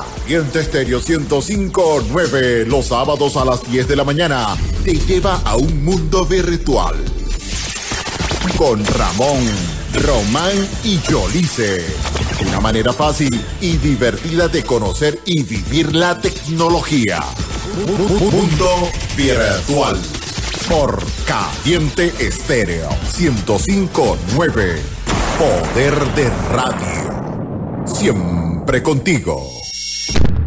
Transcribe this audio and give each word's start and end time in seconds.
Caliente 0.00 0.60
Estéreo 0.60 1.00
1059 1.00 2.64
los 2.66 2.86
sábados 2.86 3.36
a 3.36 3.44
las 3.44 3.62
10 3.70 3.88
de 3.88 3.96
la 3.96 4.04
mañana 4.04 4.56
te 4.84 4.94
lleva 4.94 5.40
a 5.44 5.56
un 5.56 5.84
mundo 5.84 6.24
virtual. 6.24 6.96
Con 8.56 8.82
Ramón, 8.84 9.44
Román 10.02 10.68
y 10.84 10.98
Yolice. 11.00 11.84
Una 12.48 12.60
manera 12.60 12.92
fácil 12.92 13.38
y 13.60 13.76
divertida 13.76 14.48
de 14.48 14.62
conocer 14.64 15.20
y 15.26 15.42
vivir 15.42 15.94
la 15.94 16.18
tecnología. 16.18 17.20
Mundo 17.86 18.88
virtual. 19.14 19.98
Por 20.70 21.02
Caliente 21.26 22.14
Estéreo 22.18 22.88
1059. 23.18 24.82
Poder 25.38 26.14
de 26.14 26.30
radio. 26.50 27.84
Siempre 27.84 28.82
contigo. 28.82 29.61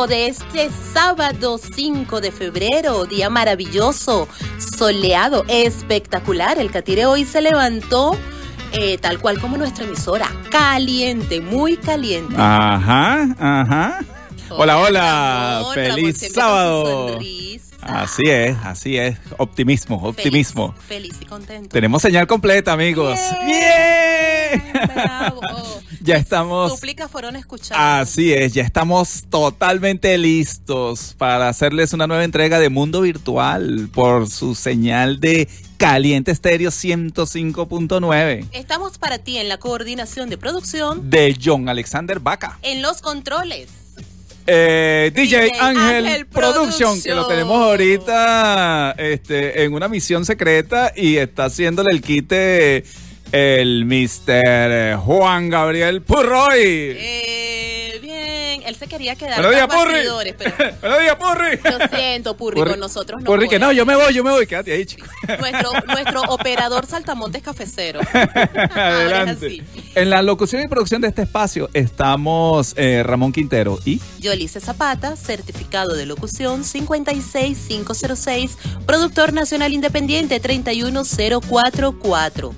5 0.00 0.06
de 0.06 0.26
este 0.28 0.70
sábado 0.94 1.58
5 1.58 2.22
de 2.22 2.32
febrero, 2.32 3.04
día 3.04 3.28
maravilloso, 3.28 4.28
soleado, 4.78 5.44
espectacular. 5.46 6.58
El 6.58 6.70
Catire 6.70 7.04
hoy 7.04 7.26
se 7.26 7.42
levantó 7.42 8.16
eh, 8.72 8.96
tal 8.96 9.18
cual 9.18 9.38
como 9.38 9.58
nuestra 9.58 9.84
emisora, 9.84 10.30
caliente, 10.50 11.42
muy 11.42 11.76
caliente. 11.76 12.34
Ajá, 12.38 13.28
ajá. 13.38 14.00
Hola, 14.48 14.78
hola. 14.78 15.58
Ramón 15.58 15.74
Feliz 15.74 16.32
sábado. 16.32 17.18
Así 17.82 18.22
es, 18.24 18.56
así 18.64 18.96
es. 18.96 19.18
Optimismo, 19.36 19.96
optimismo. 20.02 20.72
Feliz, 20.88 21.12
feliz 21.12 21.16
y 21.20 21.26
contento. 21.26 21.68
Tenemos 21.68 22.00
señal 22.00 22.26
completa, 22.26 22.72
amigos. 22.72 23.18
Bien, 23.44 24.62
¡Bien! 24.62 24.72
bravo. 24.94 25.40
Ya 26.10 26.16
estamos. 26.16 26.72
Súplicas 26.72 27.10
fueron 27.10 27.36
escuchadas. 27.36 28.08
Así 28.08 28.32
es, 28.32 28.54
ya 28.54 28.62
estamos 28.62 29.24
totalmente 29.28 30.16
listos 30.16 31.14
para 31.18 31.48
hacerles 31.48 31.92
una 31.92 32.06
nueva 32.06 32.24
entrega 32.24 32.58
de 32.58 32.70
Mundo 32.70 33.02
Virtual 33.02 33.88
por 33.92 34.28
su 34.30 34.54
señal 34.54 35.20
de 35.20 35.48
Caliente 35.76 36.30
Estéreo 36.30 36.70
105.9 36.70 38.48
Estamos 38.52 38.98
para 38.98 39.18
ti 39.18 39.38
en 39.38 39.48
la 39.48 39.58
coordinación 39.58 40.28
de 40.30 40.38
producción, 40.38 41.10
de 41.10 41.36
John 41.42 41.68
Alexander 41.68 42.20
Vaca. 42.20 42.58
en 42.62 42.82
los 42.82 43.02
controles. 43.02 43.68
Eh, 44.46 45.12
DJ, 45.14 45.42
DJ 45.42 45.60
Ángel, 45.60 46.06
Ángel 46.06 46.26
Production, 46.26 47.00
que 47.00 47.14
lo 47.14 47.26
tenemos 47.28 47.56
ahorita 47.56 48.94
este, 48.98 49.62
en 49.62 49.74
una 49.74 49.86
misión 49.86 50.24
secreta 50.24 50.92
y 50.96 51.16
está 51.16 51.44
haciéndole 51.44 51.90
el 51.92 52.00
quite 52.00 52.84
el 53.32 53.84
Mr. 53.84 54.96
Juan 54.98 55.50
Gabriel 55.50 56.02
Purroy. 56.02 56.60
Eh, 56.96 57.98
bien, 58.02 58.62
él 58.66 58.74
se 58.76 58.86
quería 58.88 59.14
quedar 59.16 59.40
tras 59.40 59.66
Purri. 59.68 59.92
bastidores, 59.92 60.34
pero 60.36 60.52
Buenos 60.80 61.00
días, 61.00 61.16
Purri. 61.16 61.58
lo 61.62 61.78
siento, 61.96 62.36
Purri, 62.36 62.60
Purri- 62.60 62.70
con 62.70 62.80
nosotros 62.80 63.20
no 63.20 63.26
Purri, 63.26 63.48
que 63.48 63.58
no, 63.58 63.72
yo 63.72 63.84
me 63.86 63.94
voy, 63.96 64.12
yo 64.14 64.22
me 64.24 64.30
voy. 64.30 64.46
Quédate 64.46 64.72
ahí, 64.72 64.84
chico. 64.86 65.06
Nuestro, 65.38 65.72
nuestro 65.86 66.22
operador 66.28 66.86
saltamontes 66.86 67.42
cafecero. 67.42 68.00
Adelante. 68.74 69.62
En 69.94 70.10
la 70.10 70.22
locución 70.22 70.62
y 70.62 70.68
producción 70.68 71.00
de 71.02 71.08
este 71.08 71.22
espacio 71.22 71.68
estamos 71.72 72.74
eh, 72.76 73.02
Ramón 73.04 73.32
Quintero 73.32 73.78
y 73.84 74.00
Yolice 74.18 74.60
Zapata, 74.60 75.16
certificado 75.16 75.94
de 75.94 76.06
locución 76.06 76.64
56506, 76.64 78.58
productor 78.86 79.32
nacional 79.32 79.72
independiente 79.72 80.40
31044. 80.40 82.54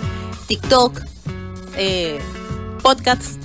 TikTok, 0.48 1.02
eh, 1.76 2.18
podcasts, 2.82 3.41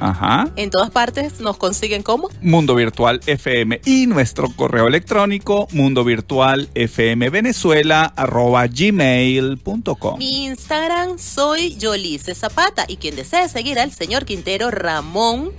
Ajá. 0.00 0.48
en 0.56 0.70
todas 0.70 0.90
partes 0.90 1.40
nos 1.40 1.56
consiguen 1.56 2.02
como 2.02 2.28
Mundo 2.40 2.74
Virtual 2.74 3.20
FM 3.26 3.82
y 3.84 4.06
nuestro 4.06 4.48
correo 4.54 4.86
electrónico 4.86 5.68
mundo 5.72 6.04
virtual 6.04 6.68
fm 6.74 7.30
venezuela 7.30 8.04
arroba 8.16 8.66
gmail.com. 8.66 10.18
mi 10.18 10.46
Instagram 10.46 11.18
soy 11.18 11.76
Yolice 11.76 12.34
Zapata 12.34 12.84
y 12.88 12.96
quien 12.96 13.16
desee 13.16 13.48
seguir 13.48 13.78
al 13.78 13.92
señor 13.92 14.24
Quintero 14.24 14.70
Ramón 14.70 15.52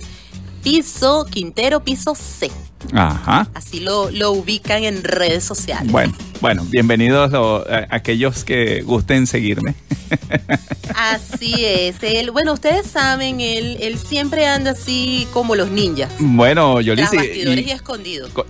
Piso 0.62 1.26
Quintero 1.30 1.80
Piso 1.84 2.14
C. 2.14 2.50
Ajá. 2.92 3.48
Así 3.54 3.80
lo, 3.80 4.10
lo 4.10 4.32
ubican 4.32 4.84
en 4.84 5.04
redes 5.04 5.44
sociales. 5.44 5.90
Bueno, 5.92 6.14
bueno, 6.40 6.64
bienvenidos 6.68 7.30
lo- 7.32 7.64
a- 7.68 7.86
aquellos 7.90 8.44
que 8.44 8.82
gusten 8.82 9.26
seguirme. 9.26 9.74
Así 10.94 11.64
es. 11.64 11.96
Él, 12.02 12.30
bueno, 12.32 12.52
ustedes 12.52 12.86
saben, 12.86 13.40
él, 13.40 13.78
él 13.80 13.98
siempre 13.98 14.46
anda 14.46 14.72
así 14.72 15.26
como 15.32 15.54
los 15.54 15.70
ninjas. 15.70 16.10
Bueno, 16.18 16.74
Tras 16.74 16.86
Yolice, 16.86 17.16
bastidores 17.16 17.64
y, 17.66 17.68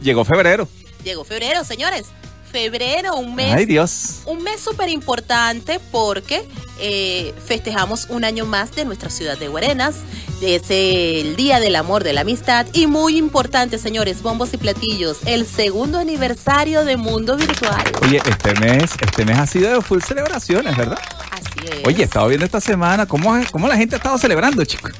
llegó 0.02 0.24
febrero. 0.24 0.68
Llegó 1.04 1.24
febrero, 1.24 1.64
señores. 1.64 2.06
Febrero, 2.52 3.16
un 3.16 3.34
mes. 3.34 3.54
Ay, 3.54 3.64
Dios. 3.64 4.20
Un 4.26 4.42
mes 4.42 4.60
súper 4.60 4.90
importante 4.90 5.80
porque 5.90 6.46
eh, 6.78 7.34
festejamos 7.46 8.06
un 8.10 8.24
año 8.24 8.44
más 8.44 8.74
de 8.76 8.84
nuestra 8.84 9.08
ciudad 9.08 9.38
de 9.38 9.48
Guarenas. 9.48 9.96
Es 10.42 10.64
el 10.68 11.34
Día 11.34 11.60
del 11.60 11.74
Amor, 11.76 12.04
de 12.04 12.12
la 12.12 12.20
Amistad. 12.20 12.66
Y 12.74 12.86
muy 12.86 13.16
importante, 13.16 13.78
señores, 13.78 14.20
bombos 14.22 14.52
y 14.52 14.58
platillos, 14.58 15.18
el 15.24 15.46
segundo 15.46 15.98
aniversario 15.98 16.84
de 16.84 16.98
Mundo 16.98 17.36
Virtual. 17.36 17.82
Oye, 18.02 18.20
este 18.24 18.54
mes, 18.60 18.90
este 19.00 19.24
mes 19.24 19.38
ha 19.38 19.46
sido 19.46 19.72
de 19.72 19.80
full 19.80 20.02
celebraciones, 20.02 20.76
¿verdad? 20.76 20.98
Así 21.30 21.66
es. 21.70 21.86
Oye, 21.86 22.02
he 22.02 22.04
estado 22.04 22.28
viendo 22.28 22.44
esta 22.44 22.60
semana 22.60 23.06
cómo, 23.06 23.32
cómo 23.50 23.66
la 23.66 23.76
gente 23.76 23.94
ha 23.94 23.98
estado 23.98 24.18
celebrando, 24.18 24.62
chicos. 24.64 24.92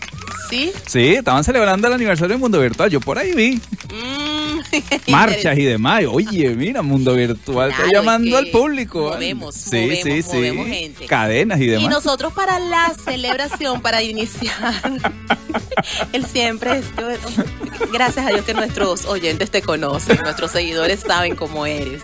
¿Sí? 0.49 0.73
Sí, 0.87 1.15
estaban 1.15 1.45
celebrando 1.45 1.87
el 1.89 1.95
aniversario 1.95 2.31
del 2.31 2.39
Mundo 2.39 2.61
Virtual. 2.61 2.89
Yo 2.89 3.01
por 3.01 3.19
ahí 3.19 3.33
vi 3.35 3.61
Mm, 3.93 4.32
marchas 5.09 5.59
y 5.59 5.65
demás. 5.65 6.05
Oye, 6.11 6.51
mira, 6.51 6.83
Mundo 6.83 7.15
Virtual 7.15 7.71
está 7.71 7.83
Claro, 7.85 8.01
llamando 8.01 8.39
es 8.39 8.45
al 8.47 8.51
público. 8.51 9.11
movemos, 9.13 9.67
movemos, 9.67 10.27
movemos 10.35 10.67
gente. 10.67 11.07
Cadenas 11.07 11.61
y 11.61 11.65
Y 11.65 11.67
demás. 11.69 11.91
nosotros 11.91 12.33
para 12.33 12.59
la 12.59 12.93
celebración, 13.05 13.81
para 13.83 14.03
iniciar, 14.03 14.81
él 16.13 16.27
siempre 16.27 16.79
es, 16.79 16.85
gracias 17.93 18.27
a 18.27 18.31
Dios 18.31 18.45
que 18.45 18.55
nuestros 18.55 19.05
oyentes 19.07 19.51
te 19.51 19.63
conocen, 19.63 20.19
nuestros 20.23 20.51
seguidores 20.51 21.01
saben 21.01 21.37
cómo 21.37 21.67
eres. 21.67 22.03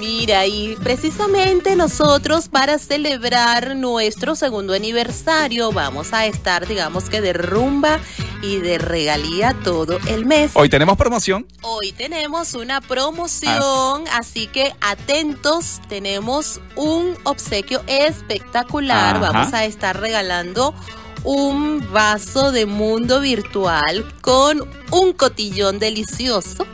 Mira, 0.00 0.46
y 0.46 0.76
precisamente 0.76 1.76
nosotros 1.76 2.48
para 2.48 2.78
celebrar 2.78 3.76
nuestro 3.76 4.34
segundo 4.34 4.72
aniversario 4.72 5.72
vamos 5.72 6.14
a 6.14 6.24
estar, 6.24 6.66
digamos 6.66 7.10
que 7.10 7.20
de 7.20 7.34
rumba 7.34 8.00
y 8.40 8.56
de 8.56 8.78
regalía 8.78 9.54
todo 9.62 9.98
el 10.06 10.24
mes. 10.24 10.52
Hoy 10.54 10.70
tenemos 10.70 10.96
promoción. 10.96 11.46
Hoy 11.60 11.92
tenemos 11.92 12.54
una 12.54 12.80
promoción, 12.80 14.04
así 14.10 14.46
que 14.46 14.74
atentos, 14.80 15.82
tenemos 15.90 16.62
un 16.76 17.14
obsequio 17.24 17.82
espectacular. 17.86 19.16
Ajá. 19.16 19.32
Vamos 19.32 19.52
a 19.52 19.66
estar 19.66 20.00
regalando 20.00 20.74
un 21.24 21.86
vaso 21.92 22.52
de 22.52 22.64
mundo 22.64 23.20
virtual 23.20 24.10
con 24.22 24.66
un 24.92 25.12
cotillón 25.12 25.78
delicioso. 25.78 26.66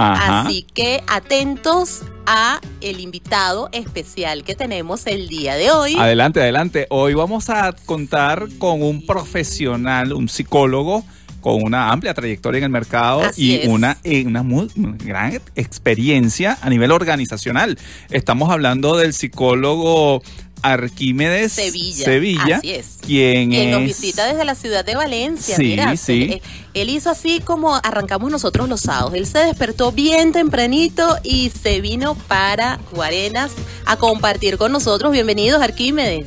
Ajá. 0.00 0.40
Así 0.40 0.66
que 0.72 1.02
atentos 1.08 2.00
a 2.24 2.58
el 2.80 3.00
invitado 3.00 3.68
especial 3.72 4.44
que 4.44 4.54
tenemos 4.54 5.06
el 5.06 5.28
día 5.28 5.56
de 5.56 5.70
hoy. 5.70 5.94
Adelante, 5.98 6.40
adelante. 6.40 6.86
Hoy 6.88 7.12
vamos 7.12 7.50
a 7.50 7.74
contar 7.84 8.48
con 8.58 8.82
un 8.82 9.04
profesional, 9.04 10.14
un 10.14 10.30
psicólogo 10.30 11.04
con 11.42 11.62
una 11.62 11.90
amplia 11.90 12.14
trayectoria 12.14 12.58
en 12.58 12.64
el 12.64 12.70
mercado 12.70 13.20
Así 13.20 13.52
y 13.52 13.54
es. 13.56 13.68
una, 13.68 13.98
eh, 14.04 14.24
una 14.26 14.42
muy 14.42 14.68
gran 14.74 15.40
experiencia 15.54 16.56
a 16.62 16.70
nivel 16.70 16.92
organizacional. 16.92 17.78
Estamos 18.10 18.50
hablando 18.50 18.96
del 18.96 19.12
psicólogo 19.12 20.22
Arquímedes 20.62 21.52
Sevilla. 21.52 22.04
Sevilla, 22.04 22.56
Así 22.56 22.70
es. 22.72 22.98
quien 23.04 23.50
Quien 23.50 23.70
nos 23.70 23.82
visita 23.84 24.26
desde 24.26 24.44
la 24.44 24.54
ciudad 24.54 24.84
de 24.84 24.96
Valencia. 24.96 25.56
Sí, 25.56 25.62
Mira, 25.64 25.96
sí. 25.96 26.28
Él, 26.32 26.42
él 26.74 26.88
hizo 26.90 27.10
así 27.10 27.40
como 27.40 27.74
arrancamos 27.74 28.30
nosotros 28.30 28.68
los 28.68 28.82
sábados. 28.82 29.14
Él 29.14 29.26
se 29.26 29.38
despertó 29.38 29.92
bien 29.92 30.32
tempranito 30.32 31.18
y 31.22 31.50
se 31.50 31.80
vino 31.80 32.14
para 32.14 32.78
Guarenas 32.92 33.52
a 33.86 33.96
compartir 33.96 34.58
con 34.58 34.72
nosotros. 34.72 35.12
Bienvenidos, 35.12 35.62
Arquímedes. 35.62 36.26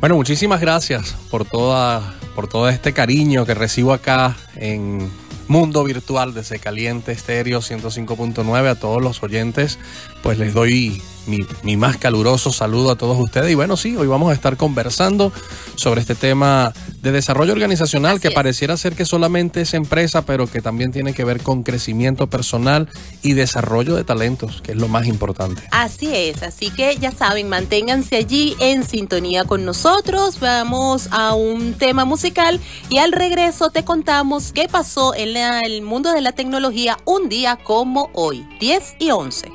Bueno, 0.00 0.14
muchísimas 0.14 0.60
gracias 0.60 1.16
por 1.30 1.44
toda 1.44 2.14
por 2.34 2.46
todo 2.46 2.68
este 2.68 2.92
cariño 2.92 3.44
que 3.44 3.54
recibo 3.54 3.92
acá 3.92 4.36
en 4.54 5.10
Mundo 5.48 5.82
Virtual 5.82 6.34
desde 6.34 6.60
Caliente 6.60 7.10
Estéreo 7.10 7.60
105.9 7.60 8.68
a 8.68 8.74
todos 8.76 9.02
los 9.02 9.22
oyentes. 9.24 9.78
Pues 10.22 10.38
les 10.38 10.54
doy 10.54 11.02
mi, 11.28 11.38
mi 11.62 11.76
más 11.76 11.96
caluroso 11.98 12.52
saludo 12.52 12.90
a 12.90 12.96
todos 12.96 13.18
ustedes. 13.18 13.50
Y 13.50 13.54
bueno, 13.54 13.76
sí, 13.76 13.96
hoy 13.96 14.06
vamos 14.06 14.30
a 14.30 14.34
estar 14.34 14.56
conversando 14.56 15.32
sobre 15.76 16.00
este 16.00 16.14
tema 16.14 16.72
de 17.02 17.12
desarrollo 17.12 17.52
organizacional 17.52 18.12
Así 18.14 18.22
que 18.22 18.28
es. 18.28 18.34
pareciera 18.34 18.76
ser 18.76 18.94
que 18.96 19.04
solamente 19.04 19.60
es 19.60 19.74
empresa, 19.74 20.22
pero 20.26 20.46
que 20.48 20.60
también 20.60 20.90
tiene 20.90 21.12
que 21.14 21.24
ver 21.24 21.40
con 21.42 21.62
crecimiento 21.62 22.26
personal 22.26 22.88
y 23.22 23.34
desarrollo 23.34 23.94
de 23.94 24.04
talentos, 24.04 24.60
que 24.62 24.72
es 24.72 24.78
lo 24.78 24.88
más 24.88 25.06
importante. 25.06 25.62
Así 25.70 26.08
es, 26.14 26.42
así 26.42 26.70
que 26.70 26.96
ya 26.96 27.12
saben, 27.12 27.48
manténganse 27.48 28.16
allí 28.16 28.56
en 28.58 28.82
sintonía 28.84 29.44
con 29.44 29.64
nosotros. 29.64 30.40
Vamos 30.40 31.08
a 31.12 31.34
un 31.34 31.74
tema 31.74 32.04
musical 32.04 32.58
y 32.88 32.98
al 32.98 33.12
regreso 33.12 33.70
te 33.70 33.84
contamos 33.84 34.52
qué 34.52 34.68
pasó 34.68 35.14
en 35.14 35.34
la- 35.34 35.60
el 35.60 35.82
mundo 35.82 36.12
de 36.12 36.20
la 36.20 36.32
tecnología 36.32 36.98
un 37.04 37.28
día 37.28 37.56
como 37.62 38.10
hoy, 38.14 38.46
10 38.60 38.94
y 38.98 39.10
11. 39.10 39.52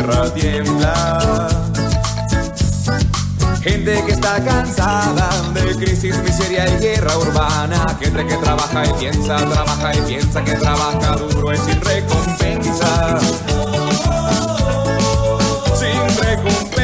Tierra 0.00 0.34
tiembla. 0.34 1.48
Gente 3.62 4.04
que 4.06 4.12
está 4.12 4.42
cansada 4.42 5.28
de 5.52 5.76
crisis, 5.76 6.16
miseria 6.22 6.66
y 6.68 6.78
guerra 6.78 7.18
urbana. 7.18 7.96
Gente 8.00 8.26
que 8.26 8.36
trabaja 8.36 8.86
y 8.86 8.92
piensa, 8.94 9.36
trabaja 9.36 9.94
y 9.94 10.00
piensa 10.02 10.42
que 10.42 10.52
trabaja 10.52 11.16
duro 11.16 11.52
y 11.52 11.58
sin 11.58 11.80
recompensa. 11.82 13.18
Sin 15.76 16.22
recompensa. 16.22 16.79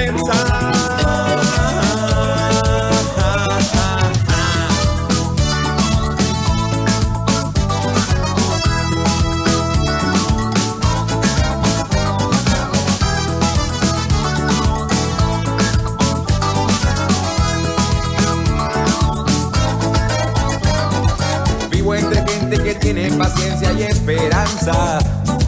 Paciencia 23.66 23.72
y 23.72 23.82
esperanza. 23.82 24.98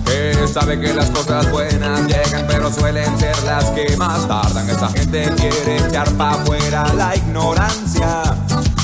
Que 0.05 0.49
sabe 0.49 0.81
que 0.81 0.95
las 0.95 1.11
cosas 1.11 1.51
buenas 1.51 2.01
llegan, 2.07 2.47
pero 2.49 2.73
suelen 2.73 3.19
ser 3.19 3.41
las 3.45 3.65
que 3.67 3.97
más 3.97 4.27
tardan. 4.27 4.69
Esa 4.69 4.89
gente 4.89 5.31
quiere 5.37 5.77
echar 5.87 6.11
pa' 6.13 6.31
afuera 6.31 6.93
la 6.95 7.15
ignorancia, 7.15 8.23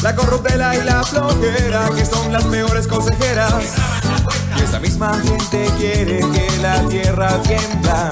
la 0.03 0.15
corruptela 0.15 0.77
y 0.77 0.85
la 0.85 1.03
flojera, 1.03 1.89
que 1.97 2.05
son 2.05 2.33
las 2.33 2.45
peores 2.45 2.87
consejeras. 2.87 3.55
Y 4.59 4.63
esa 4.63 4.79
misma 4.79 5.15
gente 5.23 5.71
quiere 5.79 6.19
que 6.19 6.49
la 6.61 6.81
tierra 6.89 7.41
tiembla. 7.43 8.11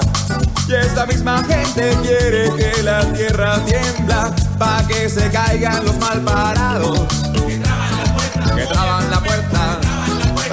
Y 0.67 0.73
esta 0.73 1.05
misma 1.05 1.43
gente 1.43 1.95
quiere 2.01 2.51
que 2.55 2.83
la 2.83 3.01
tierra 3.13 3.59
tiembla, 3.65 4.33
pa' 4.57 4.83
que 4.87 5.07
se 5.07 5.29
caigan 5.29 5.85
los 5.85 5.97
mal 5.99 6.21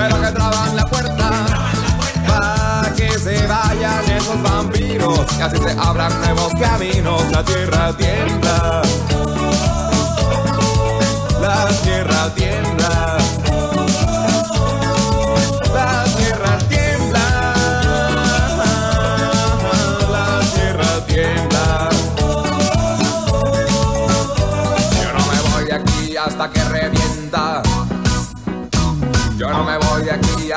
pero 0.00 0.18
que 0.18 0.32
traban 0.32 0.76
la 0.76 0.84
puerta, 0.86 1.30
para 2.26 2.94
que 2.94 3.10
se 3.18 3.46
vayan 3.46 4.10
esos 4.10 4.42
vampiros, 4.42 5.20
y 5.38 5.42
así 5.42 5.58
se 5.58 5.72
abran 5.78 6.18
nuevos 6.22 6.54
caminos, 6.58 7.22
la 7.30 7.44
tierra 7.44 7.92
tiembla, 7.92 8.82
la 11.42 11.68
tierra 11.82 12.34
tiembla, 12.34 12.99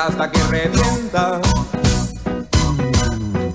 hasta 0.06 0.30
que 0.30 0.42
revienta. 0.44 1.40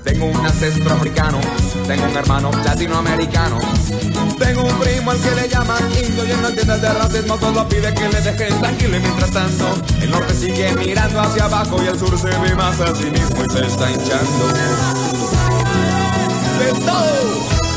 Tengo 0.03 0.25
un 0.25 0.45
ancestro 0.45 0.93
africano, 0.93 1.39
tengo 1.85 2.05
un 2.05 2.17
hermano 2.17 2.51
latinoamericano. 2.65 3.59
Tengo 4.39 4.63
un 4.63 4.79
primo 4.79 5.11
al 5.11 5.19
que 5.19 5.31
le 5.35 5.47
llaman 5.47 5.83
indio 5.91 6.25
y 6.25 6.31
él 6.31 6.41
no 6.41 6.47
entiende 6.47 6.79
de 6.79 6.93
racismo, 6.93 7.37
solo 7.39 7.67
pide 7.67 7.93
que 7.93 8.09
le 8.09 8.21
dejen 8.21 8.59
tranquilo 8.59 8.97
y 8.97 8.99
mientras 8.99 9.31
tanto 9.31 9.65
el 10.01 10.09
norte 10.09 10.33
sigue 10.33 10.73
mirando 10.75 11.21
hacia 11.21 11.45
abajo 11.45 11.83
y 11.83 11.87
el 11.87 11.99
sur 11.99 12.17
se 12.17 12.27
ve 12.27 12.55
más 12.55 12.79
a 12.79 12.95
sí 12.95 13.05
mismo 13.05 13.43
y 13.47 13.51
se 13.51 13.65
está 13.65 13.91
hinchando. 13.91 14.47
De 16.59 16.71
todo. 16.85 17.68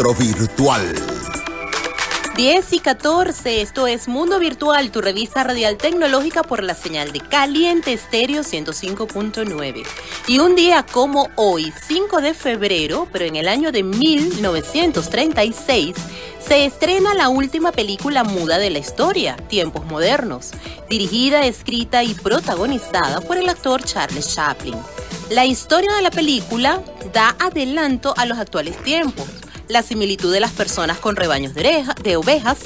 Retrovirtual. 0.00 0.94
10 2.34 2.72
y 2.72 2.80
14, 2.80 3.60
esto 3.60 3.86
es 3.86 4.08
Mundo 4.08 4.38
Virtual, 4.38 4.90
tu 4.90 5.02
revista 5.02 5.44
radial 5.44 5.76
tecnológica 5.76 6.42
por 6.42 6.62
la 6.62 6.74
señal 6.74 7.12
de 7.12 7.20
Caliente 7.20 7.92
Estéreo 7.92 8.40
105.9. 8.40 9.82
Y 10.26 10.38
un 10.38 10.56
día 10.56 10.86
como 10.90 11.28
hoy, 11.36 11.70
5 11.86 12.22
de 12.22 12.32
febrero, 12.32 13.08
pero 13.12 13.26
en 13.26 13.36
el 13.36 13.46
año 13.46 13.72
de 13.72 13.82
1936, 13.82 15.94
se 16.48 16.64
estrena 16.64 17.12
la 17.12 17.28
última 17.28 17.70
película 17.70 18.24
muda 18.24 18.56
de 18.56 18.70
la 18.70 18.78
historia, 18.78 19.36
Tiempos 19.50 19.84
Modernos, 19.84 20.52
dirigida, 20.88 21.44
escrita 21.44 22.04
y 22.04 22.14
protagonizada 22.14 23.20
por 23.20 23.36
el 23.36 23.50
actor 23.50 23.84
Charles 23.84 24.34
Chaplin. 24.34 24.76
La 25.28 25.44
historia 25.44 25.92
de 25.92 26.00
la 26.00 26.10
película 26.10 26.82
da 27.12 27.36
adelanto 27.38 28.14
a 28.16 28.24
los 28.24 28.38
actuales 28.38 28.82
tiempos 28.82 29.26
la 29.70 29.82
similitud 29.82 30.32
de 30.32 30.40
las 30.40 30.52
personas 30.52 30.98
con 30.98 31.16
rebaños 31.16 31.54
de, 31.54 32.16
ovejas, 32.16 32.58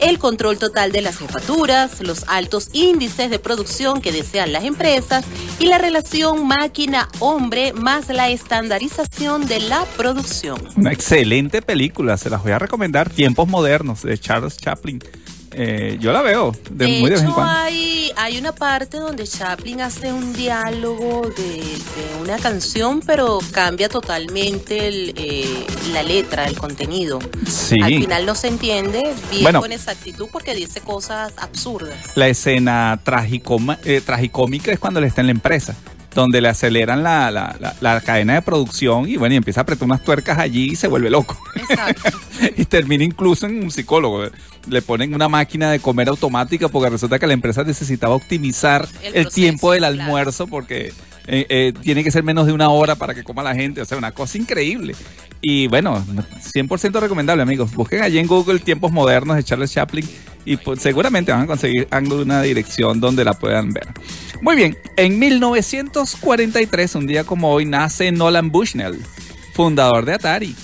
el 0.00 0.18
control 0.18 0.58
total 0.58 0.92
de 0.92 1.02
las 1.02 1.18
jefaturas, 1.18 2.00
los 2.00 2.24
altos 2.28 2.70
índices 2.72 3.30
de 3.30 3.38
producción 3.38 4.00
que 4.00 4.12
desean 4.12 4.52
las 4.52 4.64
empresas 4.64 5.24
y 5.58 5.66
la 5.66 5.78
relación 5.78 6.46
máquina-hombre 6.46 7.72
más 7.72 8.08
la 8.08 8.30
estandarización 8.30 9.46
de 9.46 9.60
la 9.60 9.84
producción. 9.96 10.60
Una 10.76 10.92
excelente 10.92 11.62
película, 11.62 12.16
se 12.16 12.30
las 12.30 12.42
voy 12.42 12.52
a 12.52 12.58
recomendar. 12.58 13.10
Tiempos 13.10 13.48
modernos 13.48 14.02
de 14.02 14.18
Charles 14.18 14.56
Chaplin. 14.56 15.00
Eh, 15.52 15.96
yo 16.00 16.12
la 16.12 16.22
veo 16.22 16.52
de, 16.70 16.86
De 16.86 17.00
muy 17.00 17.10
de 17.10 17.16
vez 17.16 17.24
en 17.24 17.32
cuando. 17.32 17.52
hay, 17.52 18.12
hay 18.16 18.38
una 18.38 18.52
parte 18.52 18.98
donde 18.98 19.26
Chaplin 19.26 19.80
hace 19.80 20.12
un 20.12 20.32
diálogo 20.34 21.22
de, 21.36 21.42
de 21.62 22.20
una 22.22 22.36
canción, 22.38 23.00
pero 23.00 23.38
cambia 23.50 23.88
totalmente 23.88 24.88
el, 24.88 25.14
eh, 25.16 25.66
la 25.92 26.02
letra, 26.02 26.46
el 26.46 26.56
contenido. 26.58 27.18
Sí. 27.48 27.76
Al 27.82 27.88
final 27.94 28.26
no 28.26 28.34
se 28.34 28.48
entiende 28.48 29.02
bien 29.30 29.42
Bueno. 29.42 29.60
con 29.60 29.72
exactitud 29.72 30.28
porque 30.30 30.54
dice 30.54 30.80
cosas 30.80 31.32
absurdas. 31.38 31.96
La 32.14 32.28
escena 32.28 33.00
tragicoma- 33.04 33.78
eh, 33.84 34.00
tragicómica 34.04 34.70
es 34.70 34.78
cuando 34.78 35.00
él 35.00 35.06
está 35.06 35.22
en 35.22 35.28
la 35.28 35.32
empresa, 35.32 35.74
donde 36.22 36.40
le 36.40 36.48
aceleran 36.48 37.02
la, 37.02 37.30
la- 37.30 37.56
la- 37.60 37.74
la 37.80 38.00
cadena 38.00 38.34
de 38.34 38.42
producción 38.42 39.08
y 39.08 39.16
bueno, 39.16 39.34
y 39.34 39.36
empieza 39.36 39.60
a 39.60 39.62
apretar 39.62 39.86
unas 39.86 40.02
tuercas 40.04 40.38
allí 40.38 40.70
y 40.72 40.76
se 40.76 40.88
vuelve 40.88 41.10
loco. 41.10 41.38
Exacto. 41.54 42.18
y 42.56 42.64
termina 42.64 43.04
incluso 43.04 43.46
en 43.46 43.62
un 43.62 43.70
psicólogo. 43.70 44.24
Le 44.68 44.82
ponen 44.82 45.14
una 45.14 45.28
máquina 45.28 45.70
de 45.70 45.80
comer 45.80 46.08
automática 46.08 46.68
porque 46.68 46.90
resulta 46.90 47.18
que 47.18 47.26
la 47.26 47.32
empresa 47.32 47.64
necesitaba 47.64 48.14
optimizar 48.14 48.86
El 49.00 49.06
el, 49.06 49.12
proceso, 49.22 49.30
tiempo 49.34 49.72
del 49.72 49.80
claro. 49.80 50.02
almuerzo 50.02 50.46
porque 50.46 50.92
eh, 51.30 51.44
eh, 51.50 51.72
tiene 51.82 52.02
que 52.02 52.10
ser 52.10 52.24
menos 52.24 52.46
de 52.46 52.54
una 52.54 52.70
hora 52.70 52.94
para 52.94 53.14
que 53.14 53.22
coma 53.22 53.42
la 53.42 53.54
gente. 53.54 53.82
O 53.82 53.84
sea, 53.84 53.98
una 53.98 54.12
cosa 54.12 54.38
increíble. 54.38 54.94
Y 55.42 55.68
bueno, 55.68 56.02
100% 56.54 57.00
recomendable, 57.00 57.42
amigos. 57.42 57.74
Busquen 57.74 58.02
allí 58.02 58.18
en 58.18 58.26
Google 58.26 58.58
tiempos 58.60 58.90
modernos 58.90 59.36
de 59.36 59.44
Charles 59.44 59.70
Chaplin 59.70 60.08
y 60.46 60.56
pues, 60.56 60.80
seguramente 60.80 61.30
van 61.30 61.42
a 61.42 61.46
conseguir 61.46 61.86
una 61.92 62.40
dirección 62.40 62.98
donde 62.98 63.24
la 63.24 63.34
puedan 63.34 63.72
ver. 63.74 63.88
Muy 64.40 64.56
bien, 64.56 64.78
en 64.96 65.18
1943, 65.18 66.94
un 66.94 67.06
día 67.06 67.24
como 67.24 67.52
hoy, 67.52 67.66
nace 67.66 68.10
Nolan 68.10 68.50
Bushnell, 68.50 68.98
fundador 69.52 70.06
de 70.06 70.14
Atari. 70.14 70.56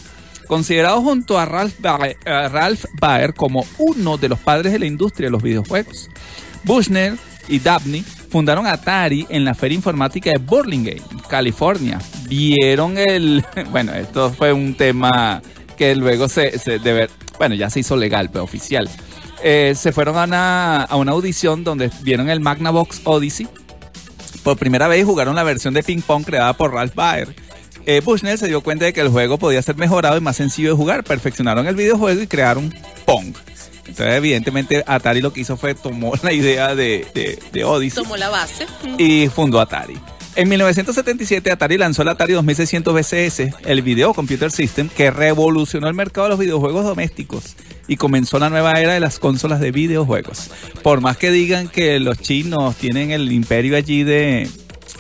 Considerado 0.47 1.00
junto 1.02 1.38
a 1.38 1.44
Ralph 1.44 1.75
Baer, 1.80 2.16
Ralph 2.25 2.85
Baer 3.00 3.35
como 3.35 3.66
uno 3.78 4.16
de 4.16 4.28
los 4.28 4.38
padres 4.38 4.73
de 4.73 4.78
la 4.78 4.87
industria 4.87 5.26
de 5.26 5.33
los 5.33 5.42
videojuegos. 5.42 6.11
Bushnell 6.64 7.18
y 7.49 7.59
Dabney 7.59 8.04
fundaron 8.34 8.66
Atari 8.66 9.26
en 9.28 9.44
la 9.44 9.54
Feria 9.54 9.76
Informática 9.76 10.28
de 10.28 10.38
Burlingame, 10.40 11.00
California. 11.28 12.00
Vieron 12.28 12.98
el... 12.98 13.44
Bueno, 13.70 13.94
esto 13.94 14.32
fue 14.32 14.52
un 14.52 14.74
tema 14.74 15.40
que 15.76 15.94
luego 15.94 16.28
se... 16.28 16.58
se 16.58 16.80
de 16.80 16.92
ver- 16.92 17.10
bueno, 17.38 17.54
ya 17.54 17.70
se 17.70 17.78
hizo 17.78 17.96
legal, 17.96 18.30
pero 18.32 18.42
oficial. 18.42 18.90
Eh, 19.44 19.74
se 19.76 19.92
fueron 19.92 20.18
a 20.18 20.24
una, 20.24 20.82
a 20.82 20.96
una 20.96 21.12
audición 21.12 21.62
donde 21.62 21.92
vieron 22.02 22.28
el 22.28 22.40
Magnavox 22.40 23.02
Odyssey 23.04 23.46
por 24.42 24.58
primera 24.58 24.88
vez 24.88 25.04
jugaron 25.04 25.36
la 25.36 25.44
versión 25.44 25.72
de 25.72 25.84
ping 25.84 26.00
pong 26.00 26.24
creada 26.24 26.54
por 26.54 26.74
Ralph 26.74 26.96
Baer. 26.96 27.36
Eh, 27.86 28.00
Bushnell 28.04 28.38
se 28.38 28.46
dio 28.48 28.62
cuenta 28.62 28.86
de 28.86 28.92
que 28.92 29.00
el 29.00 29.08
juego 29.08 29.38
podía 29.38 29.60
ser 29.62 29.76
mejorado 29.76 30.16
y 30.16 30.20
más 30.20 30.36
sencillo 30.36 30.70
de 30.70 30.76
jugar. 30.76 31.04
Perfeccionaron 31.04 31.66
el 31.66 31.76
videojuego 31.76 32.22
y 32.22 32.26
crearon 32.26 32.74
Pong. 33.04 33.34
Entonces, 33.86 34.16
evidentemente, 34.16 34.82
Atari 34.86 35.20
lo 35.20 35.32
que 35.32 35.40
hizo 35.40 35.56
fue 35.56 35.74
tomó 35.74 36.14
la 36.22 36.32
idea 36.32 36.74
de, 36.74 37.06
de, 37.14 37.38
de 37.52 37.64
Odyssey 37.64 38.02
Tomó 38.02 38.16
la 38.16 38.30
base. 38.30 38.66
y 38.98 39.28
fundó 39.28 39.60
Atari. 39.60 39.98
En 40.36 40.48
1977 40.48 41.52
Atari 41.52 41.78
lanzó 41.78 42.02
el 42.02 42.08
Atari 42.08 42.32
2600 42.32 42.92
BCS, 42.92 43.40
el 43.66 43.82
Video 43.82 44.12
Computer 44.14 44.50
System, 44.50 44.88
que 44.88 45.12
revolucionó 45.12 45.86
el 45.86 45.94
mercado 45.94 46.24
de 46.26 46.30
los 46.30 46.38
videojuegos 46.40 46.84
domésticos 46.84 47.54
y 47.86 47.96
comenzó 47.96 48.40
la 48.40 48.50
nueva 48.50 48.72
era 48.72 48.94
de 48.94 49.00
las 49.00 49.20
consolas 49.20 49.60
de 49.60 49.70
videojuegos. 49.70 50.50
Por 50.82 51.00
más 51.00 51.18
que 51.18 51.30
digan 51.30 51.68
que 51.68 52.00
los 52.00 52.18
chinos 52.18 52.74
tienen 52.74 53.12
el 53.12 53.30
imperio 53.30 53.76
allí 53.76 54.02
de 54.02 54.50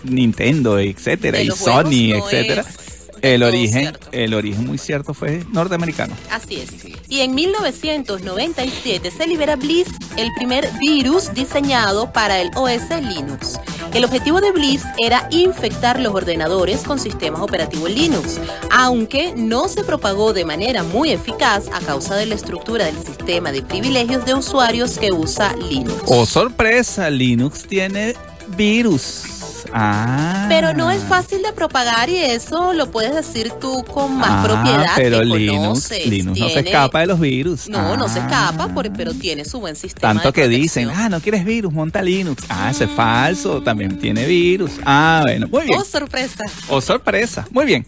Nintendo, 0.04 0.78
etcétera, 0.78 1.40
y 1.40 1.50
Sony, 1.50 2.10
no 2.10 2.26
etcétera, 2.26 2.62
es 2.62 2.94
el 3.24 3.42
origen, 3.42 3.80
cierto. 3.80 4.08
el 4.12 4.34
origen 4.34 4.66
muy 4.66 4.78
cierto 4.78 5.14
fue 5.14 5.42
norteamericano. 5.50 6.14
Así 6.30 6.56
es. 6.56 6.70
Y 7.08 7.20
en 7.20 7.34
1997 7.34 9.10
se 9.10 9.26
libera 9.26 9.56
Bliss, 9.56 9.88
el 10.16 10.30
primer 10.36 10.70
virus 10.78 11.32
diseñado 11.32 12.12
para 12.12 12.40
el 12.40 12.50
OS 12.54 12.90
Linux. 13.02 13.58
El 13.94 14.04
objetivo 14.04 14.40
de 14.40 14.52
Bliss 14.52 14.82
era 14.98 15.26
infectar 15.30 16.00
los 16.00 16.14
ordenadores 16.14 16.82
con 16.82 16.98
sistemas 16.98 17.40
operativos 17.40 17.90
Linux, 17.90 18.40
aunque 18.70 19.32
no 19.36 19.68
se 19.68 19.84
propagó 19.84 20.32
de 20.32 20.44
manera 20.44 20.82
muy 20.82 21.10
eficaz 21.10 21.68
a 21.72 21.80
causa 21.80 22.16
de 22.16 22.26
la 22.26 22.34
estructura 22.34 22.86
del 22.86 22.98
sistema 22.98 23.52
de 23.52 23.62
privilegios 23.62 24.24
de 24.26 24.34
usuarios 24.34 24.98
que 24.98 25.12
usa 25.12 25.54
Linux. 25.56 26.02
Oh, 26.06 26.26
sorpresa, 26.26 27.08
Linux 27.08 27.66
tiene 27.66 28.14
virus. 28.56 29.33
Ah. 29.76 30.46
Pero 30.48 30.72
no 30.72 30.90
es 30.92 31.02
fácil 31.02 31.42
de 31.42 31.52
propagar 31.52 32.08
y 32.08 32.16
eso 32.16 32.72
lo 32.74 32.90
puedes 32.92 33.12
decir 33.14 33.50
tú 33.60 33.84
con 33.84 34.16
más 34.16 34.30
Ah, 34.30 34.42
propiedad 34.44 34.92
pero 34.94 35.18
que 35.18 35.24
Linux, 35.24 35.58
conoces. 35.58 36.06
Linux 36.06 36.38
no 36.38 36.48
se 36.48 36.60
escapa 36.60 37.00
de 37.00 37.06
los 37.06 37.18
virus. 37.18 37.68
No, 37.68 37.96
no 37.96 38.08
se 38.08 38.20
Ah. 38.20 38.22
escapa, 38.26 38.68
por- 38.68 38.92
pero 38.92 39.12
tiene 39.14 39.44
su 39.44 39.58
buen 39.58 39.74
sistema. 39.74 40.12
Tanto 40.14 40.28
de 40.28 40.32
que 40.32 40.48
dicen, 40.48 40.90
ah, 40.94 41.08
no 41.08 41.20
quieres 41.20 41.44
virus, 41.44 41.72
monta 41.72 42.00
Linux. 42.02 42.44
Ah, 42.48 42.70
eso 42.70 42.84
es 42.84 42.90
falso, 42.92 43.62
también 43.62 43.98
tiene 43.98 44.26
virus. 44.26 44.70
Ah, 44.86 45.22
bueno, 45.24 45.48
muy 45.48 45.64
bien. 45.64 45.78
Oh, 45.80 45.84
sorpresa. 45.84 46.44
Oh, 46.68 46.80
sorpresa. 46.80 47.46
Muy 47.50 47.66
bien. 47.66 47.84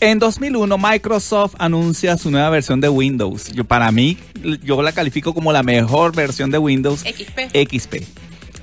En 0.00 0.18
2001, 0.18 0.78
Microsoft 0.78 1.54
anuncia 1.58 2.16
su 2.16 2.30
nueva 2.30 2.48
versión 2.50 2.80
de 2.80 2.88
Windows. 2.88 3.52
Yo, 3.52 3.64
para 3.64 3.92
mí, 3.92 4.16
yo 4.64 4.80
la 4.82 4.92
califico 4.92 5.32
como 5.34 5.52
la 5.52 5.62
mejor 5.62 6.12
versión 6.16 6.50
de 6.50 6.58
Windows 6.58 7.02
XP. 7.02 7.50
XP. 7.52 8.06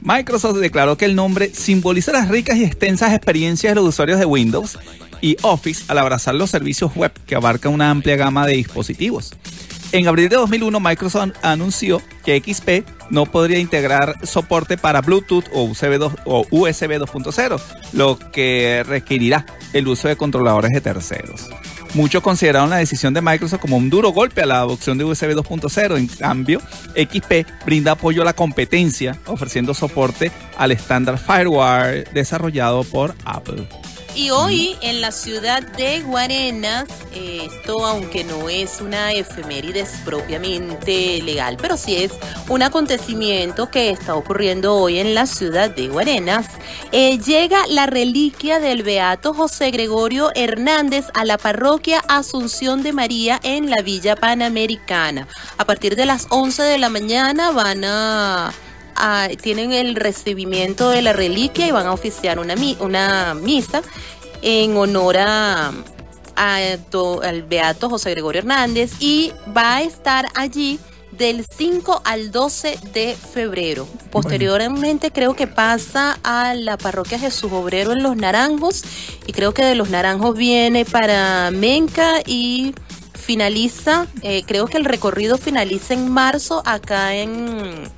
Microsoft 0.02 0.58
declaró 0.58 0.98
que 0.98 1.06
el 1.06 1.16
nombre 1.16 1.52
simboliza 1.54 2.12
las 2.12 2.30
ricas 2.30 2.58
y 2.58 2.64
extensas 2.64 3.14
experiencias 3.14 3.72
de 3.72 3.76
los 3.76 3.90
usuarios 3.90 4.20
de 4.20 4.26
Windows 4.26 4.78
y 5.22 5.38
Office 5.42 5.84
al 5.88 5.98
abrazar 5.98 6.36
los 6.36 6.50
servicios 6.50 6.96
web 6.96 7.12
que 7.26 7.36
abarcan 7.36 7.74
una 7.74 7.90
amplia 7.90 8.16
gama 8.16 8.46
de 8.46 8.54
dispositivos. 8.54 9.34
En 9.94 10.08
abril 10.08 10.28
de 10.30 10.36
2001, 10.36 10.80
Microsoft 10.82 11.22
an- 11.24 11.34
anunció 11.42 12.02
que 12.26 12.42
XP 12.46 12.84
no 13.10 13.26
podría 13.26 13.58
integrar 13.58 14.16
soporte 14.28 14.78
para 14.78 15.02
Bluetooth 15.02 15.46
o 15.54 15.64
USB, 15.64 15.98
2 15.98 16.14
o 16.26 16.46
USB 16.52 17.00
2.0, 17.00 17.60
lo 17.94 18.20
que 18.32 18.84
requerirá 18.86 19.46
el 19.72 19.88
uso 19.88 20.10
de 20.10 20.18
controladores 20.18 20.72
de 20.72 20.82
terceros. 20.82 21.50
Muchos 21.94 22.22
consideraron 22.22 22.70
la 22.70 22.78
decisión 22.78 23.14
de 23.14 23.22
Microsoft 23.22 23.62
como 23.62 23.78
un 23.78 23.90
duro 23.90 24.10
golpe 24.10 24.42
a 24.42 24.46
la 24.46 24.60
adopción 24.60 24.98
de 24.98 25.04
USB 25.04 25.32
2.0. 25.36 25.98
En 25.98 26.08
cambio, 26.08 26.62
XP 26.96 27.48
brinda 27.66 27.94
apoyo 27.94 28.22
a 28.22 28.26
la 28.26 28.34
competencia, 28.34 29.18
ofreciendo 29.26 29.74
soporte 29.74 30.32
al 30.58 30.72
estándar 30.72 31.18
Firewire 31.18 32.04
desarrollado 32.14 32.84
por 32.84 33.16
Apple. 33.26 33.68
Y 34.18 34.32
hoy 34.32 34.76
en 34.82 35.00
la 35.00 35.12
ciudad 35.12 35.62
de 35.62 36.02
Guarenas, 36.02 36.86
esto 37.14 37.86
aunque 37.86 38.24
no 38.24 38.50
es 38.50 38.82
una 38.82 39.14
efemérides 39.14 39.92
propiamente 40.04 41.22
legal, 41.22 41.56
pero 41.62 41.78
sí 41.78 41.98
es 41.98 42.14
un 42.50 42.64
acontecimiento 42.64 43.70
que 43.70 43.92
está 43.92 44.16
ocurriendo 44.16 44.76
hoy 44.76 44.98
en 44.98 45.14
la 45.14 45.28
ciudad 45.28 45.70
de 45.70 45.90
Guarenas, 45.90 46.48
eh, 46.92 47.20
llega 47.20 47.68
la 47.68 47.86
reliquia 47.86 48.60
del 48.60 48.82
Beato 48.82 49.36
José 49.36 49.70
Gregorio 49.70 50.32
Hernández 50.34 51.06
a 51.14 51.24
la 51.24 51.38
parroquia 51.38 52.00
Asunción 52.08 52.82
de 52.82 52.94
María 52.94 53.40
en 53.44 53.70
la 53.70 53.84
Villa 53.84 54.16
Panamericana. 54.16 55.28
A 55.60 55.66
partir 55.66 55.96
de 55.96 56.08
las 56.08 56.26
11 56.32 56.64
de 56.64 56.80
la 56.80 56.90
mañana 56.90 57.52
van 57.52 57.84
a 57.86 58.52
ah, 58.98 59.28
tienen 59.42 59.72
el 59.72 59.96
recibimiento 59.96 60.90
de 60.90 61.02
la 61.02 61.14
reliquia 61.14 61.68
y 61.68 61.72
van 61.72 61.88
a 61.88 61.94
oficiar 61.94 62.40
una, 62.40 62.56
una 62.80 63.34
misa 63.34 63.82
en 64.42 64.76
honor 64.78 65.18
a, 65.18 65.72
a 66.36 66.60
to- 66.92 67.22
al 67.24 67.44
Beato 67.44 67.90
José 67.90 68.12
Gregorio 68.12 68.40
Hernández 68.40 68.92
y 69.00 69.32
va 69.56 69.78
a 69.78 69.82
estar 69.84 70.28
allí 70.36 70.80
del 71.12 71.44
5 71.58 72.02
al 72.06 72.32
12 72.32 72.78
de 72.94 73.16
febrero. 73.16 73.88
Posteriormente 74.12 75.12
creo 75.12 75.36
que 75.36 75.48
pasa 75.48 76.20
a 76.24 76.54
la 76.54 76.78
parroquia 76.78 77.18
Jesús 77.18 77.52
Obrero 77.52 77.92
en 77.94 78.04
Los 78.04 78.16
Naranjos 78.18 78.84
y 79.26 79.34
creo 79.34 79.52
que 79.54 79.64
de 79.66 79.74
Los 79.74 79.90
Naranjos 79.90 80.38
viene 80.38 80.86
para 80.86 81.50
Menca 81.50 82.22
y 82.26 82.76
finaliza, 83.16 84.06
eh, 84.22 84.44
creo 84.46 84.68
que 84.68 84.78
el 84.78 84.86
recorrido 84.86 85.38
finaliza 85.40 85.96
en 85.96 86.10
marzo 86.12 86.62
acá 86.66 87.16
en 87.16 87.90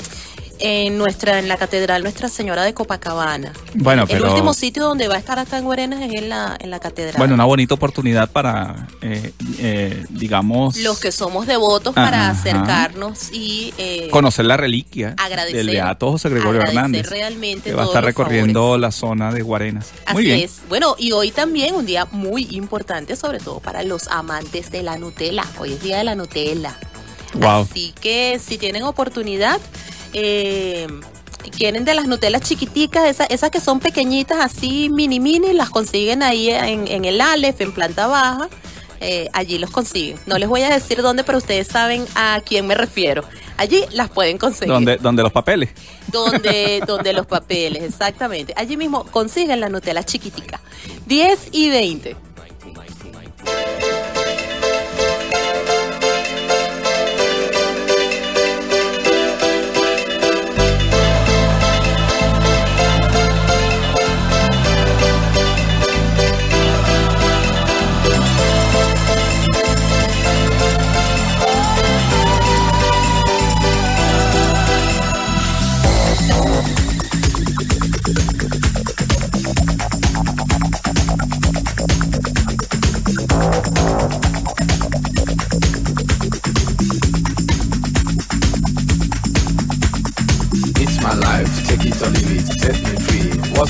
en 0.60 0.98
nuestra 0.98 1.40
en 1.40 1.48
la 1.48 1.58
catedral 1.58 2.04
Nuestra 2.04 2.30
Señora 2.30 2.64
de 2.64 2.74
Copacabana. 2.74 3.54
Bueno, 3.76 4.04
el 4.04 4.08
pero- 4.08 4.30
último 4.32 4.54
sitio 4.54 4.84
donde 4.84 5.08
va 5.08 5.16
a 5.16 5.18
estar 5.18 5.40
acá 5.40 5.58
en 5.58 5.66
Guarenas 5.66 6.02
es 6.02 6.14
en 6.14 6.30
la 6.30 6.58
en 6.60 6.70
la 6.70 6.80
catedral. 6.80 7.16
Bueno, 7.18 7.34
una 7.34 7.46
bonita 7.46 7.74
oportunidad 7.76 8.30
para, 8.32 8.88
eh, 9.02 9.32
eh, 9.60 10.06
digamos, 10.10 10.78
los 10.78 11.00
que 11.00 11.12
somos 11.12 11.48
devotos 11.48 11.94
para 11.96 12.30
Ajá. 12.30 12.40
acercarnos 12.40 13.32
y 13.32 13.74
eh, 13.78 14.10
conocer 14.12 14.46
la 14.46 14.58
reliquia 14.58 15.16
agradecer, 15.18 15.58
del 15.58 15.70
Beato 15.70 16.12
José 16.12 16.30
Gregorio 16.30 16.62
Hernández, 16.62 17.10
realmente 17.10 17.70
que 17.70 17.76
va 17.76 17.84
a 17.84 17.86
estar 17.86 18.04
recorriendo 18.04 18.62
favores. 18.62 18.82
la 18.82 18.92
zona 18.92 19.32
de 19.32 19.42
Guarenas. 19.42 19.92
Así 20.06 20.14
Muy 20.14 20.24
bien. 20.26 20.40
es. 20.42 20.58
Bueno, 20.68 20.96
y 20.98 21.12
hoy 21.14 21.32
también 21.32 21.76
un 21.76 21.86
día 21.86 22.06
muy 22.12 22.48
importante, 22.52 23.16
sobre 23.16 23.40
todo 23.40 23.60
para 23.60 23.84
los 23.84 24.08
amantes 24.10 24.72
de 24.72 24.84
la 24.84 24.98
Nutella. 24.98 25.44
Hoy 25.60 25.74
es 25.74 25.82
día 25.84 25.98
de 25.98 26.04
la 26.04 26.16
Nutella. 26.16 26.76
Wow. 27.36 27.62
Así 27.70 27.94
que 28.02 28.40
si 28.44 28.58
tienen 28.58 28.84
oportunidad, 28.84 29.60
eh, 30.14 30.88
quieren 31.58 31.86
de 31.86 31.94
las 31.94 32.08
Nutellas 32.08 32.42
chiquiticas, 32.42 33.06
esas, 33.08 33.28
esas 33.30 33.50
que 33.52 33.60
son 33.60 33.80
pequeñitas, 33.80 34.40
así 34.40 34.90
mini 34.90 35.20
mini, 35.20 35.54
las 35.54 35.70
consiguen 35.70 36.24
ahí 36.24 36.50
en, 36.50 36.88
en 36.88 37.06
el 37.06 37.20
Aleph, 37.22 37.62
en 37.62 37.72
planta 37.72 38.08
baja. 38.08 38.50
eh, 39.02 39.30
allí 39.34 39.58
los 39.58 39.70
consiguen. 39.72 40.18
No 40.26 40.38
les 40.38 40.50
voy 40.50 40.62
a 40.62 40.70
decir 40.70 41.02
dónde, 41.02 41.24
pero 41.24 41.38
ustedes 41.38 41.68
saben 41.68 42.06
a 42.16 42.42
quién 42.46 42.68
me 42.68 42.76
refiero. 42.76 43.24
Allí 43.58 43.84
las 43.92 44.10
pueden 44.10 44.38
conseguir. 44.38 44.74
Donde, 44.74 44.98
donde 44.98 45.24
los 45.24 45.32
papeles. 45.32 45.70
donde, 46.12 46.82
donde 46.88 47.14
los 47.14 47.26
papeles, 47.26 47.84
exactamente. 47.84 48.54
Allí 48.56 48.78
mismo 48.78 49.06
consiguen 49.06 49.60
la 49.60 49.70
Nutella 49.70 50.04
chiquitica. 50.04 50.60
10 51.08 51.50
y 51.52 51.70
20. 51.70 52.16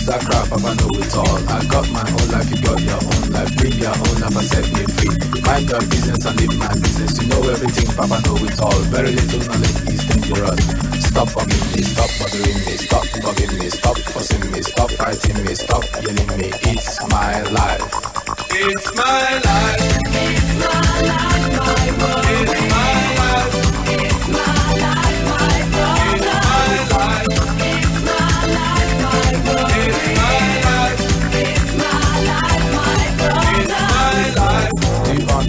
That 0.09 0.25
crap? 0.25 0.49
Papa 0.49 0.73
know 0.73 0.89
it 0.97 1.13
all. 1.13 1.37
I 1.45 1.61
got 1.69 1.85
my 1.93 2.01
own 2.01 2.27
life, 2.33 2.49
you 2.49 2.59
got 2.65 2.81
your 2.81 2.97
own 2.97 3.23
life. 3.29 3.51
Bring 3.57 3.77
your 3.77 3.93
own 3.93 4.15
life 4.17 4.37
and 4.41 4.47
set 4.49 4.65
me 4.73 4.83
free. 4.97 5.13
Mind 5.45 5.69
your 5.69 5.81
business 5.85 6.25
and 6.25 6.35
live 6.41 6.55
my 6.57 6.73
business. 6.81 7.13
You 7.21 7.27
know 7.29 7.41
everything, 7.45 7.89
Papa 7.93 8.17
know 8.25 8.37
it 8.41 8.59
all. 8.59 8.81
Very 8.89 9.13
little 9.13 9.43
knowledge 9.45 9.79
is 9.93 10.01
dangerous. 10.09 10.61
Stop 11.05 11.29
bugging 11.37 11.65
me, 11.73 11.81
stop 11.85 12.09
bothering 12.17 12.59
me, 12.65 12.73
stop 12.81 13.05
bugging 13.21 13.53
me, 13.59 13.69
stop 13.69 13.97
fussing 14.13 14.45
me, 14.51 14.61
stop 14.61 14.89
fighting 14.97 15.39
me, 15.45 15.53
stop 15.53 15.83
yelling 16.01 16.31
me. 16.37 16.49
It's 16.73 16.97
my 17.09 17.41
life. 17.53 17.85
It's 18.49 18.87
my 18.97 19.29
life. 19.45 19.81
It's 20.09 20.49
my 20.57 21.01
life, 21.05 21.53
my 21.53 21.85
world. 22.01 22.25
It's 22.25 22.61
my 22.73 22.98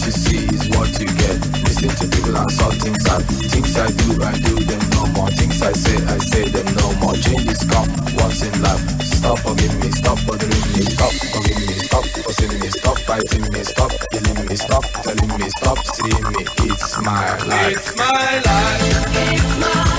Lie. 0.00 0.06
What 0.06 0.14
see 0.14 0.46
is 0.46 0.68
what 0.70 1.00
you 1.00 1.06
get. 1.06 1.38
Listen 1.64 1.90
to 1.90 2.16
people 2.16 2.36
and 2.36 2.50
saw 2.50 2.70
things 2.70 3.06
I 3.06 3.20
things 3.22 3.76
I 3.76 3.86
do, 3.88 4.22
I 4.22 4.32
do 4.38 4.54
them 4.64 4.90
no 4.92 5.06
more. 5.12 5.30
Things 5.30 5.62
I 5.62 5.72
say, 5.72 5.96
I 6.06 6.18
say 6.18 6.48
them 6.48 6.66
no 6.76 6.92
more. 7.00 7.14
Changes 7.14 7.64
come 7.64 7.88
once 8.16 8.42
in 8.42 8.62
life. 8.62 9.02
Stop 9.02 9.38
forgiving 9.40 9.80
me, 9.80 9.90
stop 9.92 10.18
bothering 10.26 10.66
me, 10.72 10.82
stop 10.82 11.12
forgiving 11.12 11.66
me, 11.66 11.74
stop 11.74 12.04
forcing 12.06 12.60
me, 12.60 12.68
stop 12.70 12.98
fighting 13.00 13.52
me, 13.52 13.64
stop 13.64 13.92
killing 14.10 14.46
me, 14.46 14.56
stop 14.56 14.84
telling 15.02 15.38
me, 15.38 15.50
stop 15.58 15.78
seeing 15.84 16.32
me. 16.32 16.44
It's 16.70 16.98
my 17.00 17.36
life. 17.44 17.76
It's 17.76 17.96
my 17.96 18.40
life. 18.40 19.34
It's 19.34 19.60
my 19.60 19.84
life, 19.84 19.89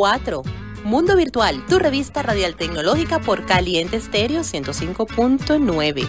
4. 0.00 0.42
Mundo 0.84 1.14
Virtual, 1.14 1.62
tu 1.66 1.78
revista 1.78 2.22
radial 2.22 2.54
tecnológica 2.56 3.18
por 3.18 3.44
Caliente 3.44 3.96
Estéreo 3.96 4.40
105.9. 4.40 6.08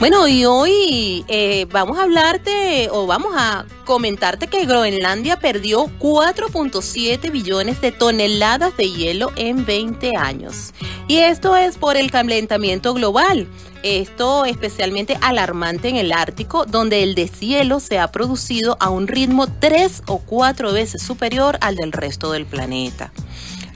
Bueno, 0.00 0.26
y 0.26 0.46
hoy 0.46 1.22
eh, 1.28 1.66
vamos 1.70 1.98
a 1.98 2.04
hablarte 2.04 2.88
o 2.90 3.06
vamos 3.06 3.34
a 3.36 3.66
comentarte 3.84 4.46
que 4.46 4.64
Groenlandia 4.64 5.38
perdió 5.38 5.84
4.7 5.98 7.30
billones 7.30 7.82
de 7.82 7.92
toneladas 7.92 8.74
de 8.78 8.90
hielo 8.90 9.32
en 9.36 9.66
20 9.66 10.16
años. 10.16 10.72
Y 11.06 11.18
esto 11.18 11.54
es 11.54 11.76
por 11.76 11.96
el 11.96 12.10
calentamiento 12.10 12.94
global. 12.94 13.46
Esto 13.82 14.46
especialmente 14.46 15.18
alarmante 15.20 15.88
en 15.90 15.96
el 15.96 16.12
Ártico, 16.12 16.64
donde 16.64 17.02
el 17.02 17.14
deshielo 17.14 17.78
se 17.78 17.98
ha 17.98 18.10
producido 18.10 18.78
a 18.80 18.88
un 18.88 19.06
ritmo 19.06 19.46
tres 19.46 20.02
o 20.06 20.18
cuatro 20.18 20.72
veces 20.72 21.02
superior 21.02 21.58
al 21.60 21.76
del 21.76 21.92
resto 21.92 22.32
del 22.32 22.46
planeta. 22.46 23.12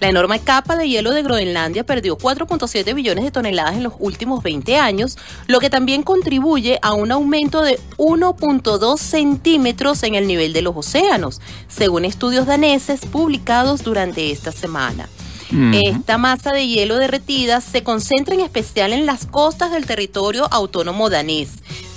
La 0.01 0.09
enorme 0.09 0.41
capa 0.41 0.77
de 0.77 0.89
hielo 0.89 1.11
de 1.11 1.23
Groenlandia 1.23 1.85
perdió 1.85 2.17
4.7 2.17 2.95
billones 2.95 3.25
de 3.25 3.33
toneladas 3.33 3.75
en 3.75 3.83
los 3.83 3.95
últimos 3.99 4.43
20 4.45 4.77
años, 4.77 5.19
lo 5.49 5.59
que 5.59 5.71
también 5.71 6.05
contribuye 6.05 6.79
a 6.83 6.95
un 6.95 7.11
aumento 7.11 7.63
de 7.63 7.81
1.2 7.99 8.97
centímetros 8.97 10.05
en 10.05 10.15
el 10.15 10.29
nivel 10.29 10.53
de 10.53 10.63
los 10.63 10.77
océanos, 10.77 11.41
según 11.67 12.05
estudios 12.05 12.47
daneses 12.47 13.07
publicados 13.07 13.83
durante 13.83 14.31
esta 14.31 14.53
semana. 14.53 15.09
Esta 15.51 16.19
masa 16.19 16.53
de 16.53 16.67
hielo 16.67 16.97
derretida 16.97 17.61
se 17.61 17.83
concentra 17.83 18.35
en 18.35 18.41
especial 18.41 18.93
en 18.93 19.07
las 19.07 19.27
costas 19.27 19.71
del 19.71 19.87
territorio 19.87 20.47
autónomo 20.51 21.09
danés. 21.09 21.51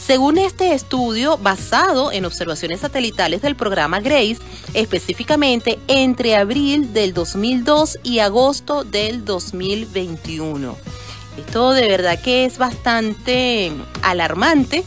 Según 0.06 0.38
este 0.38 0.74
estudio, 0.74 1.38
basado 1.38 2.12
en 2.12 2.26
observaciones 2.26 2.80
satelitales 2.80 3.42
del 3.42 3.56
programa 3.56 4.00
GRACE, 4.00 4.42
específicamente 4.74 5.80
entre 5.88 6.36
abril 6.36 6.94
del 6.94 7.14
2002 7.14 8.00
y 8.04 8.20
agosto 8.20 8.84
del 8.84 9.26
2021. 9.26 10.76
Esto 11.38 11.72
de 11.74 11.88
verdad 11.88 12.20
que 12.22 12.46
es 12.46 12.58
bastante 12.58 13.72
alarmante, 14.02 14.84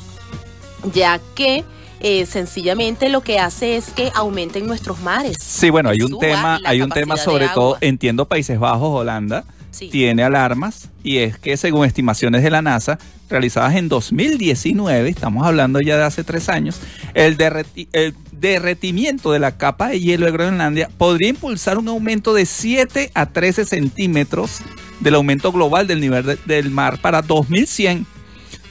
ya 0.92 1.20
que 1.34 1.64
eh, 2.00 2.26
sencillamente 2.26 3.08
lo 3.08 3.22
que 3.22 3.38
hace 3.38 3.76
es 3.76 3.90
que 3.90 4.10
aumenten 4.14 4.66
nuestros 4.66 5.00
mares. 5.00 5.36
Sí, 5.40 5.70
bueno, 5.70 5.90
hay 5.90 6.02
un 6.02 6.18
tema, 6.18 6.60
hay 6.64 6.82
un 6.82 6.90
tema 6.90 7.16
sobre 7.16 7.48
todo, 7.48 7.78
entiendo 7.80 8.26
Países 8.26 8.58
Bajos, 8.58 9.00
Holanda, 9.00 9.44
Sí. 9.70 9.88
tiene 9.88 10.22
alarmas 10.22 10.88
y 11.02 11.18
es 11.18 11.36
que 11.36 11.56
según 11.56 11.84
estimaciones 11.84 12.44
de 12.44 12.50
la 12.50 12.62
NASA 12.62 12.96
realizadas 13.28 13.74
en 13.74 13.88
2019, 13.88 15.08
estamos 15.08 15.44
hablando 15.44 15.80
ya 15.80 15.96
de 15.96 16.04
hace 16.04 16.22
tres 16.22 16.48
años, 16.48 16.78
el, 17.14 17.36
derreti- 17.36 17.88
el 17.92 18.14
derretimiento 18.30 19.32
de 19.32 19.40
la 19.40 19.56
capa 19.56 19.88
de 19.88 19.98
hielo 19.98 20.26
de 20.26 20.32
Groenlandia 20.32 20.88
podría 20.96 21.30
impulsar 21.30 21.78
un 21.78 21.88
aumento 21.88 22.34
de 22.34 22.46
7 22.46 23.10
a 23.14 23.26
13 23.26 23.64
centímetros 23.64 24.58
del 25.00 25.16
aumento 25.16 25.50
global 25.50 25.88
del 25.88 26.00
nivel 26.00 26.24
de- 26.24 26.38
del 26.46 26.70
mar 26.70 26.98
para 27.00 27.22
2100 27.22 28.06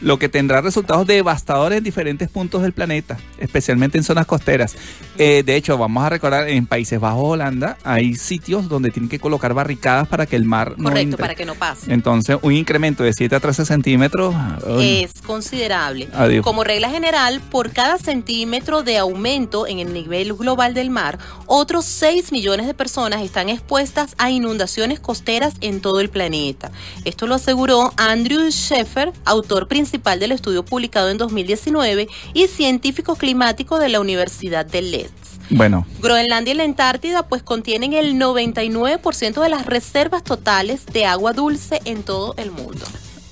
lo 0.04 0.20
que 0.20 0.30
tendrá 0.30 0.62
resultados 0.62 1.08
devastadores 1.08 1.78
en 1.78 1.84
diferentes 1.84 2.30
puntos 2.30 2.62
del 2.62 2.74
planeta, 2.74 3.18
especialmente 3.38 3.98
en 3.98 4.04
zonas 4.04 4.26
costeras. 4.26 4.76
Eh, 5.18 5.44
de 5.46 5.56
hecho, 5.56 5.78
vamos 5.78 6.04
a 6.04 6.10
recordar, 6.10 6.50
en 6.50 6.68
Países 6.68 7.00
Bajos, 7.00 7.24
Holanda, 7.24 7.78
hay 7.84 8.16
sitios 8.16 8.68
donde 8.68 8.92
tienen 8.92 9.10
que 9.10 9.20
colocar 9.20 9.54
barricadas 9.54 10.08
para 10.08 10.26
que 10.26 10.36
el 10.36 10.44
mar 10.44 10.76
no 10.78 10.90
Correcto, 10.90 11.02
entre. 11.02 11.22
para 11.22 11.36
que 11.36 11.46
no 11.46 11.56
pase. 11.56 11.94
Entonces, 11.94 12.38
un 12.42 12.52
incremento 12.52 13.04
de 13.04 13.14
7 13.14 13.36
a 13.36 13.40
13 13.40 13.66
centímetros. 13.66 14.36
uy, 14.68 15.04
es 15.04 15.22
considerable. 15.26 16.10
Adiós. 16.14 16.44
Como 16.44 16.64
regla 16.64 16.90
general, 16.90 17.42
por 17.50 17.72
cada 17.72 17.98
centímetro 17.98 18.84
de 18.84 18.98
aumento 18.98 19.68
en 19.68 19.80
el 19.80 19.94
nivel 19.94 20.34
global 20.34 20.74
del 20.74 20.90
mar, 20.90 21.18
otros 21.46 21.86
6 21.86 22.32
millones 22.34 22.68
de 22.68 22.74
personas 22.74 23.22
están 23.22 23.48
expuestas 23.48 24.16
a 24.18 24.30
inundaciones 24.30 25.00
costeras 25.00 25.54
en 25.62 25.80
todo 25.80 26.02
el 26.02 26.10
planeta. 26.10 26.72
Esto 27.06 27.26
lo 27.26 27.36
aseguró 27.36 27.94
Andrew 27.96 28.50
Sheffer, 28.50 29.14
autor 29.26 29.68
principal 29.68 29.93
del 29.98 30.32
estudio 30.32 30.64
publicado 30.66 31.10
en 31.10 31.18
2019 31.18 32.08
y 32.34 32.48
científico 32.48 33.16
climático 33.16 33.80
de 33.80 33.90
la 33.90 34.00
Universidad 34.00 34.66
de 34.66 34.82
Leeds. 34.82 35.12
Bueno, 35.50 35.86
Groenlandia 36.02 36.54
y 36.54 36.58
la 36.58 36.64
Antártida 36.64 37.24
pues 37.28 37.44
contienen 37.44 37.94
el 37.94 38.16
99% 38.16 39.42
de 39.42 39.50
las 39.50 39.66
reservas 39.66 40.24
totales 40.24 40.86
de 40.88 41.06
agua 41.06 41.34
dulce 41.34 41.82
en 41.86 42.04
todo 42.04 42.34
el 42.38 42.52
mundo. 42.52 42.86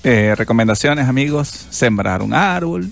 Eh, 0.04 0.34
recomendaciones, 0.36 1.08
amigos, 1.08 1.48
sembrar 1.70 2.22
un 2.22 2.34
árbol. 2.34 2.90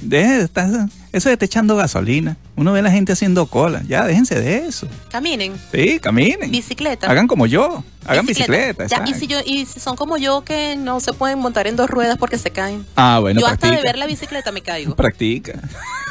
Deje 0.00 0.38
de 0.38 0.44
estar- 0.44 0.88
eso 1.14 1.28
de 1.28 1.34
estar 1.34 1.46
echando 1.46 1.76
gasolina. 1.76 2.36
Uno 2.56 2.72
ve 2.72 2.80
a 2.80 2.82
la 2.82 2.90
gente 2.90 3.12
haciendo 3.12 3.46
cola. 3.46 3.82
Ya, 3.86 4.04
déjense 4.04 4.34
de 4.40 4.66
eso. 4.66 4.88
Caminen. 5.12 5.54
Sí, 5.70 6.00
caminen. 6.00 6.50
Bicicleta. 6.50 7.08
Hagan 7.08 7.28
como 7.28 7.46
yo. 7.46 7.84
Hagan 8.04 8.26
bicicleta. 8.26 8.86
Ya, 8.86 9.04
y, 9.06 9.14
si 9.14 9.28
yo, 9.28 9.38
y 9.46 9.64
si 9.64 9.78
son 9.78 9.94
como 9.94 10.16
yo 10.16 10.42
que 10.42 10.74
no 10.74 10.98
se 10.98 11.12
pueden 11.12 11.38
montar 11.38 11.68
en 11.68 11.76
dos 11.76 11.88
ruedas 11.88 12.18
porque 12.18 12.36
se 12.36 12.50
caen. 12.50 12.84
Ah, 12.96 13.18
bueno, 13.20 13.40
yo 13.40 13.46
hasta 13.46 13.70
de 13.70 13.80
ver 13.80 13.96
la 13.96 14.06
bicicleta 14.06 14.50
me 14.50 14.60
caigo. 14.60 14.96
Practica. 14.96 15.60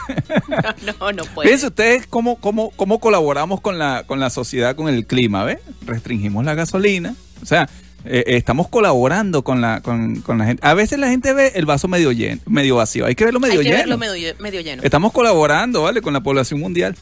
no, 1.02 1.12
no 1.12 1.26
puedo. 1.26 1.48
Fíjense 1.48 1.68
ustedes 1.68 2.08
cómo, 2.08 2.38
cómo, 2.38 2.72
cómo 2.72 3.02
colaboramos 3.02 3.60
con 3.60 3.78
la, 3.78 4.06
con 4.08 4.22
la 4.22 4.30
sociedad, 4.30 4.74
con 4.74 4.88
el 4.88 5.06
clima, 5.06 5.44
¿ves? 5.44 5.60
Restringimos 5.86 6.46
la 6.46 6.56
gasolina. 6.56 7.14
O 7.42 7.46
sea, 7.46 7.68
eh, 8.06 8.24
eh, 8.28 8.36
estamos 8.38 8.68
colaborando 8.68 9.44
con 9.44 9.62
la, 9.62 9.82
con, 9.82 10.18
con 10.22 10.38
la 10.38 10.46
gente. 10.46 10.66
A 10.66 10.74
veces 10.74 11.00
la 11.00 11.08
gente 11.10 11.34
ve 11.34 11.54
el 11.56 11.66
vaso 11.66 11.88
medio 11.88 12.12
lleno, 12.12 12.42
medio 12.46 12.76
vacío. 12.76 13.06
Hay 13.06 13.16
que 13.16 13.26
verlo 13.26 13.40
medio 13.40 13.60
Hay 13.60 13.66
que 13.66 13.72
lleno. 13.72 13.78
verlo 13.80 13.98
medio, 13.98 14.36
medio 14.40 14.62
lleno. 14.62 14.84
Estamos 14.84 15.12
colaborando, 15.14 15.84
¿vale? 15.84 16.02
Con 16.02 16.14
la 16.14 16.22
población 16.22 16.60
mundial. 16.60 16.96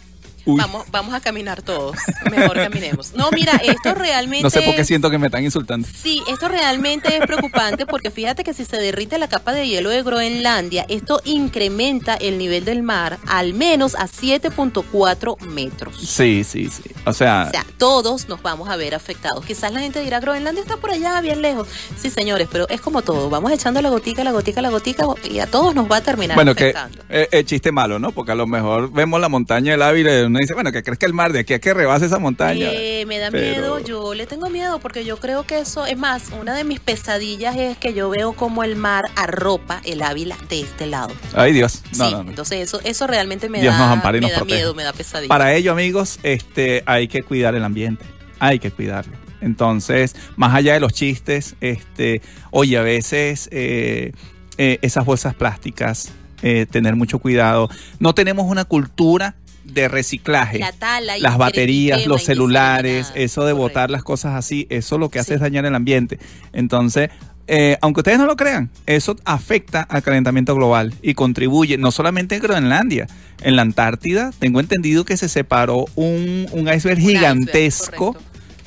Uy, 0.45 0.57
Vamos, 0.59 0.85
vamos 0.91 1.13
a 1.13 1.19
caminar 1.21 1.61
todos. 1.61 1.95
Mejor 2.31 2.55
caminemos. 2.55 3.13
No, 3.13 3.29
mira, 3.31 3.53
esto 3.63 3.93
realmente. 3.93 4.43
no 4.43 4.49
sé 4.49 4.61
por 4.61 4.75
qué 4.75 4.81
es- 4.81 4.87
siento 4.87 5.09
que 5.09 5.17
me 5.17 5.27
están 5.27 5.43
insultando. 5.43 5.87
Sí, 5.93 6.21
esto 6.27 6.47
realmente 6.47 7.15
es 7.15 7.25
preocupante 7.25 7.85
porque 7.85 8.11
fíjate 8.11 8.43
que 8.43 8.53
si 8.53 8.65
se 8.65 8.77
derrite 8.77 9.17
la 9.17 9.27
capa 9.27 9.53
de 9.53 9.67
hielo 9.67 9.89
de 9.89 10.01
Groenlandia, 10.03 10.85
esto 10.89 11.21
incrementa 11.25 12.15
el 12.15 12.37
nivel 12.37 12.65
del 12.65 12.81
mar 12.83 13.19
al 13.27 13.53
menos 13.53 13.95
a 13.95 14.07
7.4 14.07 15.39
metros. 15.47 15.95
Sí, 15.97 16.43
sí, 16.43 16.69
sí. 16.69 16.83
O 17.05 17.13
sea, 17.13 17.45
O 17.47 17.51
sea, 17.51 17.65
todos 17.77 18.27
nos 18.27 18.41
vamos 18.41 18.69
a 18.69 18.75
ver 18.75 18.95
afectados. 18.95 19.45
Quizás 19.45 19.71
la 19.71 19.79
gente 19.79 20.01
dirá, 20.01 20.19
Groenlandia 20.19 20.61
está 20.61 20.77
por 20.77 20.91
allá, 20.91 21.19
bien 21.21 21.41
lejos. 21.41 21.67
Sí, 21.97 22.09
señores, 22.09 22.47
pero 22.51 22.67
es 22.69 22.81
como 22.81 23.01
todo. 23.01 23.29
Vamos 23.29 23.51
echando 23.51 23.81
la 23.81 23.89
gotica, 23.89 24.23
la 24.23 24.31
gotica, 24.31 24.61
la 24.61 24.69
gotica 24.69 25.05
y 25.29 25.39
a 25.39 25.47
todos 25.47 25.75
nos 25.75 25.89
va 25.89 25.97
a 25.97 26.01
terminar 26.01 26.35
bueno, 26.35 26.55
que 26.55 26.65
afectando. 26.65 27.03
eh, 27.09 27.27
eh, 27.31 27.43
chiste 27.43 27.71
malo, 27.71 27.99
¿no? 27.99 28.11
Porque 28.11 28.31
a 28.31 28.35
lo 28.35 28.47
mejor 28.47 28.91
vemos 28.91 29.19
la 29.21 29.29
montaña 29.29 29.71
del 29.71 29.81
Ávila 29.81 30.11
uno 30.31 30.39
dice, 30.39 30.53
bueno, 30.53 30.71
que 30.71 30.81
crees 30.83 30.97
que 30.97 31.05
el 31.05 31.13
mar 31.13 31.31
de 31.33 31.39
aquí 31.39 31.53
a 31.53 31.59
que 31.59 31.73
rebase 31.73 32.05
esa 32.05 32.19
montaña. 32.19 32.69
Eh, 32.71 33.05
me 33.07 33.19
da 33.19 33.29
Pero- 33.31 33.77
miedo, 33.77 33.79
yo 33.79 34.13
le 34.13 34.25
tengo 34.25 34.49
miedo 34.49 34.79
porque 34.79 35.05
yo 35.05 35.17
creo 35.17 35.43
que 35.43 35.59
eso, 35.59 35.85
es 35.85 35.97
más, 35.97 36.31
una 36.39 36.55
de 36.55 36.63
mis 36.63 36.79
pesadillas 36.79 37.55
es 37.55 37.77
que 37.77 37.93
yo 37.93 38.09
veo 38.09 38.33
como 38.33 38.63
el 38.63 38.75
mar 38.75 39.03
arropa 39.15 39.81
el 39.85 40.01
Ávila 40.01 40.37
de 40.49 40.61
este 40.61 40.87
lado. 40.87 41.13
Ay, 41.33 41.53
Dios. 41.53 41.83
No, 41.97 42.05
sí, 42.07 42.11
no, 42.13 42.23
no. 42.23 42.29
entonces 42.29 42.59
eso, 42.61 42.79
eso 42.83 43.07
realmente 43.07 43.49
me 43.49 43.61
Dios 43.61 43.73
da, 43.73 43.79
nos 43.79 43.89
ampare 43.91 44.17
y 44.17 44.21
me 44.21 44.27
nos 44.27 44.31
da 44.33 44.37
proteja. 44.39 44.57
miedo, 44.57 44.73
me 44.73 44.83
da 44.83 44.93
pesadilla. 44.93 45.27
Para 45.27 45.53
ello, 45.53 45.71
amigos, 45.71 46.19
este, 46.23 46.83
hay 46.85 47.07
que 47.07 47.21
cuidar 47.23 47.53
el 47.55 47.63
ambiente. 47.63 48.05
Hay 48.39 48.59
que 48.59 48.71
cuidarlo. 48.71 49.13
Entonces, 49.41 50.15
más 50.35 50.53
allá 50.55 50.73
de 50.73 50.79
los 50.79 50.93
chistes, 50.93 51.55
este, 51.61 52.21
oye, 52.51 52.77
a 52.77 52.81
veces 52.81 53.49
eh, 53.51 54.13
eh, 54.57 54.79
esas 54.81 55.03
bolsas 55.05 55.33
plásticas, 55.35 56.11
eh, 56.43 56.65
tener 56.69 56.95
mucho 56.95 57.19
cuidado. 57.19 57.69
No 57.99 58.13
tenemos 58.15 58.45
una 58.47 58.65
cultura 58.65 59.35
de 59.63 59.87
reciclaje. 59.87 60.59
La 60.59 60.71
tala 60.71 61.17
y 61.17 61.21
las 61.21 61.37
baterías, 61.37 62.05
los 62.07 62.23
celulares, 62.23 63.11
eso 63.15 63.45
de 63.45 63.51
Correcto. 63.53 63.57
botar 63.57 63.89
las 63.89 64.03
cosas 64.03 64.35
así, 64.35 64.67
eso 64.69 64.97
lo 64.97 65.09
que 65.09 65.19
hace 65.19 65.29
Sí. 65.29 65.33
es 65.35 65.39
dañar 65.41 65.65
el 65.65 65.75
ambiente. 65.75 66.19
Entonces, 66.53 67.09
eh, 67.47 67.77
aunque 67.81 67.99
ustedes 68.01 68.17
no 68.17 68.25
lo 68.25 68.35
crean, 68.35 68.69
eso 68.85 69.15
afecta 69.25 69.81
al 69.81 70.01
calentamiento 70.03 70.55
global 70.55 70.93
y 71.01 71.13
contribuye 71.15 71.77
no 71.77 71.91
solamente 71.91 72.35
en 72.35 72.41
Groenlandia, 72.41 73.07
en 73.41 73.55
la 73.55 73.61
Antártida, 73.63 74.31
tengo 74.39 74.59
entendido 74.59 75.05
que 75.05 75.17
se 75.17 75.27
separó 75.29 75.85
un, 75.95 76.47
un 76.51 76.67
iceberg 76.67 76.69
Un 76.69 76.73
iceberg, 76.73 76.99
gigantesco 76.99 78.15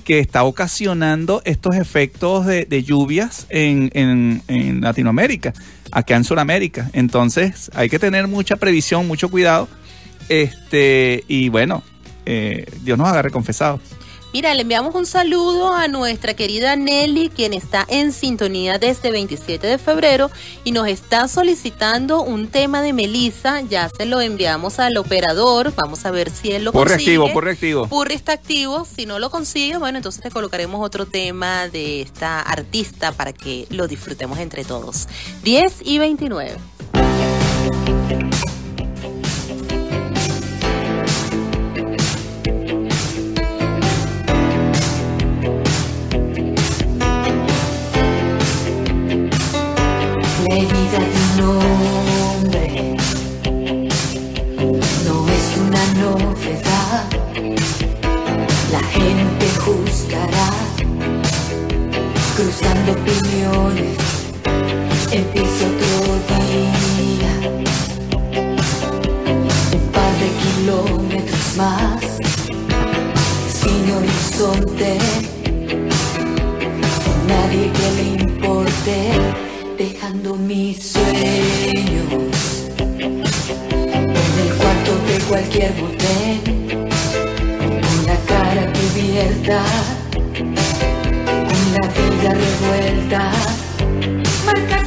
que 0.05 0.19
está 0.19 0.43
ocasionando 0.45 1.41
estos 1.47 1.77
efectos 1.77 2.45
de, 2.45 2.67
de 2.67 2.83
lluvias 2.83 3.47
en, 3.49 3.91
en- 3.95 4.43
en 4.49 4.81
Latinoamérica, 4.83 5.55
acá 5.91 6.17
en 6.17 6.25
Sudamérica. 6.25 6.91
Entonces 6.93 7.71
hay 7.75 7.89
que 7.89 7.99
tener 7.99 8.27
mucha 8.29 8.57
previsión, 8.57 9.07
mucho 9.07 9.31
cuidado. 9.31 9.67
Este, 10.29 11.25
y 11.29 11.49
bueno, 11.49 11.83
eh, 12.27 12.67
Dios 12.83 12.99
nos 12.99 13.09
agarre 13.09 13.31
confesados. 13.31 13.81
Mira, 14.35 14.53
le 14.53 14.63
enviamos 14.63 14.97
un 14.97 15.07
saludo 15.07 15.73
a 15.73 15.87
nuestra 15.87 16.35
querida 16.35 16.75
Nelly, 16.75 17.29
quien 17.29 17.53
está 17.53 17.87
en 17.89 18.11
sintonía 18.13 18.79
desde 18.81 19.13
27 19.13 19.65
de 19.65 19.79
febrero 19.79 20.29
y 20.65 20.73
nos 20.73 20.89
está 20.89 21.29
solicitando 21.29 22.21
un 22.21 22.49
tema 22.49 22.83
de 22.83 22.93
Melissa. 22.93 23.61
Ya 23.61 23.89
se 23.97 24.07
lo 24.07 24.21
enviamos 24.21 24.81
al 24.81 24.97
operador. 24.97 25.73
Vamos 25.77 26.05
a 26.05 26.11
ver 26.11 26.31
si 26.31 26.51
él 26.51 26.65
lo 26.65 26.73
Por 26.73 26.89
consigue. 26.89 27.13
reactivo, 27.13 27.33
por 27.33 27.45
reactivo. 27.45 27.87
Purri 27.87 28.17
está 28.17 28.33
activo. 28.33 28.85
Si 28.85 29.07
no 29.07 29.21
lo 29.21 29.31
consigue, 29.31 29.77
bueno, 29.77 29.99
entonces 29.99 30.25
le 30.25 30.33
colocaremos 30.33 30.85
otro 30.85 31.07
tema 31.07 31.69
de 31.69 32.01
esta 32.01 32.41
artista 32.41 33.13
para 33.13 33.33
que 33.33 33.69
lo 33.71 33.87
disfrutemos 33.87 34.41
entre 34.41 34.65
todos. 34.65 35.07
10 35.45 35.75
y 35.85 35.99
29. 36.01 36.57
La 50.47 50.57
herida 50.57 50.99
de 50.99 51.43
un 51.43 51.51
hombre 52.21 52.97
no 55.07 55.27
es 55.29 55.47
una 55.57 55.85
novedad. 55.95 57.05
La 58.71 58.81
gente 58.81 59.47
juzgará, 59.65 60.51
cruzando 62.37 62.93
opiniones. 62.93 63.97
Empieza 65.11 65.65
otro 65.67 65.97
día, 66.29 67.33
un 69.73 69.85
par 69.93 70.13
de 70.21 70.29
kilómetros 70.43 71.57
más, 71.57 72.03
sin 73.49 73.85
horizonte 73.95 74.99
nadie 77.27 77.71
que 77.73 77.89
le 77.97 78.23
importe, 78.25 79.44
mis 80.23 80.93
sueños. 80.93 82.07
En 82.79 83.23
el 84.41 84.55
cuarto 84.59 84.93
de 85.09 85.19
cualquier 85.29 85.75
motel, 85.75 86.41
con 87.83 88.07
la 88.07 88.17
cara 88.27 88.73
cubierta, 88.73 89.63
con 91.49 91.63
la 91.75 91.85
vida 91.89 92.31
revuelta, 92.35 93.23
marcaste 94.47 94.84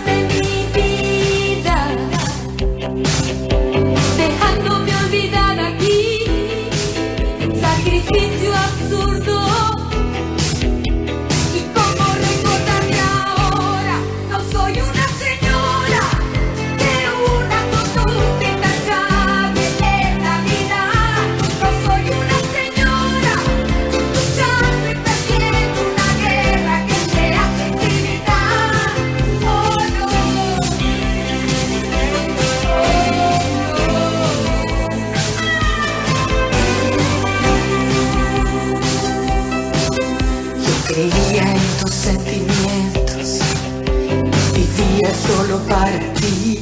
solo 45.26 45.60
para 45.68 46.00
ti. 46.14 46.60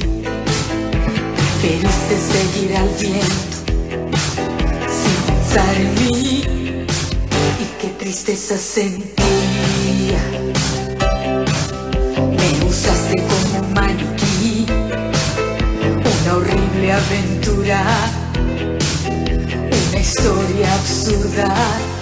Preferiste 1.60 2.16
seguir 2.32 2.76
al 2.76 2.88
viento, 3.00 3.56
sin 4.98 5.18
pensar 5.26 5.74
en 5.76 5.94
mí. 5.94 6.44
Y 7.60 7.66
qué 7.80 7.88
tristeza 7.98 8.56
sentía. 8.56 10.22
Me 12.16 12.64
usaste 12.68 13.16
como 13.30 13.66
un 13.66 13.72
maniquí, 13.74 14.66
una 16.22 16.36
horrible 16.36 16.92
aventura, 16.92 17.82
una 19.90 20.00
historia 20.00 20.74
absurda 20.74 21.95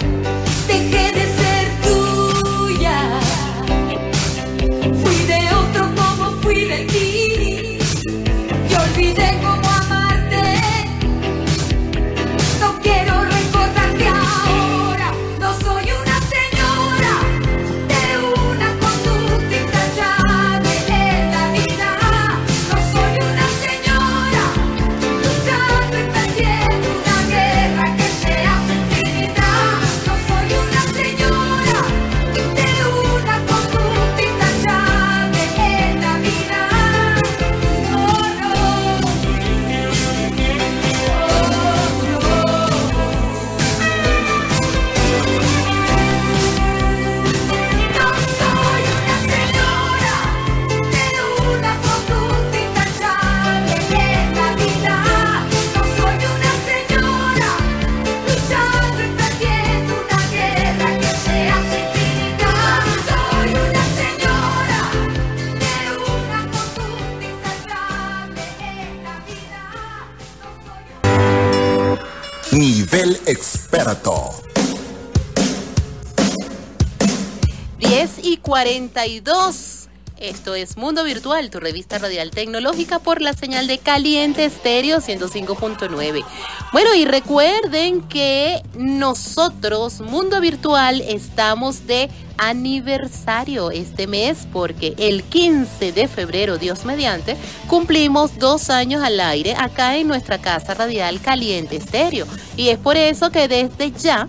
42. 78.75 79.87
Esto 80.17 80.53
es 80.53 80.75
Mundo 80.75 81.05
Virtual, 81.05 81.49
tu 81.49 81.61
revista 81.61 81.97
radial 81.97 82.31
tecnológica 82.31 82.99
por 82.99 83.21
la 83.21 83.31
señal 83.31 83.67
de 83.67 83.77
Caliente 83.77 84.43
Estéreo 84.43 84.99
105.9. 84.99 86.25
Bueno, 86.73 86.93
y 86.93 87.05
recuerden 87.05 88.01
que 88.01 88.61
nosotros, 88.77 90.01
Mundo 90.01 90.41
Virtual, 90.41 90.99
estamos 90.99 91.87
de 91.87 92.09
aniversario 92.37 93.71
este 93.71 94.07
mes 94.07 94.45
porque 94.51 94.93
el 94.97 95.23
15 95.23 95.93
de 95.93 96.09
febrero, 96.09 96.57
Dios 96.57 96.83
mediante, 96.83 97.37
cumplimos 97.67 98.37
dos 98.39 98.69
años 98.69 99.01
al 99.03 99.21
aire 99.21 99.55
acá 99.57 99.95
en 99.95 100.09
nuestra 100.09 100.37
casa 100.37 100.73
radial 100.73 101.21
Caliente 101.21 101.77
Estéreo. 101.77 102.27
Y 102.57 102.69
es 102.69 102.77
por 102.77 102.97
eso 102.97 103.31
que 103.31 103.47
desde 103.47 103.91
ya 103.91 104.27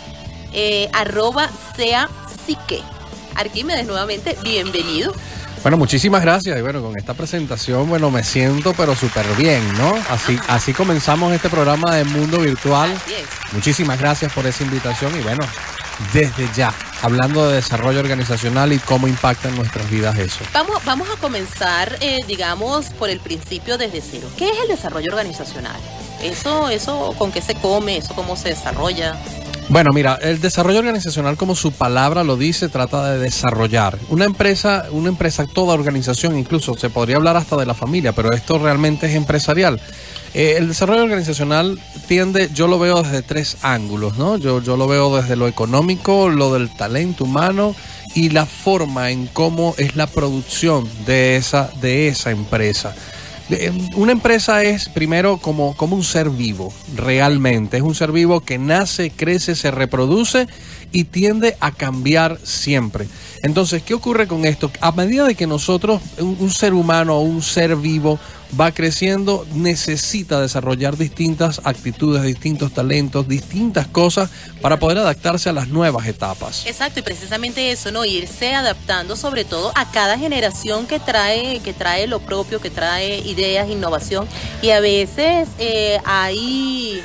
eh, 0.53 0.89
arroba 0.93 1.49
sea 1.75 2.09
psique. 2.45 2.81
Arquímedes, 3.39 3.87
nuevamente, 3.87 4.37
bienvenido. 4.43 5.13
Bueno, 5.61 5.77
muchísimas 5.77 6.21
gracias. 6.21 6.59
Y 6.59 6.61
bueno, 6.61 6.81
con 6.81 6.97
esta 6.97 7.13
presentación, 7.13 7.87
bueno, 7.87 8.11
me 8.11 8.21
siento 8.21 8.73
pero 8.73 8.97
súper 8.97 9.25
bien, 9.37 9.61
¿no? 9.77 9.95
Así, 10.09 10.37
así 10.49 10.73
comenzamos 10.73 11.31
este 11.31 11.47
programa 11.47 11.95
de 11.95 12.03
Mundo 12.03 12.39
Virtual. 12.39 12.91
Así 12.91 13.13
es. 13.13 13.53
Muchísimas 13.53 13.97
gracias 13.97 14.33
por 14.33 14.45
esa 14.45 14.63
invitación 14.65 15.17
y 15.17 15.23
bueno, 15.23 15.39
desde 16.11 16.49
ya, 16.53 16.73
hablando 17.01 17.47
de 17.47 17.55
desarrollo 17.55 18.01
organizacional 18.01 18.73
y 18.73 18.79
cómo 18.79 19.07
impacta 19.07 19.47
en 19.47 19.55
nuestras 19.55 19.89
vidas 19.89 20.17
eso. 20.17 20.39
Vamos, 20.53 20.83
vamos 20.83 21.07
a 21.09 21.15
comenzar, 21.21 21.97
eh, 22.01 22.17
digamos, 22.27 22.87
por 22.87 23.09
el 23.09 23.21
principio 23.21 23.77
desde 23.77 24.01
cero. 24.01 24.27
¿Qué 24.37 24.49
es 24.49 24.59
el 24.63 24.67
desarrollo 24.67 25.07
organizacional? 25.11 25.79
Eso, 26.21 26.67
eso, 26.67 27.15
¿con 27.17 27.31
qué 27.31 27.41
se 27.41 27.55
come? 27.55 27.95
¿Eso 27.95 28.13
cómo 28.15 28.35
se 28.35 28.49
desarrolla? 28.49 29.15
Bueno, 29.69 29.91
mira, 29.93 30.17
el 30.23 30.41
desarrollo 30.41 30.79
organizacional, 30.79 31.37
como 31.37 31.55
su 31.55 31.71
palabra 31.71 32.23
lo 32.23 32.37
dice, 32.37 32.69
trata 32.69 33.11
de 33.11 33.19
desarrollar. 33.19 33.99
Una 34.09 34.25
empresa, 34.25 34.87
una 34.89 35.09
empresa, 35.09 35.45
toda 35.45 35.75
organización, 35.75 36.39
incluso 36.39 36.75
se 36.75 36.89
podría 36.89 37.17
hablar 37.17 37.37
hasta 37.37 37.55
de 37.55 37.67
la 37.67 37.75
familia, 37.75 38.11
pero 38.11 38.31
esto 38.33 38.57
realmente 38.57 39.05
es 39.05 39.13
empresarial. 39.13 39.79
Eh, 40.33 40.55
el 40.57 40.69
desarrollo 40.69 41.03
organizacional 41.03 41.79
tiende, 42.07 42.49
yo 42.51 42.67
lo 42.67 42.79
veo 42.79 43.03
desde 43.03 43.21
tres 43.21 43.57
ángulos, 43.61 44.17
¿no? 44.17 44.37
Yo, 44.37 44.59
yo 44.59 44.75
lo 44.75 44.87
veo 44.87 45.15
desde 45.15 45.35
lo 45.35 45.47
económico, 45.47 46.29
lo 46.29 46.51
del 46.51 46.75
talento 46.75 47.25
humano 47.25 47.75
y 48.15 48.29
la 48.29 48.47
forma 48.47 49.11
en 49.11 49.27
cómo 49.27 49.75
es 49.77 49.95
la 49.95 50.07
producción 50.07 50.89
de 51.05 51.35
esa, 51.35 51.69
de 51.79 52.07
esa 52.07 52.31
empresa. 52.31 52.95
Eh, 53.49 53.71
Una 53.95 54.11
empresa 54.11 54.63
es 54.63 54.89
primero 54.89 55.37
como, 55.37 55.75
como 55.75 55.95
un 55.95 56.03
ser 56.03 56.29
vivo, 56.29 56.73
realmente. 56.95 57.77
Es 57.77 57.83
un 57.83 57.95
ser 57.95 58.11
vivo 58.11 58.41
que 58.41 58.57
nace, 58.57 59.11
crece, 59.11 59.55
se 59.55 59.71
reproduce 59.71 60.47
y 60.91 61.05
tiende 61.05 61.57
a 61.59 61.71
cambiar 61.71 62.39
siempre. 62.43 63.07
Entonces, 63.43 63.81
¿qué 63.83 63.93
ocurre 63.93 64.27
con 64.27 64.45
esto? 64.45 64.71
A 64.81 64.91
medida 64.91 65.25
de 65.25 65.35
que 65.35 65.47
nosotros, 65.47 66.01
un, 66.19 66.37
un 66.39 66.51
ser 66.51 66.73
humano 66.73 67.17
o 67.17 67.21
un 67.21 67.41
ser 67.41 67.75
vivo 67.75 68.19
va 68.59 68.71
creciendo, 68.71 69.45
necesita 69.53 70.41
desarrollar 70.41 70.97
distintas 70.97 71.61
actitudes, 71.63 72.23
distintos 72.23 72.73
talentos, 72.73 73.27
distintas 73.27 73.87
cosas 73.87 74.29
para 74.61 74.79
poder 74.79 74.97
adaptarse 74.97 75.49
a 75.49 75.53
las 75.53 75.67
nuevas 75.67 76.07
etapas. 76.07 76.65
Exacto, 76.65 76.99
y 76.99 77.03
precisamente 77.03 77.71
eso, 77.71 77.91
¿no? 77.91 78.05
Irse 78.05 78.53
adaptando 78.53 79.15
sobre 79.15 79.45
todo 79.45 79.71
a 79.75 79.91
cada 79.91 80.17
generación 80.17 80.87
que 80.87 80.99
trae, 80.99 81.59
que 81.59 81.73
trae 81.73 82.07
lo 82.07 82.19
propio, 82.19 82.59
que 82.59 82.69
trae 82.69 83.19
ideas, 83.19 83.69
innovación. 83.69 84.27
Y 84.61 84.71
a 84.71 84.79
veces 84.79 85.49
eh, 85.59 85.99
hay, 86.05 87.01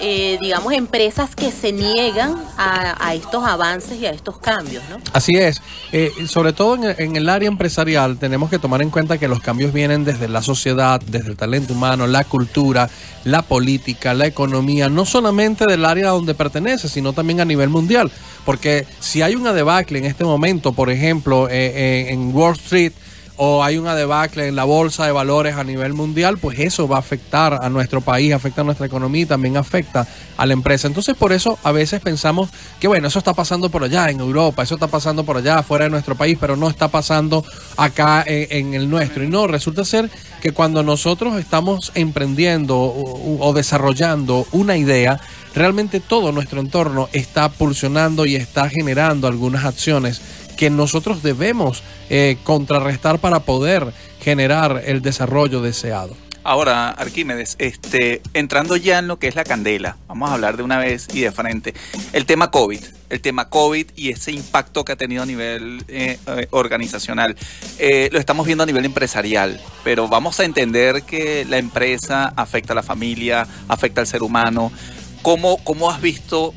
eh, 0.00 0.38
digamos, 0.40 0.72
empresas 0.72 1.34
que 1.34 1.50
se 1.50 1.72
niegan 1.72 2.34
a, 2.56 2.96
a 3.06 3.14
estos 3.14 3.44
avances 3.44 4.00
y 4.00 4.06
a 4.06 4.10
estos 4.10 4.38
cambios, 4.38 4.82
¿no? 4.90 4.96
Así 5.12 5.32
es. 5.36 5.60
Eh, 5.92 6.12
sobre 6.26 6.52
todo 6.52 6.74
en, 6.74 6.84
en 6.98 7.16
el 7.16 7.28
área 7.28 7.48
empresarial 7.48 8.18
tenemos 8.18 8.50
que 8.50 8.58
tomar 8.58 8.82
en 8.82 8.90
cuenta 8.90 9.18
que 9.18 9.28
los 9.28 9.40
cambios 9.40 9.72
vienen 9.72 10.04
desde 10.04 10.28
la 10.28 10.42
sociedad, 10.42 11.00
desde 11.00 11.30
el 11.30 11.36
talento 11.36 11.72
humano, 11.72 12.06
la 12.06 12.24
cultura, 12.24 12.88
la 13.24 13.42
política, 13.42 14.14
la 14.14 14.26
economía, 14.26 14.88
no 14.88 15.04
solamente 15.04 15.64
del 15.66 15.84
área 15.84 16.10
donde 16.10 16.34
pertenece, 16.34 16.88
sino 16.88 17.12
también 17.12 17.40
a 17.40 17.44
nivel 17.44 17.68
mundial. 17.68 18.10
Porque 18.44 18.86
si 19.00 19.22
hay 19.22 19.34
una 19.34 19.52
debacle 19.52 19.98
en 19.98 20.04
este 20.04 20.24
momento, 20.24 20.72
por 20.72 20.90
ejemplo, 20.90 21.48
eh, 21.48 21.72
eh, 21.74 22.06
en 22.10 22.34
Wall 22.34 22.54
Street, 22.54 22.92
o 23.36 23.62
hay 23.62 23.76
una 23.78 23.94
debacle 23.94 24.48
en 24.48 24.56
la 24.56 24.64
bolsa 24.64 25.06
de 25.06 25.12
valores 25.12 25.56
a 25.56 25.64
nivel 25.64 25.92
mundial, 25.92 26.38
pues 26.38 26.58
eso 26.58 26.88
va 26.88 26.96
a 26.96 27.00
afectar 27.00 27.58
a 27.62 27.68
nuestro 27.68 28.00
país, 28.00 28.32
afecta 28.32 28.62
a 28.62 28.64
nuestra 28.64 28.86
economía 28.86 29.22
y 29.22 29.26
también 29.26 29.56
afecta 29.56 30.06
a 30.36 30.46
la 30.46 30.52
empresa. 30.52 30.88
Entonces, 30.88 31.16
por 31.16 31.32
eso 31.32 31.58
a 31.62 31.72
veces 31.72 32.00
pensamos 32.00 32.48
que, 32.80 32.88
bueno, 32.88 33.08
eso 33.08 33.18
está 33.18 33.34
pasando 33.34 33.68
por 33.68 33.84
allá 33.84 34.10
en 34.10 34.20
Europa, 34.20 34.62
eso 34.62 34.74
está 34.74 34.86
pasando 34.86 35.24
por 35.24 35.36
allá 35.36 35.62
fuera 35.62 35.84
de 35.84 35.90
nuestro 35.90 36.14
país, 36.14 36.38
pero 36.40 36.56
no 36.56 36.68
está 36.68 36.88
pasando 36.88 37.44
acá 37.76 38.24
en, 38.26 38.74
el 38.74 38.88
nuestro. 38.88 39.22
Y 39.22 39.28
no, 39.28 39.46
resulta 39.46 39.84
ser 39.84 40.10
que 40.40 40.52
cuando 40.52 40.82
nosotros 40.82 41.38
estamos 41.38 41.92
emprendiendo 41.94 42.78
o 42.78 43.52
desarrollando 43.52 44.46
una 44.52 44.76
idea, 44.76 45.20
realmente 45.54 46.00
todo 46.00 46.32
nuestro 46.32 46.60
entorno 46.60 47.08
está 47.12 47.48
pulsionando 47.48 48.26
y 48.26 48.36
está 48.36 48.68
generando 48.68 49.26
algunas 49.26 49.64
acciones 49.64 50.20
que 50.56 50.70
nosotros 50.70 51.22
debemos 51.22 51.82
eh, 52.10 52.38
contrarrestar 52.44 53.18
para 53.18 53.40
poder 53.40 53.92
generar 54.20 54.82
el 54.84 55.02
desarrollo 55.02 55.60
deseado. 55.60 56.16
Ahora, 56.42 56.90
Arquímedes, 56.90 57.56
este, 57.58 58.22
entrando 58.32 58.76
ya 58.76 59.00
en 59.00 59.08
lo 59.08 59.18
que 59.18 59.26
es 59.26 59.34
la 59.34 59.42
candela, 59.42 59.96
vamos 60.06 60.30
a 60.30 60.34
hablar 60.34 60.56
de 60.56 60.62
una 60.62 60.78
vez 60.78 61.08
y 61.12 61.20
de 61.22 61.32
frente. 61.32 61.74
El 62.12 62.24
tema 62.24 62.52
COVID, 62.52 62.78
el 63.10 63.20
tema 63.20 63.48
COVID 63.48 63.86
y 63.96 64.10
ese 64.10 64.30
impacto 64.30 64.84
que 64.84 64.92
ha 64.92 64.96
tenido 64.96 65.24
a 65.24 65.26
nivel 65.26 65.84
eh, 65.88 66.20
eh, 66.24 66.46
organizacional. 66.50 67.36
Lo 68.12 68.18
estamos 68.20 68.46
viendo 68.46 68.62
a 68.62 68.66
nivel 68.66 68.84
empresarial, 68.84 69.60
pero 69.82 70.06
vamos 70.06 70.38
a 70.38 70.44
entender 70.44 71.02
que 71.02 71.44
la 71.44 71.58
empresa 71.58 72.32
afecta 72.36 72.74
a 72.74 72.76
la 72.76 72.84
familia, 72.84 73.48
afecta 73.66 74.00
al 74.00 74.06
ser 74.06 74.22
humano. 74.22 74.70
¿Cómo, 75.22 75.56
cómo 75.64 75.90
has 75.90 76.00
visto 76.00 76.54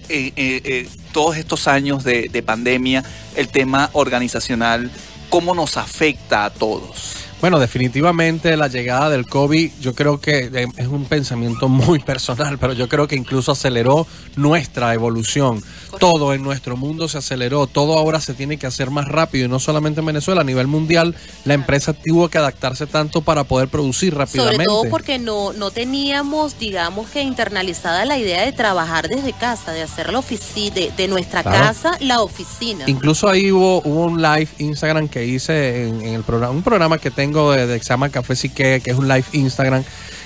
todos 1.12 1.38
estos 1.38 1.68
años 1.68 2.04
de, 2.04 2.30
de 2.30 2.44
pandemia 2.44 3.04
el 3.36 3.48
tema 3.48 3.90
organizacional? 3.94 4.92
¿Cómo 5.30 5.54
nos 5.54 5.78
afecta 5.78 6.46
a 6.46 6.50
todos? 6.50 7.29
Bueno, 7.42 7.58
definitivamente 7.60 8.58
la 8.58 8.68
llegada 8.68 9.10
del 9.10 9.26
COVID, 9.26 9.72
yo 9.80 9.96
creo 9.96 10.20
que 10.20 10.50
eh, 10.54 10.68
es 10.76 10.88
un 10.88 11.06
pensamiento 11.06 11.70
muy 11.70 12.00
personal, 12.12 12.58
pero 12.58 12.74
yo 12.74 12.90
creo 12.90 13.08
que 13.08 13.16
incluso 13.16 13.54
aceleró 13.54 14.06
nuestra 14.36 14.94
evolución. 14.94 15.64
Todo 16.00 16.34
en 16.34 16.44
nuestro 16.44 16.76
mundo 16.76 17.08
se 17.08 17.18
aceleró, 17.18 17.66
todo 17.66 17.98
ahora 17.98 18.20
se 18.20 18.34
tiene 18.34 18.58
que 18.58 18.68
hacer 18.68 18.90
más 18.92 19.08
rápido 19.08 19.46
y 19.46 19.48
no 19.48 19.60
solamente 19.60 20.02
en 20.02 20.06
Venezuela, 20.08 20.42
a 20.42 20.44
nivel 20.44 20.68
mundial, 20.68 21.16
la 21.46 21.54
empresa 21.54 21.94
tuvo 21.94 22.28
que 22.28 22.38
adaptarse 22.38 22.88
tanto 22.88 23.22
para 23.22 23.46
poder 23.46 23.70
producir 23.70 24.14
rápidamente. 24.16 24.66
Sobre 24.66 24.66
todo 24.66 24.90
porque 24.90 25.18
no, 25.18 25.54
no 25.54 25.72
teníamos, 25.72 26.60
digamos 26.60 27.10
que 27.10 27.22
internalizada 27.22 28.04
la 28.06 28.18
idea 28.18 28.46
de 28.46 28.52
trabajar 28.52 29.08
desde 29.08 29.32
casa, 29.34 29.72
de 29.72 29.82
hacer 29.82 30.12
la 30.12 30.20
oficina, 30.20 30.76
de, 30.76 30.92
de 30.96 31.08
nuestra 31.08 31.42
Claro. 31.44 31.58
casa 31.68 31.98
la 32.02 32.22
oficina. 32.22 32.84
Incluso 32.88 33.30
ahí 33.30 33.52
hubo, 33.52 33.82
hubo 33.86 34.06
un 34.06 34.22
live 34.22 34.50
Instagram 34.58 35.08
que 35.08 35.26
hice 35.26 35.88
en, 35.88 36.02
en 36.02 36.14
el 36.16 36.24
programa, 36.24 36.52
un 36.54 36.64
programa 36.64 36.98
que 36.98 37.12
tengo 37.12 37.29
de, 37.30 37.68
de 37.68 37.80
Café 38.12 38.36
Sique, 38.36 38.82
que 38.84 38.92
es 38.92 38.98
un 38.98 39.08
live 39.08 39.26
Instagram, 39.34 39.84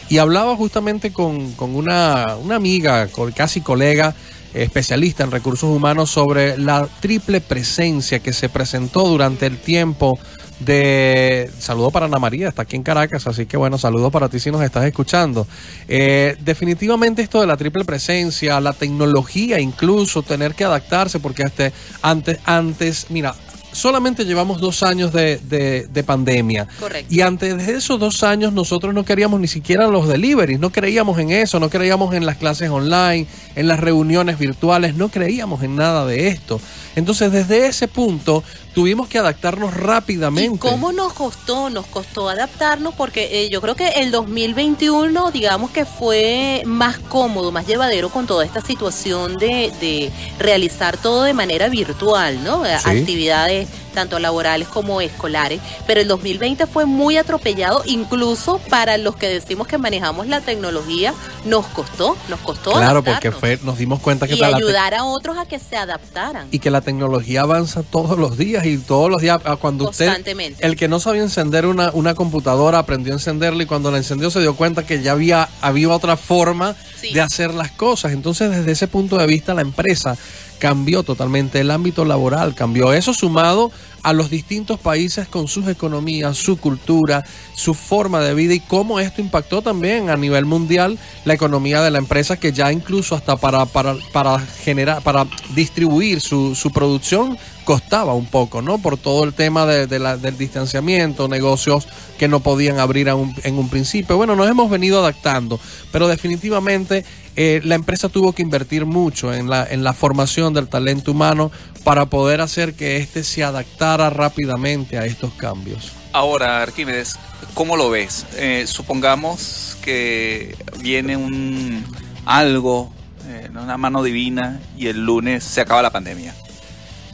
y 0.09 0.17
hablaba 0.17 0.55
justamente 0.55 1.11
con, 1.11 1.53
con 1.53 1.75
una, 1.75 2.35
una 2.41 2.55
amiga, 2.55 3.07
casi 3.35 3.61
colega, 3.61 4.13
especialista 4.53 5.23
en 5.23 5.31
recursos 5.31 5.69
humanos, 5.69 6.11
sobre 6.11 6.57
la 6.57 6.87
triple 6.99 7.41
presencia 7.41 8.19
que 8.19 8.33
se 8.33 8.49
presentó 8.49 9.07
durante 9.07 9.45
el 9.45 9.57
tiempo 9.57 10.19
de... 10.59 11.49
Saludo 11.57 11.91
para 11.91 12.05
Ana 12.05 12.19
María, 12.19 12.49
está 12.49 12.63
aquí 12.63 12.75
en 12.75 12.83
Caracas, 12.83 13.27
así 13.27 13.45
que 13.45 13.57
bueno, 13.57 13.77
saludo 13.77 14.11
para 14.11 14.29
ti 14.29 14.39
si 14.39 14.51
nos 14.51 14.61
estás 14.61 14.85
escuchando. 14.85 15.47
Eh, 15.87 16.35
definitivamente 16.41 17.21
esto 17.21 17.41
de 17.41 17.47
la 17.47 17.57
triple 17.57 17.83
presencia, 17.85 18.59
la 18.59 18.73
tecnología 18.73 19.59
incluso, 19.59 20.21
tener 20.21 20.53
que 20.53 20.63
adaptarse, 20.63 21.19
porque 21.19 21.43
este, 21.43 21.73
antes, 22.01 22.39
antes, 22.45 23.07
mira, 23.09 23.35
solamente 23.73 24.25
llevamos 24.25 24.59
dos 24.61 24.83
años 24.83 25.11
de, 25.13 25.37
de- 25.37 25.87
de 25.87 26.03
pandemia. 26.03 26.67
Correcto. 26.79 27.13
Y 27.13 27.21
antes 27.21 27.57
de 27.65 27.73
esos 27.73 27.99
dos 27.99 28.23
años 28.23 28.53
nosotros 28.53 28.93
no 28.93 29.03
queríamos 29.05 29.39
ni 29.39 29.47
siquiera 29.47 29.87
los 29.87 30.07
deliveries, 30.07 30.59
no 30.59 30.71
creíamos 30.71 31.19
en 31.19 31.31
eso, 31.31 31.59
no 31.59 31.69
creíamos 31.69 32.13
en 32.13 32.25
las 32.25 32.37
clases 32.37 32.69
online, 32.69 33.27
en 33.55 33.67
las 33.67 33.79
reuniones 33.79 34.39
virtuales, 34.39 34.95
no 34.95 35.09
creíamos 35.09 35.61
en 35.63 35.75
nada 35.75 36.05
de 36.05 36.27
esto. 36.27 36.59
Entonces 36.95 37.31
desde 37.31 37.67
ese 37.67 37.87
punto 37.87 38.43
tuvimos 38.73 39.07
que 39.07 39.19
adaptarnos 39.19 39.73
rápidamente. 39.73 40.55
¿Y 40.55 40.57
cómo 40.57 40.91
nos 40.91 41.13
costó? 41.13 41.69
Nos 41.69 41.85
costó 41.85 42.29
adaptarnos 42.29 42.93
porque 42.95 43.43
eh, 43.43 43.49
yo 43.49 43.61
creo 43.61 43.75
que 43.75 43.87
el 43.89 44.11
2021, 44.11 45.31
digamos 45.31 45.71
que 45.71 45.85
fue 45.85 46.63
más 46.65 46.99
cómodo, 46.99 47.51
más 47.51 47.67
llevadero 47.67 48.09
con 48.09 48.27
toda 48.27 48.45
esta 48.45 48.61
situación 48.61 49.37
de, 49.37 49.71
de 49.79 50.11
realizar 50.39 50.97
todo 50.97 51.23
de 51.23 51.33
manera 51.33 51.69
virtual, 51.69 52.43
¿no? 52.43 52.63
Sí. 52.65 52.71
Actividades 52.85 53.67
tanto 53.93 54.19
laborales 54.19 54.67
como 54.67 54.99
escolares. 55.01 55.61
Pero 55.87 56.01
el 56.01 56.07
2020 56.07 56.67
fue 56.67 56.85
muy 56.85 57.17
atropellado, 57.17 57.81
incluso 57.85 58.59
para 58.69 58.97
los 58.97 59.15
que 59.15 59.27
decimos 59.29 59.67
que 59.67 59.77
manejamos 59.77 60.27
la 60.27 60.41
tecnología, 60.41 61.13
nos 61.45 61.65
costó, 61.67 62.17
nos 62.29 62.39
costó. 62.41 62.71
Claro, 62.73 63.03
porque 63.03 63.31
fue, 63.31 63.59
nos 63.63 63.77
dimos 63.77 63.99
cuenta 63.99 64.27
que 64.27 64.35
Y 64.35 64.43
ayudar 64.43 64.93
a 64.93 65.05
otros 65.05 65.37
a 65.37 65.45
que 65.45 65.59
se 65.59 65.77
adaptaran. 65.77 66.47
y 66.51 66.59
que 66.59 66.69
la 66.71 66.81
tecnología 66.81 67.41
avanza 67.41 67.83
todos 67.83 68.17
los 68.17 68.37
días 68.37 68.65
y 68.65 68.77
todos 68.77 69.09
los 69.09 69.21
días 69.21 69.39
ah, 69.45 69.55
cuando 69.55 69.85
usted 69.89 70.05
Constantemente. 70.05 70.65
el 70.65 70.75
que 70.75 70.87
no 70.87 70.99
sabía 70.99 71.21
encender 71.21 71.65
una, 71.65 71.91
una 71.93 72.15
computadora 72.15 72.79
aprendió 72.79 73.13
a 73.13 73.17
encenderla 73.17 73.63
y 73.63 73.65
cuando 73.65 73.91
la 73.91 73.97
encendió 73.97 74.29
se 74.31 74.39
dio 74.41 74.55
cuenta 74.55 74.85
que 74.85 75.01
ya 75.01 75.11
había 75.13 75.47
había 75.61 75.89
otra 75.89 76.17
forma 76.17 76.75
Sí. 76.99 77.13
de 77.13 77.19
hacer 77.19 77.53
las 77.53 77.69
cosas 77.71 78.13
entonces 78.13 78.49
desde 78.49 78.71
ese 78.71 78.87
punto 78.87 79.17
de 79.17 79.25
vista 79.27 79.53
la 79.53 79.61
empresa 79.61 80.15
cambió 80.63 81.03
totalmente 81.03 81.59
el 81.59 81.71
ámbito 81.71 82.05
laboral 82.05 82.55
cambió 82.55 82.93
eso 82.93 83.13
sumado 83.13 83.69
a 84.01 84.13
los 84.13 84.29
distintos 84.29 84.79
países 84.79 85.27
con 85.27 85.47
sus 85.49 85.67
economías, 85.67 86.37
su 86.37 86.57
cultura, 86.57 87.23
su 87.53 87.73
forma 87.73 88.21
de 88.21 88.33
vida 88.33 88.53
y 88.53 88.59
cómo 88.61 88.99
esto 89.01 89.19
impactó 89.21 89.61
también 89.61 90.09
a 90.09 90.15
nivel 90.15 90.45
mundial 90.45 90.97
la 91.25 91.33
economía 91.33 91.81
de 91.81 91.91
la 91.91 91.97
empresa 91.99 92.37
que 92.37 92.53
ya 92.53 92.71
incluso 92.71 93.13
hasta 93.15 93.35
para, 93.35 93.65
para, 93.65 93.95
para 94.13 94.39
generar, 94.39 95.01
para 95.03 95.25
distribuir 95.53 96.21
su, 96.21 96.55
su 96.55 96.71
producción 96.71 97.37
costaba 97.65 98.13
un 98.13 98.25
poco, 98.25 98.61
¿no? 98.61 98.77
Por 98.77 98.97
todo 98.97 99.23
el 99.23 99.33
tema 99.33 99.65
de, 99.65 99.99
la- 99.99 100.17
del 100.17 100.37
distanciamiento, 100.37 101.29
negocios 101.29 101.87
que 102.17 102.27
no 102.27 102.41
podían 102.41 102.79
abrir 102.79 103.07
un- 103.13 103.33
en 103.43 103.57
un 103.57 103.69
principio. 103.69 104.17
Bueno, 104.17 104.35
nos 104.35 104.49
hemos 104.49 104.69
venido 104.69 104.99
adaptando, 104.99 105.61
pero 105.93 106.09
definitivamente 106.09 107.05
eh, 107.35 107.61
la 107.63 107.75
empresa 107.75 108.09
tuvo 108.09 108.33
que 108.33 108.41
invertir 108.41 108.85
mucho 108.85 109.33
en 109.33 109.49
la, 109.49 109.65
en 109.69 109.83
la 109.83 109.93
formación 109.93 110.53
del 110.53 110.67
talento 110.67 111.11
humano 111.11 111.51
para 111.83 112.05
poder 112.05 112.41
hacer 112.41 112.73
que 112.75 112.97
éste 112.97 113.23
se 113.23 113.43
adaptara 113.43 114.09
rápidamente 114.09 114.97
a 114.97 115.05
estos 115.05 115.33
cambios. 115.33 115.91
Ahora, 116.13 116.61
Arquímedes, 116.61 117.17
¿cómo 117.55 117.75
lo 117.75 117.89
ves? 117.89 118.27
Eh, 118.35 118.65
supongamos 118.67 119.77
que 119.81 120.55
viene 120.79 121.17
un 121.17 121.83
algo, 122.25 122.93
eh, 123.27 123.49
una 123.51 123.77
mano 123.77 124.03
divina 124.03 124.59
y 124.77 124.87
el 124.87 125.03
lunes 125.03 125.43
se 125.43 125.61
acaba 125.61 125.81
la 125.81 125.91
pandemia. 125.91 126.35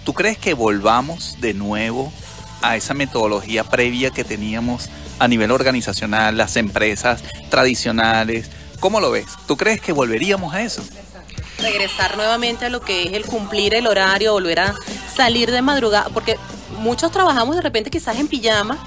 ¿Tú 0.04 0.14
crees 0.14 0.38
que 0.38 0.54
volvamos 0.54 1.38
de 1.40 1.54
nuevo 1.54 2.12
a 2.62 2.76
esa 2.76 2.94
metodología 2.94 3.64
previa 3.64 4.12
que 4.12 4.26
teníamos 4.26 4.90
a 5.18 5.28
nivel 5.30 5.52
organizacional, 5.52 6.36
las 6.36 6.58
empresas 6.58 7.24
tradicionales? 7.50 8.50
¿Cómo 8.80 9.00
lo 9.00 9.12
ves? 9.12 9.28
¿Tú 9.48 9.58
crees 9.58 9.82
que 9.82 9.92
volveríamos 9.92 10.54
a 10.54 10.62
eso? 10.62 10.84
regresar 11.62 12.18
nuevamente 12.18 12.66
a 12.66 12.70
lo 12.70 12.82
que 12.82 13.04
es 13.04 13.14
el 13.14 13.26
cumplir 13.26 13.74
el 13.74 13.88
horario, 13.88 14.34
volver 14.34 14.60
a 14.60 14.76
salir 15.14 15.52
de 15.52 15.62
madrugada, 15.62 16.10
porque 16.14 16.38
muchos 16.80 17.12
trabajamos 17.12 17.56
de 17.56 17.62
repente 17.62 17.90
quizás 17.90 18.18
en 18.18 18.28
pijama. 18.28 18.78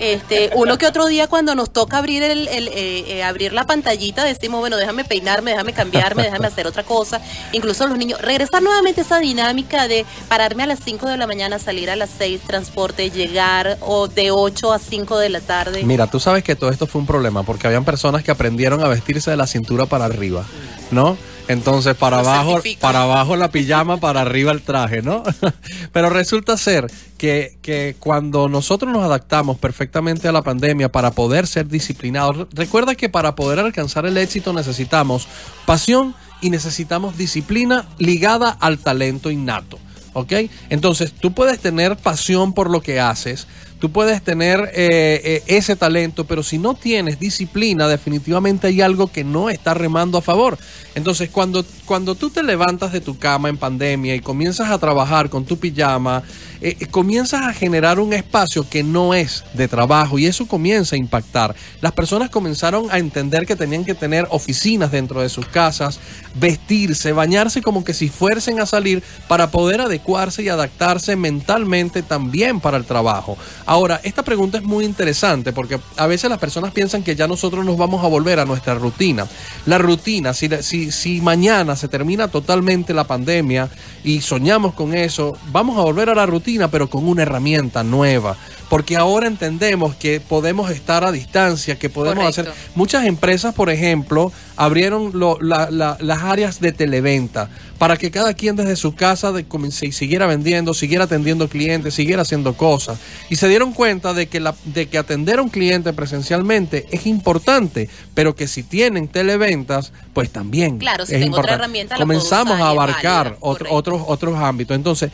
Este, 0.00 0.50
uno 0.54 0.78
que 0.78 0.86
otro 0.86 1.06
día 1.06 1.26
cuando 1.26 1.54
nos 1.54 1.70
toca 1.70 1.98
abrir 1.98 2.22
el, 2.22 2.48
el, 2.48 2.68
eh, 2.68 3.04
eh, 3.08 3.24
abrir 3.24 3.52
la 3.52 3.66
pantallita 3.66 4.24
decimos, 4.24 4.60
bueno, 4.60 4.76
déjame 4.76 5.04
peinarme, 5.04 5.52
déjame 5.52 5.72
cambiarme, 5.72 6.22
déjame 6.22 6.46
hacer 6.46 6.66
otra 6.66 6.84
cosa. 6.84 7.20
Incluso 7.52 7.86
los 7.86 7.98
niños, 7.98 8.20
regresar 8.20 8.62
nuevamente 8.62 9.00
esa 9.00 9.18
dinámica 9.18 9.88
de 9.88 10.06
pararme 10.28 10.62
a 10.62 10.66
las 10.66 10.80
5 10.80 11.08
de 11.08 11.16
la 11.16 11.26
mañana, 11.26 11.58
salir 11.58 11.90
a 11.90 11.96
las 11.96 12.10
6, 12.18 12.42
transporte, 12.46 13.10
llegar 13.10 13.78
o 13.80 14.08
de 14.08 14.30
8 14.30 14.72
a 14.72 14.78
5 14.78 15.18
de 15.18 15.28
la 15.28 15.40
tarde. 15.40 15.82
Mira, 15.84 16.06
tú 16.06 16.20
sabes 16.20 16.44
que 16.44 16.56
todo 16.56 16.70
esto 16.70 16.86
fue 16.86 17.00
un 17.00 17.06
problema 17.06 17.42
porque 17.42 17.66
habían 17.66 17.84
personas 17.84 18.22
que 18.22 18.30
aprendieron 18.30 18.82
a 18.82 18.88
vestirse 18.88 19.30
de 19.30 19.36
la 19.36 19.46
cintura 19.46 19.86
para 19.86 20.04
arriba, 20.04 20.44
¿no? 20.90 21.16
Entonces, 21.48 21.94
para 21.96 22.22
Lo 22.22 22.28
abajo, 22.28 22.52
certifico. 22.54 22.80
para 22.82 23.02
abajo 23.02 23.34
la 23.36 23.50
pijama, 23.50 23.96
para 23.98 24.20
arriba 24.20 24.52
el 24.52 24.62
traje, 24.62 25.02
¿no? 25.02 25.22
Pero 25.92 26.10
resulta 26.10 26.56
ser 26.56 26.90
que, 27.16 27.56
que 27.62 27.96
cuando 27.98 28.48
nosotros 28.48 28.92
nos 28.92 29.02
adaptamos 29.02 29.58
perfectamente 29.58 30.28
a 30.28 30.32
la 30.32 30.42
pandemia 30.42 30.90
para 30.92 31.10
poder 31.12 31.46
ser 31.46 31.66
disciplinados, 31.68 32.36
re- 32.36 32.46
recuerda 32.52 32.94
que 32.94 33.08
para 33.08 33.34
poder 33.34 33.58
alcanzar 33.60 34.06
el 34.06 34.16
éxito 34.18 34.52
necesitamos 34.52 35.26
pasión 35.66 36.14
y 36.40 36.50
necesitamos 36.50 37.16
disciplina 37.16 37.86
ligada 37.98 38.50
al 38.50 38.78
talento 38.78 39.30
innato. 39.30 39.78
¿Ok? 40.14 40.32
Entonces, 40.70 41.12
tú 41.12 41.32
puedes 41.32 41.60
tener 41.60 41.96
pasión 41.96 42.52
por 42.52 42.70
lo 42.70 42.80
que 42.80 42.98
haces, 42.98 43.46
tú 43.78 43.90
puedes 43.90 44.22
tener 44.22 44.70
eh, 44.74 45.20
eh, 45.24 45.42
ese 45.46 45.76
talento, 45.76 46.24
pero 46.24 46.42
si 46.42 46.58
no 46.58 46.74
tienes 46.74 47.18
disciplina, 47.18 47.88
definitivamente 47.88 48.68
hay 48.68 48.80
algo 48.80 49.10
que 49.10 49.24
no 49.24 49.50
está 49.50 49.74
remando 49.74 50.18
a 50.18 50.22
favor. 50.22 50.58
Entonces, 50.94 51.30
cuando, 51.30 51.64
cuando 51.84 52.14
tú 52.14 52.30
te 52.30 52.42
levantas 52.42 52.92
de 52.92 53.00
tu 53.00 53.18
cama 53.18 53.48
en 53.48 53.56
pandemia 53.56 54.14
y 54.14 54.20
comienzas 54.20 54.70
a 54.70 54.78
trabajar 54.78 55.30
con 55.30 55.44
tu 55.44 55.58
pijama, 55.58 56.24
eh, 56.60 56.86
comienzas 56.90 57.42
a 57.42 57.52
generar 57.52 58.00
un 58.00 58.12
espacio 58.12 58.68
que 58.68 58.82
no 58.82 59.14
es 59.14 59.44
de 59.54 59.68
trabajo 59.68 60.18
y 60.18 60.26
eso 60.26 60.48
comienza 60.48 60.96
a 60.96 60.98
impactar. 60.98 61.54
Las 61.80 61.92
personas 61.92 62.30
comenzaron 62.30 62.88
a 62.90 62.98
entender 62.98 63.46
que 63.46 63.54
tenían 63.54 63.84
que 63.84 63.94
tener 63.94 64.26
oficinas 64.30 64.90
dentro 64.90 65.20
de 65.20 65.28
sus 65.28 65.46
casas, 65.46 66.00
vestirse, 66.34 67.12
bañarse 67.12 67.62
como 67.62 67.84
que 67.84 67.94
si 67.94 68.08
fuesen 68.08 68.58
a 68.58 68.66
salir 68.66 69.04
para 69.28 69.52
poder 69.52 69.80
adecuarse 69.82 70.42
y 70.42 70.48
adaptarse 70.48 71.14
mentalmente 71.14 72.02
también 72.02 72.58
para 72.58 72.76
el 72.76 72.84
trabajo. 72.84 73.38
Ahora, 73.68 74.00
esta 74.02 74.22
pregunta 74.22 74.56
es 74.56 74.64
muy 74.64 74.86
interesante 74.86 75.52
porque 75.52 75.78
a 75.98 76.06
veces 76.06 76.30
las 76.30 76.38
personas 76.38 76.72
piensan 76.72 77.02
que 77.02 77.14
ya 77.14 77.28
nosotros 77.28 77.66
nos 77.66 77.76
vamos 77.76 78.02
a 78.02 78.08
volver 78.08 78.40
a 78.40 78.46
nuestra 78.46 78.72
rutina. 78.72 79.26
La 79.66 79.76
rutina, 79.76 80.32
si, 80.32 80.48
si, 80.62 80.90
si 80.90 81.20
mañana 81.20 81.76
se 81.76 81.86
termina 81.86 82.28
totalmente 82.28 82.94
la 82.94 83.04
pandemia 83.04 83.68
y 84.04 84.22
soñamos 84.22 84.72
con 84.72 84.94
eso, 84.94 85.36
vamos 85.52 85.76
a 85.76 85.82
volver 85.82 86.08
a 86.08 86.14
la 86.14 86.24
rutina 86.24 86.68
pero 86.68 86.88
con 86.88 87.06
una 87.06 87.24
herramienta 87.24 87.84
nueva. 87.84 88.38
Porque 88.68 88.96
ahora 88.96 89.26
entendemos 89.26 89.94
que 89.94 90.20
podemos 90.20 90.70
estar 90.70 91.02
a 91.02 91.10
distancia, 91.10 91.78
que 91.78 91.88
podemos 91.88 92.24
Correcto. 92.24 92.50
hacer... 92.52 92.70
Muchas 92.74 93.06
empresas, 93.06 93.54
por 93.54 93.70
ejemplo, 93.70 94.30
abrieron 94.56 95.12
lo- 95.14 95.38
la- 95.40 95.70
la- 95.70 95.96
las 96.00 96.22
áreas 96.22 96.60
de 96.60 96.72
televenta 96.72 97.48
para 97.78 97.96
que 97.96 98.10
cada 98.10 98.34
quien 98.34 98.56
desde 98.56 98.76
su 98.76 98.94
casa 98.94 99.32
de, 99.32 99.46
si- 99.70 99.92
siguiera 99.92 100.26
vendiendo, 100.26 100.74
siguiera 100.74 101.04
atendiendo 101.04 101.48
clientes, 101.48 101.94
siguiera 101.94 102.22
haciendo 102.22 102.54
cosas. 102.58 102.98
Y 103.30 103.36
se 103.36 103.48
dieron 103.48 103.72
cuenta 103.72 104.12
de 104.12 104.26
que, 104.26 104.38
la, 104.40 104.54
de 104.66 104.86
que 104.88 104.98
atender 104.98 105.38
a 105.38 105.42
un 105.42 105.48
cliente 105.48 105.92
presencialmente 105.94 106.86
es 106.90 107.06
importante, 107.06 107.88
pero 108.14 108.34
que 108.36 108.48
si 108.48 108.62
tienen 108.64 109.08
televentas, 109.08 109.92
pues 110.12 110.30
también 110.30 110.76
Claro, 110.78 111.06
si 111.06 111.14
es 111.14 111.20
tengo 111.22 111.38
otra 111.38 111.54
herramienta, 111.54 111.94
la 111.94 112.00
Comenzamos 112.00 112.60
a 112.60 112.68
abarcar 112.68 113.36
otro- 113.40 113.68
otros, 113.70 114.02
otros 114.06 114.36
ámbitos. 114.38 114.74
Entonces, 114.76 115.10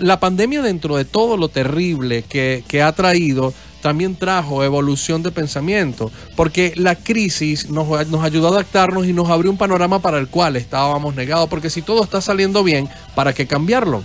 la 0.00 0.20
pandemia 0.20 0.62
dentro 0.62 0.96
de 0.96 1.04
todo 1.04 1.36
lo 1.36 1.48
terrible 1.48 2.22
que, 2.22 2.64
que 2.68 2.82
ha 2.82 2.92
traído, 2.92 3.52
también 3.82 4.16
trajo 4.16 4.64
evolución 4.64 5.22
de 5.22 5.30
pensamiento, 5.30 6.10
porque 6.36 6.72
la 6.76 6.94
crisis 6.94 7.68
nos, 7.68 8.08
nos 8.08 8.24
ayudó 8.24 8.48
a 8.48 8.50
adaptarnos 8.52 9.06
y 9.06 9.12
nos 9.12 9.28
abrió 9.28 9.50
un 9.50 9.58
panorama 9.58 9.98
para 9.98 10.18
el 10.18 10.28
cual 10.28 10.56
estábamos 10.56 11.14
negados, 11.14 11.50
porque 11.50 11.68
si 11.68 11.82
todo 11.82 12.02
está 12.02 12.22
saliendo 12.22 12.64
bien, 12.64 12.88
¿para 13.14 13.34
qué 13.34 13.46
cambiarlo? 13.46 14.02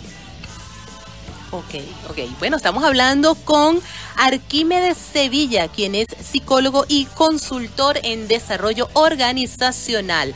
Ok, 1.52 1.82
ok. 2.10 2.18
Bueno, 2.38 2.58
estamos 2.58 2.84
hablando 2.84 3.34
con 3.34 3.80
Arquímedes 4.18 4.98
Sevilla, 4.98 5.68
quien 5.68 5.96
es 5.96 6.08
psicólogo 6.22 6.86
y 6.88 7.06
consultor 7.06 8.00
en 8.04 8.28
desarrollo 8.28 8.88
organizacional. 8.94 10.36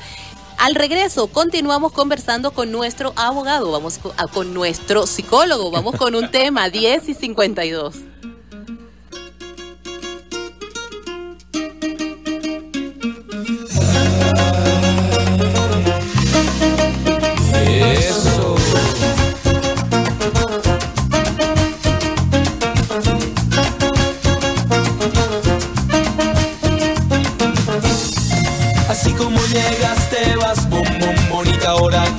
Al 0.57 0.75
regreso, 0.75 1.27
continuamos 1.27 1.91
conversando 1.91 2.51
con 2.51 2.71
nuestro 2.71 3.11
abogado, 3.15 3.71
vamos 3.71 3.97
co- 3.97 4.13
a- 4.17 4.27
con 4.27 4.53
nuestro 4.53 5.05
psicólogo, 5.05 5.71
vamos 5.71 5.95
con 5.97 6.15
un 6.15 6.31
tema 6.31 6.69
10 6.69 7.09
y 7.09 7.13
52. 7.13 7.95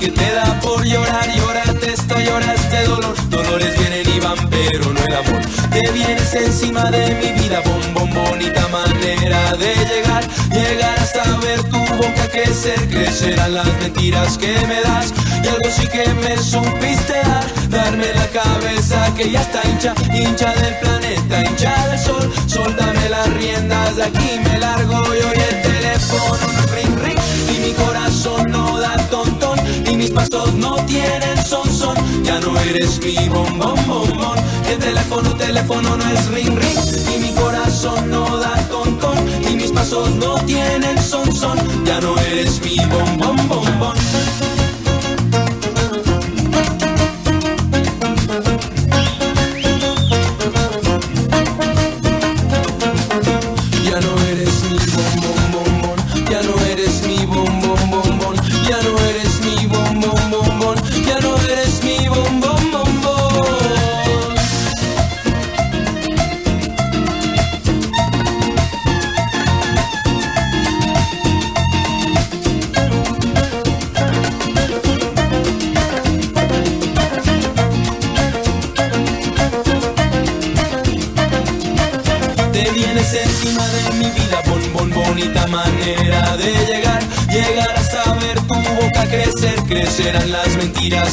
Que 0.05 0.13
te 0.13 0.33
da 0.35 0.61
por 0.61 0.85
llorar 0.85 1.27
llorarte 1.35 1.93
esto 1.93 2.19
lloraste 2.21 2.85
dolor. 2.85 3.15
Dolores 3.31 3.79
vienen 3.79 4.07
y 4.15 4.21
van 4.21 4.51
pero 4.51 4.93
no 4.93 5.01
el 5.01 5.15
amor. 5.15 5.41
Te 5.71 5.93
vienes 5.93 6.35
encima 6.35 6.91
de 6.91 7.15
mi 7.21 7.41
vida 7.41 7.61
bom 7.61 7.95
bom 7.95 8.11
bonita 8.13 8.69
manera 8.69 9.57
de 9.57 9.75
llegar. 9.91 10.25
Llegar 10.53 10.99
hasta 10.99 11.25
ver 11.39 11.63
tu 11.65 11.79
boca 11.97 12.29
crecer 12.31 12.81
crecerán 12.89 13.55
las 13.55 13.67
mentiras 13.81 14.37
que 14.37 14.53
me 14.67 14.81
das. 14.83 15.15
Y 15.43 15.49
algo 15.49 15.71
sí 15.71 15.87
que 15.87 16.07
me 16.23 16.37
supiste 16.37 17.15
dar 17.15 17.47
darme 17.71 18.13
la 18.15 18.27
cabeza 18.29 18.99
que 19.17 19.31
ya 19.31 19.41
está 19.41 19.63
hincha 19.69 19.95
hincha 20.13 20.53
del 20.55 20.75
planeta 20.83 21.45
hincha 21.45 21.89
del 21.89 21.99
sol. 21.99 22.33
Soltame 22.47 23.09
las 23.09 23.33
riendas 23.35 23.97
de 23.97 24.05
aquí 24.05 24.31
me 24.45 24.59
largo 24.59 25.03
y 25.15 25.19
el 25.19 25.63
teléfono 25.63 26.47
no 26.57 26.63
ring 26.75 26.99
ring. 27.05 27.21
Y 27.55 27.59
mi 27.67 27.73
corazón 27.73 28.51
no 28.51 28.79
da 28.79 28.97
tontón 29.09 29.44
pasos 30.15 30.55
no 30.55 30.77
tienen 30.87 31.37
son 31.45 31.69
son. 31.71 31.97
Ya 32.25 32.39
no 32.41 32.59
eres 32.61 33.01
mi 33.05 33.29
bombón 33.29 33.77
bombón. 33.87 34.39
El 34.71 34.79
teléfono 34.79 35.35
teléfono 35.37 35.97
no 35.97 36.11
es 36.11 36.27
ring 36.29 36.57
ring. 36.57 37.15
Y 37.15 37.19
mi 37.19 37.33
corazón 37.33 38.11
no 38.11 38.39
da 38.39 38.57
tontón. 38.69 39.17
Y 39.51 39.57
mis 39.57 39.73
pasos 39.73 40.11
no 40.17 40.35
tienen 40.47 40.97
son 41.03 41.31
son. 41.35 41.59
Ya 41.85 42.01
no 42.01 42.19
eres 42.19 42.61
mi 42.63 42.77
bombón 42.87 43.37
bombón 43.49 43.95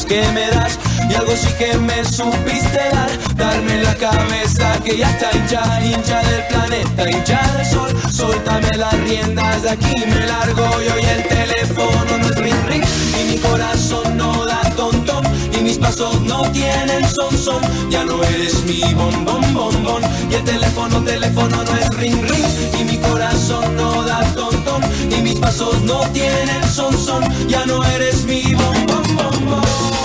que 0.05 0.21
me 0.31 0.47
das. 0.49 0.79
Y 1.09 1.13
algo 1.15 1.33
sí 1.35 1.47
que 1.57 1.77
me 1.77 2.03
supiste 2.05 2.81
dar, 2.93 3.35
darme 3.35 3.81
la 3.83 3.95
cabeza 3.95 4.73
que 4.83 4.97
ya 4.97 5.09
está 5.09 5.29
hincha, 5.35 5.81
hincha 5.83 6.21
del 6.23 6.47
planeta, 6.47 7.09
hincha 7.09 7.41
del 7.57 7.65
sol. 7.65 7.91
Suéltame 8.11 8.69
las 8.77 8.93
riendas 9.01 9.63
de 9.63 9.69
aquí, 9.71 9.95
me 10.07 10.25
largo 10.25 10.65
yo 10.81 10.97
y 10.99 11.05
el 11.05 11.23
teléfono 11.27 12.17
no 12.17 12.25
es 12.27 12.35
ring 12.37 12.65
ring. 12.67 12.83
Y 13.19 13.31
mi 13.31 13.37
corazón 13.39 14.17
no 14.17 14.45
da 14.45 14.61
tontón, 14.75 15.23
y 15.57 15.61
mis 15.61 15.77
pasos 15.77 16.21
no 16.21 16.49
tienen 16.51 17.03
son 17.09 17.37
son. 17.37 17.61
Ya 17.89 18.03
no 18.05 18.23
eres 18.23 18.63
mi 18.63 18.81
bombón 18.93 19.53
bombón, 19.53 20.03
y 20.29 20.35
el 20.35 20.43
teléfono, 20.43 21.03
teléfono 21.03 21.63
no 21.63 21.75
es 21.77 21.89
ring 21.97 22.21
ring. 22.21 22.45
Y 22.79 22.83
mi 22.85 22.97
corazón 22.97 23.75
no 23.75 24.03
da 24.03 24.21
tontón, 24.33 24.81
y 25.09 25.21
mis 25.21 25.39
pasos 25.39 25.81
no 25.81 25.99
tienen 26.13 26.63
son 26.73 26.97
son. 26.97 27.23
Ya 27.47 27.65
no 27.65 27.83
eres 27.83 28.23
mi 28.23 28.41
bombón 28.53 29.15
bombón. 29.15 29.40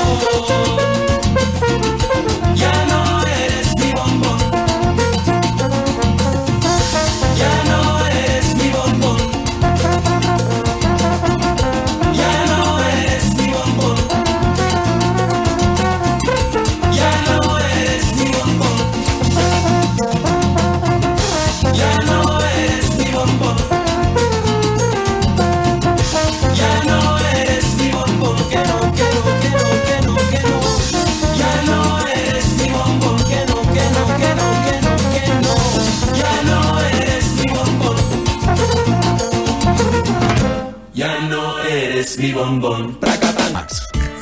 Ya 0.07 1.06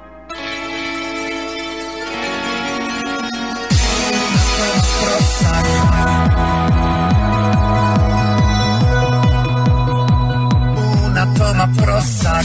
Una 12.27 12.43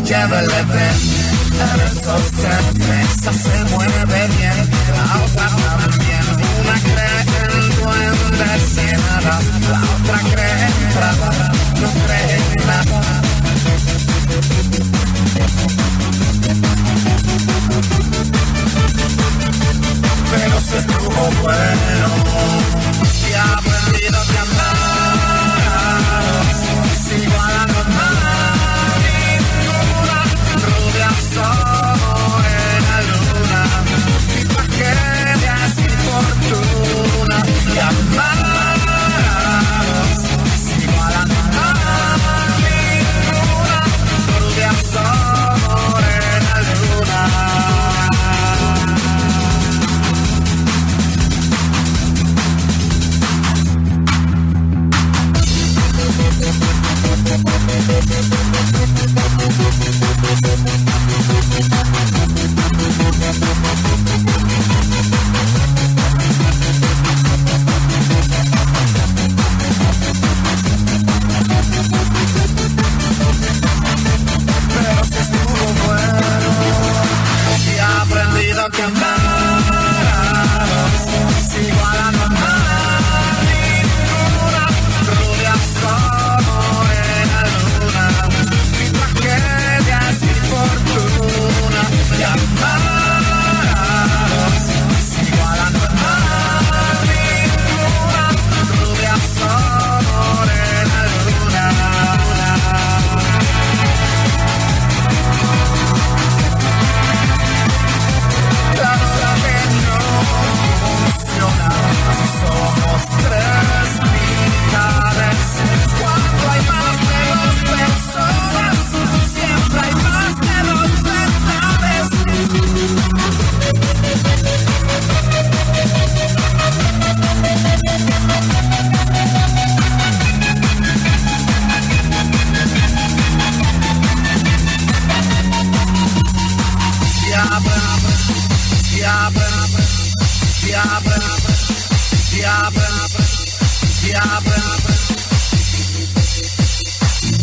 llave 0.00 0.42
leve, 0.42 0.90
el 1.70 1.82
esa 3.00 3.32
se 3.32 3.64
mueve 3.70 4.26
bien, 4.26 4.70
la 4.90 5.04
otra 5.22 5.48
también. 5.78 6.24
Una 6.60 6.76
cree 6.80 7.20
en 7.44 7.76
duendes 7.76 8.72
y 8.76 8.86
nada, 8.96 9.40
la 9.70 9.80
otra 9.94 10.18
cree 10.32 10.66
en 10.66 10.94
nada, 10.98 11.30
no 11.80 11.88
cree 12.06 12.36
en 12.36 12.66
nada. 12.66 13.33
pero 20.36 20.60
se 20.60 20.78
estuvo 20.78 21.30
bueno. 21.42 22.08
Y 23.04 23.30
he 23.30 23.36
aprendido 23.36 24.18
que 24.30 24.38
andar 24.38 25.14
es 26.92 27.04
igual 27.22 27.54
a 27.54 27.66
normal. 27.66 29.00
Ninguna 29.06 30.18
rubia 30.64 31.10
sobre 31.34 32.64
la 32.86 32.98
luna. 33.10 33.62
Mi 34.34 34.42
tragedia 34.44 35.54
es 35.66 35.74
mi 35.76 35.92
fortuna. 36.06 37.36
Y 37.74 37.78
amar 37.78 38.33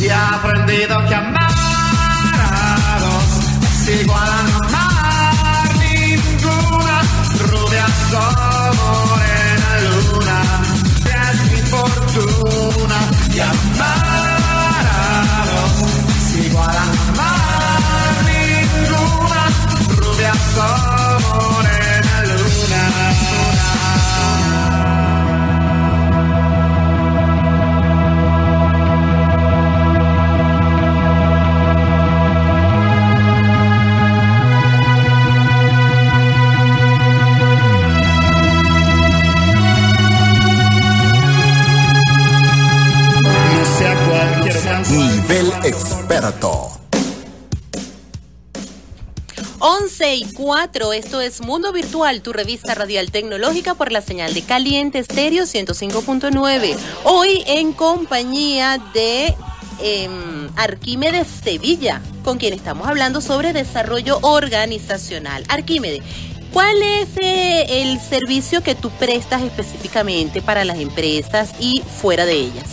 Y 0.01 0.05
he 0.05 0.11
aprendido 0.11 0.97
que 1.07 1.13
amar 1.13 1.53
a 1.53 2.97
dos 3.01 3.29
es 3.71 4.01
igual 4.01 4.29
a 4.29 4.41
no 4.41 4.57
amar 4.57 5.75
ninguna. 5.77 7.01
Rubia 7.51 7.85
sol, 8.09 8.75
morena 8.81 9.71
luna 9.85 10.37
es 11.05 11.51
mi 11.51 11.61
fortuna. 11.69 12.97
Y 13.31 13.39
amar 13.41 14.10
y 50.15 50.25
4, 50.25 50.93
esto 50.93 51.21
es 51.21 51.41
Mundo 51.41 51.71
Virtual, 51.71 52.21
tu 52.21 52.33
revista 52.33 52.75
radial 52.75 53.11
tecnológica 53.11 53.75
por 53.75 53.91
la 53.91 54.01
señal 54.01 54.33
de 54.33 54.41
Caliente 54.41 54.99
Estéreo 54.99 55.43
105.9. 55.43 56.75
Hoy 57.05 57.43
en 57.47 57.71
compañía 57.71 58.77
de 58.93 59.33
em, 59.81 60.49
Arquímedes 60.57 61.27
Sevilla, 61.27 62.01
con 62.23 62.37
quien 62.37 62.53
estamos 62.53 62.87
hablando 62.87 63.21
sobre 63.21 63.53
desarrollo 63.53 64.19
organizacional. 64.21 65.45
Arquímedes, 65.47 66.01
¿cuál 66.51 66.81
es 66.81 67.09
eh, 67.21 67.81
el 67.81 67.99
servicio 67.99 68.61
que 68.61 68.75
tú 68.75 68.89
prestas 68.91 69.41
específicamente 69.43 70.41
para 70.41 70.65
las 70.65 70.79
empresas 70.79 71.51
y 71.59 71.81
fuera 72.01 72.25
de 72.25 72.33
ellas? 72.33 72.67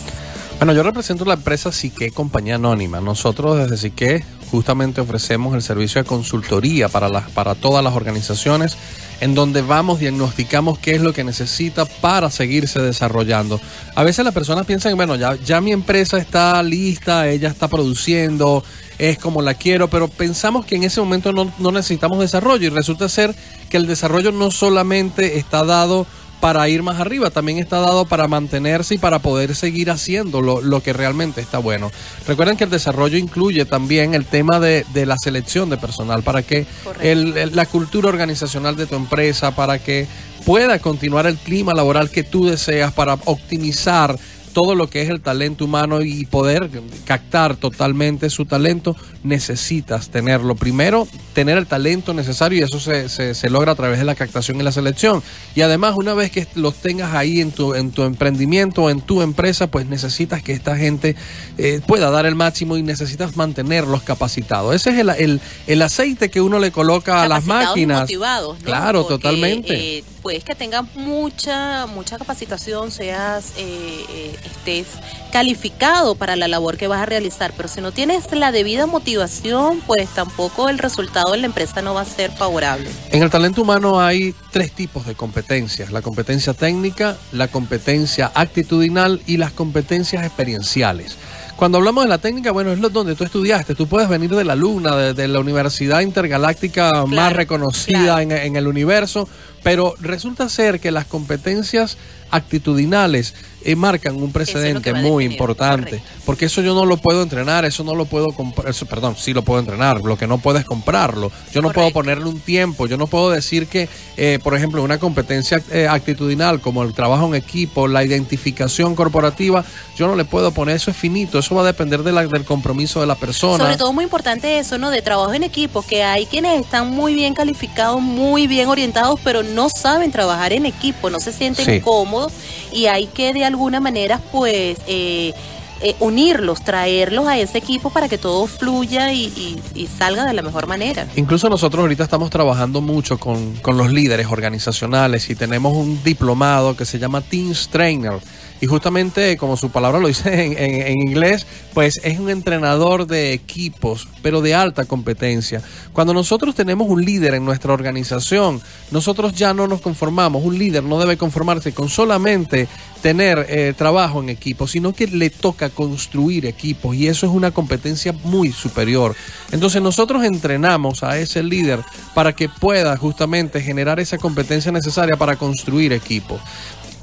Bueno, 0.57 0.73
yo 0.73 0.83
represento 0.83 1.23
la 1.23 1.35
empresa 1.35 1.71
Sique 1.71 2.11
Compañía 2.11 2.55
Anónima. 2.55 2.99
Nosotros 2.99 3.57
desde 3.57 3.77
Sique 3.77 4.25
justamente 4.51 5.01
ofrecemos 5.01 5.55
el 5.55 5.61
servicio 5.61 6.01
de 6.01 6.07
consultoría 6.07 6.89
para, 6.89 7.09
las, 7.09 7.29
para 7.31 7.55
todas 7.55 7.83
las 7.83 7.95
organizaciones 7.95 8.77
en 9.21 9.35
donde 9.35 9.61
vamos, 9.61 9.99
diagnosticamos 9.99 10.79
qué 10.79 10.95
es 10.95 11.01
lo 11.01 11.13
que 11.13 11.23
necesita 11.23 11.85
para 11.85 12.29
seguirse 12.29 12.79
desarrollando. 12.81 13.59
A 13.95 14.03
veces 14.03 14.23
las 14.23 14.33
personas 14.33 14.65
piensan, 14.65 14.95
bueno, 14.95 15.15
ya, 15.15 15.35
ya 15.35 15.61
mi 15.61 15.71
empresa 15.71 16.17
está 16.17 16.61
lista, 16.63 17.27
ella 17.27 17.49
está 17.49 17.67
produciendo, 17.67 18.63
es 18.97 19.17
como 19.17 19.41
la 19.41 19.53
quiero, 19.53 19.89
pero 19.89 20.07
pensamos 20.07 20.65
que 20.65 20.75
en 20.75 20.83
ese 20.83 21.01
momento 21.01 21.33
no, 21.33 21.51
no 21.59 21.71
necesitamos 21.71 22.19
desarrollo 22.19 22.67
y 22.67 22.69
resulta 22.69 23.09
ser 23.09 23.35
que 23.69 23.77
el 23.77 23.87
desarrollo 23.87 24.31
no 24.31 24.51
solamente 24.51 25.37
está 25.37 25.63
dado 25.65 26.07
para 26.39 26.67
ir 26.69 26.83
más 26.83 26.99
arriba, 26.99 27.29
también 27.31 27.57
está 27.59 27.79
dado 27.79 28.05
para 28.05 28.27
mantenerse 28.27 28.95
y 28.95 28.97
para 28.97 29.19
poder 29.19 29.55
seguir 29.55 29.91
haciendo 29.91 30.41
lo, 30.41 30.61
lo 30.61 30.81
que 30.81 30.93
realmente 30.93 31.41
está 31.41 31.57
bueno. 31.57 31.91
Recuerden 32.27 32.55
que 32.55 32.63
el 32.63 32.69
desarrollo 32.69 33.17
incluye 33.17 33.65
también 33.65 34.13
el 34.13 34.25
tema 34.25 34.59
de, 34.59 34.85
de 34.93 35.05
la 35.05 35.17
selección 35.17 35.69
de 35.69 35.77
personal, 35.77 36.23
para 36.23 36.41
que 36.43 36.65
el- 37.01 37.35
el- 37.37 37.55
la 37.55 37.65
cultura 37.65 38.07
organizacional 38.09 38.75
de 38.77 38.85
tu 38.85 38.95
empresa, 38.95 39.55
para 39.55 39.79
que 39.79 40.07
pueda 40.45 40.79
continuar 40.79 41.27
el 41.27 41.35
clima 41.37 41.73
laboral 41.73 42.09
que 42.09 42.23
tú 42.23 42.45
deseas, 42.45 42.93
para 42.93 43.17
optimizar 43.25 44.15
todo 44.61 44.75
lo 44.75 44.89
que 44.89 45.01
es 45.01 45.09
el 45.09 45.21
talento 45.21 45.63
humano 45.63 46.01
y 46.01 46.25
poder 46.25 46.69
captar 47.05 47.55
totalmente 47.55 48.29
su 48.29 48.43
talento, 48.45 48.93
necesitas 49.23 50.09
tenerlo. 50.09 50.55
Primero, 50.55 51.07
tener 51.33 51.57
el 51.57 51.65
talento 51.65 52.13
necesario 52.13 52.59
y 52.59 52.63
eso 52.63 52.77
se, 52.77 53.07
se- 53.07 53.33
se 53.35 53.49
logra 53.49 53.71
a 53.71 53.75
través 53.75 53.99
de 53.99 54.03
la 54.03 54.15
captación 54.15 54.59
y 54.59 54.63
la 54.63 54.73
selección. 54.73 55.23
Y 55.55 55.61
además, 55.61 55.93
una 55.95 56.13
vez 56.13 56.29
que 56.29 56.45
los 56.55 56.75
tengas 56.75 57.13
ahí 57.15 57.39
en 57.39 57.51
tu, 57.51 57.73
en 57.73 57.91
tu 57.91 58.03
emprendimiento, 58.03 58.89
en 58.89 58.99
tu 58.99 59.21
empresa, 59.21 59.67
pues 59.67 59.85
necesitas 59.85 60.43
que 60.43 60.51
esta 60.51 60.75
gente 60.75 61.15
eh, 61.57 61.79
pueda 61.87 62.11
dar 62.11 62.25
el 62.25 62.35
máximo 62.35 62.75
y 62.75 62.83
necesitas 62.83 63.37
mantenerlos 63.37 64.01
capacitados. 64.03 64.75
Ese 64.75 64.89
es 64.89 64.97
el, 64.97 65.09
el- 65.11 65.39
el 65.67 65.81
aceite 65.81 66.29
que 66.29 66.41
uno 66.41 66.59
le 66.59 66.71
coloca 66.73 67.23
a 67.23 67.29
las 67.29 67.45
máquinas. 67.45 68.01
motivados, 68.01 68.59
¿no? 68.59 68.65
Claro, 68.65 69.01
Porque, 69.07 69.13
totalmente. 69.15 69.97
eh, 69.99 70.03
puedes 70.19 70.43
que 70.43 70.55
tengas 70.55 70.83
mucha, 70.95 71.85
mucha 71.87 72.17
capacitación, 72.17 72.91
seas, 72.91 73.53
eh, 73.57 74.05
eh, 74.09 74.39
estés 74.45 74.87
calificado 75.31 76.15
para 76.15 76.35
la 76.35 76.47
labor 76.47 76.77
que 76.77 76.87
vas 76.87 77.01
a 77.01 77.05
realizar, 77.05 77.53
pero 77.55 77.69
si 77.69 77.81
no 77.81 77.91
tienes 77.91 78.31
la 78.31 78.51
debida 78.51 78.85
motivación, 78.85 79.81
pues 79.85 80.09
tampoco 80.09 80.69
el 80.69 80.77
resultado 80.77 81.33
en 81.35 81.41
la 81.41 81.47
empresa 81.47 81.81
no 81.81 81.93
va 81.93 82.01
a 82.01 82.05
ser 82.05 82.31
favorable. 82.31 82.89
En 83.11 83.23
el 83.23 83.29
talento 83.29 83.61
humano 83.61 84.01
hay 84.01 84.33
tres 84.51 84.71
tipos 84.71 85.05
de 85.05 85.15
competencias, 85.15 85.91
la 85.91 86.01
competencia 86.01 86.53
técnica, 86.53 87.17
la 87.31 87.47
competencia 87.47 88.31
actitudinal 88.33 89.21
y 89.25 89.37
las 89.37 89.51
competencias 89.51 90.25
experienciales. 90.25 91.17
Cuando 91.59 91.77
hablamos 91.77 92.05
de 92.05 92.09
la 92.09 92.19
técnica, 92.19 92.51
bueno, 92.51 92.71
es 92.71 92.79
lo 92.79 92.87
donde 92.87 93.15
tú 93.15 93.25
estudiaste. 93.25 93.75
Tú 93.75 93.85
puedes 93.85 94.07
venir 94.07 94.33
de 94.33 94.45
la 94.45 94.55
Luna, 94.55 94.95
de, 94.95 95.13
de 95.13 95.27
la 95.27 95.41
Universidad 95.41 95.99
Intergaláctica 95.99 97.05
más 97.05 97.33
reconocida 97.33 98.21
en, 98.21 98.31
en 98.31 98.55
el 98.55 98.65
universo, 98.65 99.27
pero 99.61 99.93
resulta 99.99 100.47
ser 100.47 100.79
que 100.79 100.89
las 100.89 101.03
competencias 101.03 101.97
actitudinales 102.31 103.35
eh, 103.63 103.75
marcan 103.75 104.15
un 104.15 104.31
precedente 104.31 104.93
muy 104.93 105.25
importante, 105.25 106.01
porque 106.25 106.45
eso 106.45 106.61
yo 106.61 106.73
no 106.73 106.85
lo 106.85 106.97
puedo 106.97 107.21
entrenar, 107.23 107.65
eso 107.65 107.83
no 107.83 107.95
lo 107.95 108.05
puedo 108.05 108.27
comprar, 108.27 108.73
perdón, 108.89 109.15
sí 109.17 109.33
lo 109.33 109.41
puedo 109.43 109.59
entrenar, 109.59 110.01
lo 110.01 110.17
que 110.17 110.27
no 110.27 110.37
puedo 110.37 110.57
es 110.57 110.65
comprarlo, 110.65 111.31
yo 111.53 111.61
no 111.61 111.71
puedo 111.71 111.91
ponerle 111.91 112.25
un 112.25 112.39
tiempo, 112.39 112.87
yo 112.87 112.97
no 112.97 113.07
puedo 113.07 113.29
decir 113.31 113.67
que, 113.67 113.89
eh, 114.17 114.39
por 114.43 114.55
ejemplo, 114.55 114.81
una 114.83 114.97
competencia 114.99 115.61
eh, 115.71 115.87
actitudinal 115.89 116.61
como 116.61 116.83
el 116.83 116.93
trabajo 116.93 117.27
en 117.27 117.35
equipo, 117.35 117.87
la 117.87 118.03
identificación 118.03 118.95
corporativa, 118.95 119.63
yo 119.97 120.07
no 120.07 120.15
le 120.15 120.25
puedo 120.25 120.51
poner, 120.51 120.75
eso 120.75 120.91
es 120.91 120.97
finito, 120.97 121.39
eso 121.39 121.55
va 121.55 121.61
a 121.63 121.65
depender 121.65 122.03
de 122.03 122.11
la- 122.11 122.25
del 122.25 122.45
compromiso 122.45 123.01
de 123.01 123.07
la 123.07 123.15
persona. 123.15 123.63
Sobre 123.63 123.77
todo 123.77 123.91
muy 123.93 124.03
importante 124.03 124.59
eso, 124.59 124.77
¿no? 124.77 124.91
De 124.91 125.01
trabajo 125.01 125.33
en 125.33 125.43
equipo, 125.43 125.81
que 125.81 126.03
hay 126.03 126.25
quienes 126.25 126.61
están 126.61 126.89
muy 126.91 127.13
bien 127.13 127.33
calificados, 127.33 128.01
muy 128.01 128.47
bien 128.47 128.67
orientados, 128.69 129.19
pero 129.23 129.43
no 129.43 129.69
saben 129.69 130.11
trabajar 130.11 130.53
en 130.53 130.65
equipo, 130.65 131.09
no 131.09 131.19
se 131.19 131.31
sienten 131.33 131.65
Sí. 131.65 131.81
cómodos 131.81 132.31
y 132.71 132.85
hay 132.85 133.07
que 133.07 133.33
de 133.33 133.45
alguna 133.49 133.79
manera, 133.79 134.19
pues, 134.31 134.77
eh, 134.87 135.33
eh, 135.81 135.95
unirlos, 136.01 136.61
traerlos 136.63 137.25
a 137.27 137.37
ese 137.37 137.57
equipo 137.57 137.89
para 137.89 138.09
que 138.09 138.17
todo 138.17 138.47
fluya 138.47 139.13
y, 139.13 139.57
y- 139.75 139.87
salga 139.87 140.25
de 140.25 140.33
la 140.33 140.41
mejor 140.41 140.67
manera. 140.67 141.07
Incluso 141.15 141.47
nosotros 141.49 141.81
ahorita 141.81 142.03
estamos 142.03 142.29
trabajando 142.29 142.81
mucho 142.81 143.17
con, 143.17 143.55
con 143.57 143.77
los 143.77 143.89
líderes 143.91 144.27
organizacionales 144.27 145.29
y 145.29 145.35
tenemos 145.35 145.73
un 145.73 146.01
diplomado 146.03 146.75
que 146.75 146.83
se 146.85 146.99
llama 146.99 147.21
Teams 147.21 147.69
Trainer. 147.69 148.13
Y 148.61 148.67
justamente, 148.67 149.37
como 149.37 149.55
su 149.55 149.69
palabra 149.69 149.99
lo 149.99 150.07
dice 150.07 150.43
en, 150.87 150.97
inglés, 151.01 151.45
pues 151.73 151.99
es 152.03 152.19
un 152.19 152.29
entrenador 152.29 153.07
de 153.07 153.33
equipos, 153.33 154.07
pero 154.21 154.41
de 154.41 154.55
alta 154.55 154.85
competencia. 154.85 155.61
Cuando 155.93 156.13
nosotros 156.13 156.55
tenemos 156.55 156.89
un 156.89 157.03
líder 157.03 157.35
en 157.35 157.45
nuestra 157.45 157.73
organización, 157.73 158.61
nosotros 158.91 159.33
ya 159.33 159.53
no 159.53 159.67
nos 159.67 159.81
conformamos. 159.81 160.43
Un 160.43 160.57
líder 160.57 160.83
no 160.83 160.99
debe 160.99 161.17
conformarse 161.17 161.73
con 161.73 161.89
solamente 161.89 162.67
tener 163.01 163.45
eh, 163.49 163.73
trabajo 163.77 164.21
en 164.21 164.29
equipo, 164.29 164.67
sino 164.67 164.93
que 164.93 165.07
le 165.07 165.29
toca 165.29 165.69
construir 165.69 166.45
equipos 166.45 166.95
y 166.95 167.07
eso 167.07 167.25
es 167.25 167.31
una 167.31 167.51
competencia 167.51 168.11
muy 168.11 168.51
superior. 168.51 169.15
Entonces 169.51 169.81
nosotros 169.81 170.23
entrenamos 170.23 171.03
a 171.03 171.17
ese 171.17 171.41
líder 171.43 171.79
para 172.13 172.33
que 172.33 172.49
pueda 172.49 172.97
justamente 172.97 173.61
generar 173.61 173.99
esa 173.99 174.17
competencia 174.17 174.71
necesaria 174.71 175.15
para 175.15 175.37
construir 175.37 175.93
equipos. 175.93 176.41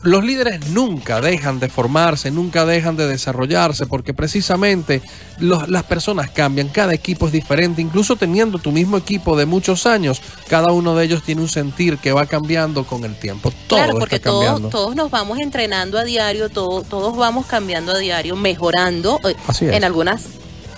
Los 0.07 0.25
líderes 0.25 0.71
nunca 0.71 1.21
dejan 1.21 1.59
de 1.59 1.69
formarse, 1.69 2.31
nunca 2.31 2.65
dejan 2.65 2.97
de 2.97 3.07
desarrollarse, 3.09 3.87
porque 3.87 4.15
precisamente 4.15 5.03
los- 5.39 5.69
las 5.69 5.83
personas 5.83 6.31
cambian, 6.31 6.69
cada 6.69 6.95
equipo 6.95 7.27
es 7.27 7.33
diferente, 7.33 7.83
incluso 7.83 8.17
teniendo 8.17 8.59
tu 8.59 8.71
mismo 8.73 8.97
equipo 8.97 9.37
de 9.37 9.47
muchos 9.47 9.85
años, 9.85 10.23
cada 10.49 10.73
uno 10.73 10.95
de 10.95 11.05
ellos 11.07 11.23
tiene 11.25 11.41
un 11.43 11.49
sentir 11.49 11.99
que 11.99 12.13
va 12.13 12.27
cambiando 12.27 12.85
con 12.85 13.05
el 13.05 13.17
tiempo. 13.17 13.53
Todo 13.67 13.79
claro, 13.81 13.99
porque 13.99 14.17
está 14.17 14.31
todos, 14.31 14.71
todos 14.71 14.95
nos 14.97 15.11
vamos 15.11 15.39
entrenando 15.41 15.99
a 15.99 16.05
diario, 16.05 16.49
todo- 16.51 16.83
todos 16.83 17.17
vamos 17.17 17.47
cambiando 17.47 17.93
a 17.93 17.99
diario, 17.99 18.37
mejorando, 18.37 19.19
eh, 19.29 19.35
Así 19.49 19.67
es. 19.67 19.73
en 19.75 19.85
algunas 19.85 20.23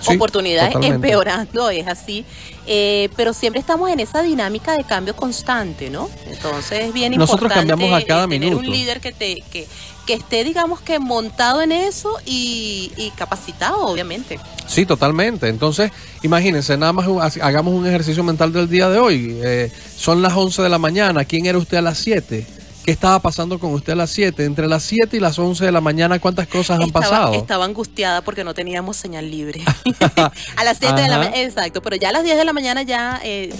Sí, 0.01 0.15
oportunidades 0.15 0.73
totalmente. 0.73 0.95
empeorando, 1.09 1.71
es 1.71 1.87
así, 1.87 2.25
Eh, 2.71 3.09
pero 3.17 3.33
siempre 3.33 3.61
estamos 3.61 3.89
en 3.91 3.99
esa 3.99 4.23
dinámica 4.23 4.77
de 4.77 4.85
cambio 4.85 5.17
constante, 5.17 5.89
¿no? 5.89 6.11
Entonces 6.27 6.81
es 6.81 6.93
bien 6.93 7.13
Nosotros 7.17 7.43
importante 7.45 7.71
cambiamos 7.71 8.03
a 8.03 8.07
cada 8.07 8.25
eh, 8.25 8.29
tener 8.29 8.55
un 8.55 8.61
minuto. 8.61 8.71
líder 8.71 9.01
que, 9.01 9.13
te, 9.13 9.43
que, 9.51 9.67
que 10.07 10.13
esté, 10.13 10.45
digamos 10.45 10.81
que 10.83 10.99
montado 10.99 11.63
en 11.63 11.73
eso 11.73 12.13
y, 12.27 12.93
y 12.99 13.11
capacitado, 13.13 13.87
obviamente. 13.87 14.39
Sí, 14.67 14.85
totalmente. 14.85 15.49
Entonces, 15.49 15.91
imagínense, 16.23 16.77
nada 16.77 16.93
más 16.93 17.07
hagamos 17.41 17.73
un 17.73 17.87
ejercicio 17.87 18.23
mental 18.23 18.53
del 18.53 18.69
día 18.69 18.91
de 18.91 18.99
hoy. 18.99 19.39
Eh, 19.43 19.73
son 19.97 20.21
las 20.21 20.35
11 20.35 20.61
de 20.61 20.69
la 20.69 20.79
mañana. 20.79 21.25
¿Quién 21.25 21.47
era 21.47 21.57
usted 21.57 21.79
a 21.79 21.83
las 21.83 21.97
7? 21.99 22.47
¿Qué 22.89 22.93
estaba 22.93 23.21
pasando 23.21 23.59
con 23.59 23.75
usted 23.75 23.93
a 23.93 23.97
las 23.97 24.09
7? 24.09 24.47
Entre 24.47 24.67
las 24.67 24.83
7 24.83 25.15
y 25.15 25.21
las 25.21 25.39
11 25.39 25.63
de 25.63 25.73
la 25.73 25.83
mañana, 25.83 26.19
¿cuántas 26.21 26.49
cosas 26.49 26.81
han 26.81 26.87
estaba, 26.87 27.05
pasado? 27.05 27.35
estaba 27.35 27.67
angustiada 27.67 28.23
porque 28.23 28.45
no 28.45 28.55
teníamos 28.55 28.97
señal 28.97 29.31
libre. 29.31 29.61
a 30.57 30.65
las 30.65 30.79
7 30.79 30.99
de 30.99 31.09
la 31.09 31.19
mañana, 31.19 31.37
exacto, 31.37 31.83
pero 31.83 31.97
ya 31.97 32.09
a 32.09 32.13
las 32.13 32.25
10 32.25 32.39
de 32.39 32.45
la 32.47 32.55
mañana 32.55 32.85
ya 32.85 33.21
eh, 33.23 33.53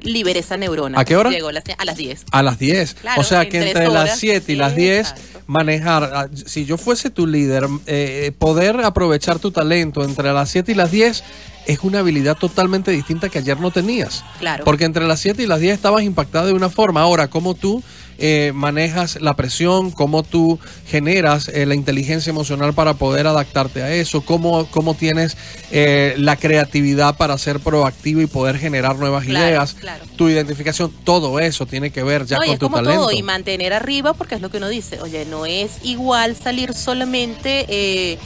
liberé 0.00 0.40
esa 0.40 0.56
neurona. 0.56 0.98
¿A 0.98 1.04
qué 1.04 1.14
hora? 1.14 1.28
Llegó 1.28 1.52
la- 1.52 1.62
a 1.76 1.84
las 1.84 1.96
10. 1.98 2.24
A 2.32 2.42
las 2.42 2.58
10. 2.58 2.94
Claro, 2.94 3.20
o 3.20 3.24
sea 3.24 3.46
que 3.50 3.68
entre 3.68 3.84
las 3.88 4.04
horas. 4.04 4.18
7 4.18 4.50
y 4.50 4.56
las 4.56 4.74
10 4.74 5.14
manejar, 5.46 6.10
ah, 6.14 6.28
si 6.46 6.64
yo 6.64 6.78
fuese 6.78 7.10
tu 7.10 7.26
líder, 7.26 7.66
eh, 7.84 8.32
poder 8.38 8.80
aprovechar 8.80 9.38
tu 9.40 9.50
talento 9.50 10.04
entre 10.04 10.32
las 10.32 10.48
7 10.48 10.72
y 10.72 10.74
las 10.74 10.90
10 10.90 11.22
es 11.66 11.80
una 11.82 11.98
habilidad 11.98 12.38
totalmente 12.38 12.92
distinta 12.92 13.28
que 13.28 13.40
ayer 13.40 13.60
no 13.60 13.70
tenías. 13.72 14.24
Claro. 14.38 14.64
Porque 14.64 14.84
entre 14.84 15.06
las 15.06 15.20
7 15.20 15.42
y 15.42 15.46
las 15.46 15.60
10 15.60 15.74
estabas 15.74 16.02
impactado 16.02 16.46
de 16.46 16.54
una 16.54 16.70
forma. 16.70 17.02
Ahora, 17.02 17.28
¿cómo 17.28 17.54
tú 17.54 17.82
eh, 18.20 18.52
manejas 18.54 19.18
la 19.20 19.34
presión? 19.34 19.90
¿Cómo 19.90 20.22
tú 20.22 20.58
generas 20.86 21.48
eh, 21.48 21.66
la 21.66 21.74
inteligencia 21.74 22.30
emocional 22.30 22.74
para 22.74 22.94
poder 22.94 23.26
adaptarte 23.26 23.82
a 23.82 23.92
eso? 23.92 24.20
¿Cómo, 24.20 24.66
cómo 24.70 24.94
tienes 24.94 25.36
eh, 25.72 26.14
la 26.18 26.36
creatividad 26.36 27.16
para 27.16 27.36
ser 27.38 27.60
proactivo 27.60 28.20
y 28.20 28.26
poder 28.26 28.58
generar 28.58 28.96
nuevas 28.96 29.24
Claro, 29.24 29.46
ideas? 29.48 29.74
claro. 29.74 30.04
Tu 30.16 30.28
identificación, 30.28 30.92
todo 31.04 31.40
eso 31.40 31.66
tiene 31.66 31.90
que 31.90 32.02
ver 32.02 32.26
ya 32.26 32.36
no, 32.36 32.44
con 32.44 32.52
es 32.52 32.58
tu 32.58 32.66
como 32.66 32.76
talento. 32.76 33.00
todo, 33.06 33.12
y 33.12 33.22
mantener 33.22 33.72
arriba, 33.72 34.12
porque 34.14 34.34
es 34.34 34.40
lo 34.40 34.50
que 34.50 34.58
uno 34.58 34.68
dice, 34.68 35.00
oye, 35.00 35.24
no 35.24 35.46
es 35.46 35.72
igual 35.82 36.36
salir 36.36 36.74
solamente 36.74 37.64
eh, 37.68 38.18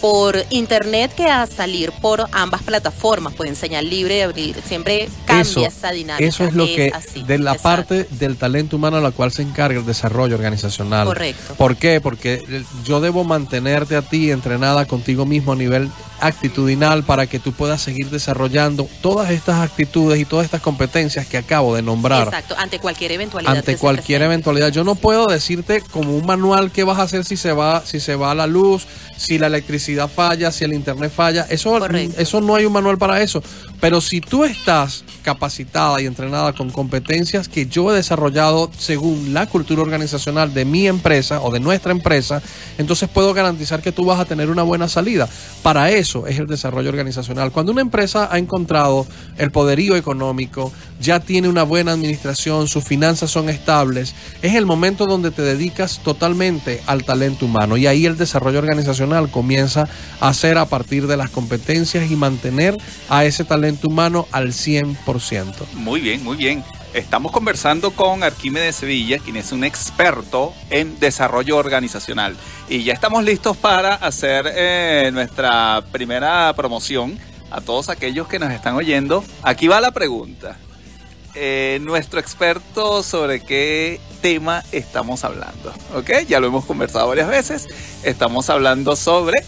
por 0.00 0.36
internet 0.50 1.12
que 1.14 1.26
a 1.26 1.46
salir 1.46 1.92
por 2.00 2.26
ambas 2.32 2.62
plataformas, 2.62 3.34
por 3.34 3.46
enseñar 3.46 3.84
libre 3.84 4.18
y 4.18 4.20
abrir, 4.22 4.56
siempre 4.66 5.08
cambia 5.26 5.42
eso, 5.42 5.66
esa 5.66 5.90
dinámica. 5.92 6.24
eso 6.24 6.44
es 6.44 6.54
lo 6.54 6.64
que 6.64 6.90
así, 6.94 7.22
de 7.22 7.38
la 7.38 7.52
exacto. 7.52 7.86
parte 7.86 8.08
del 8.16 8.36
talento 8.36 8.76
humano 8.76 8.96
a 8.96 9.00
la 9.00 9.10
cual 9.10 9.32
se 9.32 9.42
encarga 9.42 9.78
el 9.78 9.86
desarrollo 9.86 10.34
organizacional. 10.34 11.06
Correcto. 11.06 11.54
¿Por 11.54 11.76
qué? 11.76 12.00
Porque 12.00 12.42
eh, 12.48 12.64
yo 12.84 13.00
debo 13.00 13.24
mantenerte 13.24 13.96
a 13.96 14.02
ti 14.02 14.30
entrenada 14.30 14.86
contigo 14.86 15.26
mismo 15.26 15.52
a 15.52 15.56
nivel 15.56 15.90
actitudinal 16.20 17.04
para 17.04 17.26
que 17.26 17.38
tú 17.38 17.52
puedas 17.52 17.80
seguir 17.82 18.10
desarrollando 18.10 18.88
todas 19.00 19.30
estas 19.30 19.60
actitudes 19.60 20.20
y 20.20 20.24
todas 20.24 20.44
estas 20.44 20.60
competencias 20.60 21.26
que 21.26 21.38
acabo 21.38 21.74
de 21.74 21.82
nombrar. 21.82 22.24
Exacto, 22.24 22.54
ante 22.58 22.78
cualquier 22.78 23.12
eventualidad. 23.12 23.56
ante 23.56 23.76
cualquier 23.76 24.22
eventualidad. 24.22 24.70
Yo 24.70 24.84
no 24.84 24.94
puedo 24.94 25.26
decirte 25.26 25.82
como 25.90 26.16
un 26.16 26.26
manual 26.26 26.70
qué 26.70 26.84
vas 26.84 26.98
a 26.98 27.02
hacer 27.02 27.24
si 27.24 27.36
se 27.36 27.52
va, 27.52 27.84
si 27.84 28.00
se 28.00 28.16
va 28.16 28.34
la 28.34 28.46
luz, 28.46 28.86
si 29.16 29.38
la 29.38 29.48
electricidad 29.48 30.08
falla, 30.08 30.52
si 30.52 30.64
el 30.64 30.72
internet 30.72 31.12
falla. 31.14 31.46
Eso, 31.48 31.78
eso 31.86 32.40
no 32.40 32.54
hay 32.54 32.64
un 32.64 32.72
manual 32.72 32.98
para 32.98 33.20
eso. 33.22 33.42
Pero 33.80 34.00
si 34.00 34.20
tú 34.20 34.44
estás 34.44 35.04
capacitada 35.22 36.00
y 36.00 36.06
entrenada 36.06 36.52
con 36.52 36.70
competencias 36.70 37.48
que 37.48 37.66
yo 37.66 37.90
he 37.90 37.96
desarrollado 37.96 38.70
según 38.76 39.32
la 39.32 39.46
cultura 39.46 39.82
organizacional 39.82 40.52
de 40.52 40.64
mi 40.64 40.86
empresa 40.86 41.40
o 41.40 41.50
de 41.50 41.60
nuestra 41.60 41.92
empresa, 41.92 42.42
entonces 42.78 43.08
puedo 43.08 43.32
garantizar 43.32 43.80
que 43.80 43.92
tú 43.92 44.04
vas 44.04 44.20
a 44.20 44.24
tener 44.26 44.50
una 44.50 44.62
buena 44.62 44.88
salida. 44.88 45.28
Para 45.62 45.90
eso 45.90 46.26
es 46.26 46.38
el 46.38 46.46
desarrollo 46.46 46.90
organizacional. 46.90 47.52
Cuando 47.52 47.72
una 47.72 47.80
empresa 47.80 48.28
ha 48.30 48.38
encontrado 48.38 49.06
el 49.38 49.50
poderío 49.50 49.96
económico, 49.96 50.72
ya 51.00 51.20
tiene 51.20 51.48
una 51.48 51.62
buena 51.62 51.92
administración, 51.92 52.68
sus 52.68 52.84
finanzas 52.84 53.30
son 53.30 53.48
estables, 53.48 54.14
es 54.42 54.54
el 54.54 54.66
momento 54.66 55.06
donde 55.06 55.30
te 55.30 55.42
dedicas 55.42 56.00
totalmente 56.02 56.82
al 56.86 57.04
talento 57.04 57.46
humano 57.46 57.78
y 57.78 57.86
ahí 57.86 58.04
el 58.04 58.18
desarrollo 58.18 58.58
organizacional 58.58 59.30
comienza 59.30 59.88
a 60.20 60.34
ser 60.34 60.58
a 60.58 60.66
partir 60.66 61.06
de 61.06 61.16
las 61.16 61.30
competencias 61.30 62.10
y 62.10 62.16
mantener 62.16 62.76
a 63.08 63.24
ese 63.24 63.44
talento 63.44 63.69
humano 63.82 64.26
al 64.32 64.48
100%. 64.48 65.72
Muy 65.74 66.00
bien, 66.00 66.22
muy 66.24 66.36
bien. 66.36 66.64
Estamos 66.92 67.30
conversando 67.30 67.92
con 67.92 68.24
Arquímedes 68.24 68.76
Sevilla, 68.76 69.18
quien 69.18 69.36
es 69.36 69.52
un 69.52 69.62
experto 69.62 70.52
en 70.70 70.98
desarrollo 70.98 71.56
organizacional. 71.56 72.36
Y 72.68 72.82
ya 72.82 72.92
estamos 72.92 73.22
listos 73.22 73.56
para 73.56 73.94
hacer 73.94 74.50
eh, 74.54 75.10
nuestra 75.12 75.84
primera 75.92 76.52
promoción 76.54 77.18
a 77.50 77.60
todos 77.60 77.88
aquellos 77.88 78.26
que 78.26 78.38
nos 78.38 78.50
están 78.52 78.74
oyendo. 78.74 79.24
Aquí 79.42 79.68
va 79.68 79.80
la 79.80 79.92
pregunta. 79.92 80.56
Eh, 81.34 81.78
nuestro 81.82 82.18
experto 82.18 83.04
sobre 83.04 83.40
qué 83.40 84.00
tema 84.20 84.64
estamos 84.72 85.22
hablando. 85.24 85.72
¿Ok? 85.94 86.10
Ya 86.28 86.40
lo 86.40 86.48
hemos 86.48 86.64
conversado 86.64 87.08
varias 87.08 87.28
veces. 87.28 87.68
Estamos 88.02 88.50
hablando 88.50 88.96
sobre... 88.96 89.44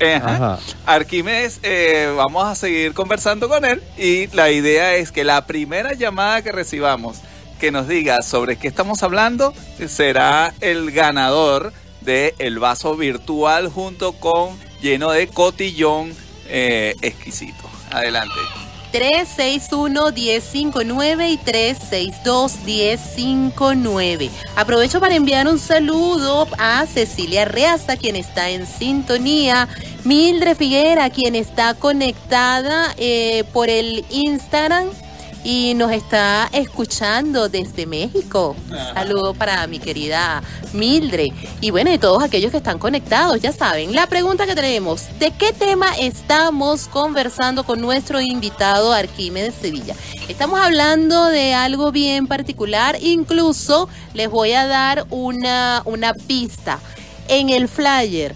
Ajá. 0.00 0.34
Ajá. 0.34 0.58
Arquímedes, 0.86 1.60
eh, 1.62 2.12
vamos 2.16 2.46
a 2.46 2.54
seguir 2.54 2.94
conversando 2.94 3.48
con 3.48 3.64
él 3.64 3.82
y 3.96 4.26
la 4.28 4.50
idea 4.50 4.94
es 4.94 5.12
que 5.12 5.24
la 5.24 5.46
primera 5.46 5.94
llamada 5.94 6.42
que 6.42 6.52
recibamos 6.52 7.18
que 7.60 7.70
nos 7.70 7.88
diga 7.88 8.22
sobre 8.22 8.56
qué 8.56 8.68
estamos 8.68 9.02
hablando 9.02 9.54
será 9.88 10.52
el 10.60 10.90
ganador 10.90 11.72
del 12.00 12.34
el 12.38 12.58
vaso 12.58 12.96
virtual 12.96 13.68
junto 13.68 14.12
con 14.12 14.58
lleno 14.82 15.10
de 15.10 15.28
cotillón 15.28 16.12
eh, 16.48 16.94
exquisito. 17.00 17.70
Adelante. 17.90 18.34
361-1059 18.94 21.30
y 21.30 21.38
362-1059. 21.38 24.30
Aprovecho 24.54 25.00
para 25.00 25.16
enviar 25.16 25.48
un 25.48 25.58
saludo 25.58 26.46
a 26.58 26.86
Cecilia 26.86 27.44
Reaza, 27.44 27.96
quien 27.96 28.14
está 28.14 28.50
en 28.50 28.68
sintonía, 28.68 29.66
Mildred 30.04 30.56
Figuera, 30.56 31.10
quien 31.10 31.34
está 31.34 31.74
conectada 31.74 32.94
eh, 32.96 33.42
por 33.52 33.68
el 33.68 34.04
Instagram 34.10 34.90
y 35.44 35.74
nos 35.74 35.92
está 35.92 36.48
escuchando 36.52 37.50
desde 37.50 37.86
México. 37.86 38.56
Un 38.70 38.76
saludo 38.94 39.34
para 39.34 39.66
mi 39.66 39.78
querida 39.78 40.42
Mildred. 40.72 41.32
Y 41.60 41.70
bueno, 41.70 41.92
y 41.92 41.98
todos 41.98 42.22
aquellos 42.22 42.50
que 42.50 42.56
están 42.56 42.78
conectados, 42.78 43.40
ya 43.40 43.52
saben, 43.52 43.94
la 43.94 44.06
pregunta 44.06 44.46
que 44.46 44.54
tenemos, 44.54 45.06
¿de 45.18 45.30
qué 45.32 45.52
tema 45.52 45.94
estamos 45.98 46.88
conversando 46.88 47.64
con 47.64 47.80
nuestro 47.80 48.20
invitado 48.20 48.92
Arquímedes 48.92 49.54
Sevilla? 49.54 49.94
Estamos 50.28 50.58
hablando 50.58 51.26
de 51.26 51.52
algo 51.52 51.92
bien 51.92 52.26
particular, 52.26 52.96
incluso 53.00 53.88
les 54.14 54.30
voy 54.30 54.52
a 54.52 54.66
dar 54.66 55.06
una, 55.10 55.82
una 55.84 56.14
pista. 56.14 56.80
En 57.28 57.50
el 57.50 57.68
flyer 57.68 58.34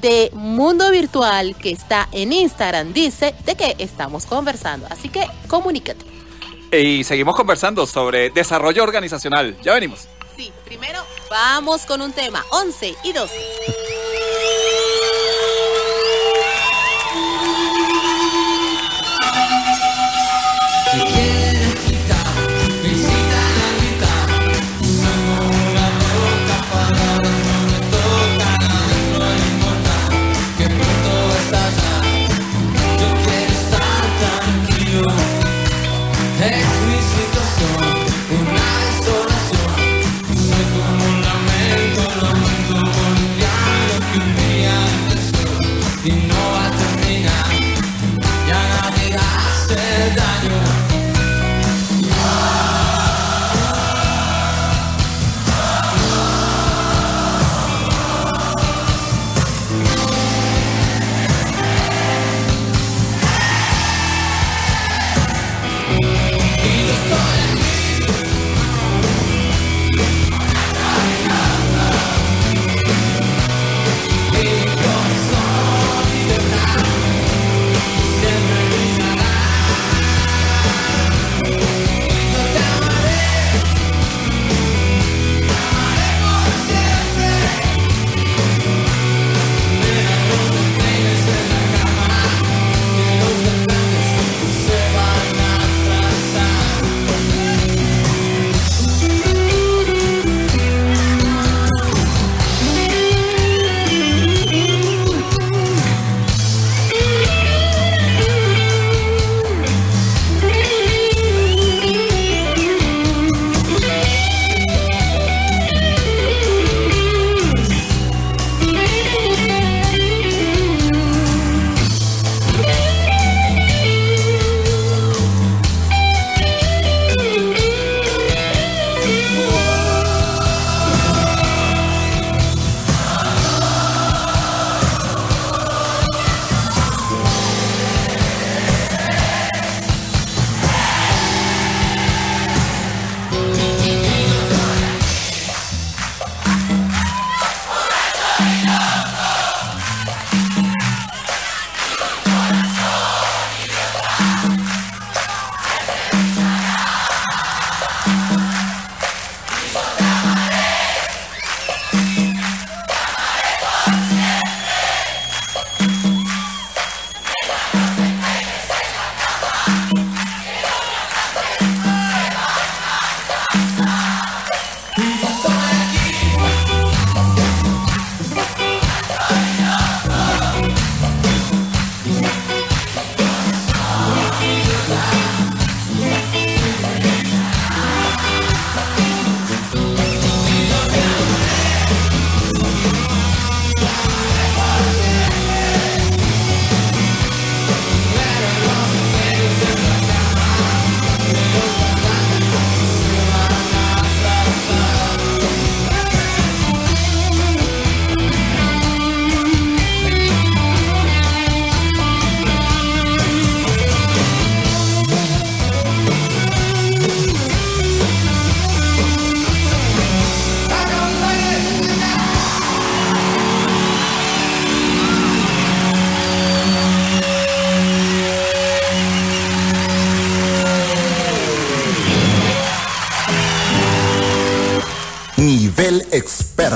de 0.00 0.30
Mundo 0.34 0.90
Virtual 0.90 1.56
que 1.56 1.70
está 1.70 2.08
en 2.12 2.32
Instagram 2.32 2.92
dice 2.92 3.34
de 3.44 3.54
qué 3.54 3.76
estamos 3.78 4.26
conversando. 4.26 4.86
Así 4.90 5.08
que 5.08 5.26
comunícate. 5.48 6.15
Y 6.72 7.04
seguimos 7.04 7.36
conversando 7.36 7.86
sobre 7.86 8.30
desarrollo 8.30 8.82
organizacional. 8.82 9.56
Ya 9.62 9.74
venimos. 9.74 10.08
Sí, 10.36 10.52
primero 10.64 11.00
vamos 11.30 11.86
con 11.86 12.02
un 12.02 12.12
tema. 12.12 12.44
11 12.50 12.94
y 13.04 13.12
12. 13.12 13.34
people 40.72 41.15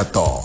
experto. 0.01 0.45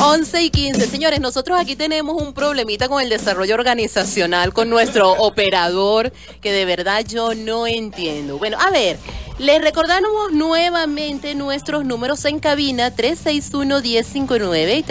11 0.00 0.42
y 0.42 0.50
15. 0.50 0.86
Señores, 0.88 1.20
nosotros 1.20 1.58
aquí 1.58 1.76
tenemos 1.76 2.20
un 2.20 2.34
problemita 2.34 2.88
con 2.88 3.00
el 3.00 3.08
desarrollo 3.08 3.54
organizacional, 3.54 4.52
con 4.52 4.68
nuestro 4.68 5.12
operador, 5.18 6.12
que 6.40 6.52
de 6.52 6.64
verdad 6.64 7.04
yo 7.06 7.34
no 7.34 7.66
entiendo. 7.66 8.38
Bueno, 8.38 8.58
a 8.60 8.70
ver, 8.70 8.98
les 9.38 9.62
recordamos 9.62 10.32
nuevamente 10.32 11.34
nuestros 11.34 11.84
números 11.84 12.24
en 12.24 12.38
cabina 12.38 12.94
361-1059 12.94 14.78
y 14.78 14.82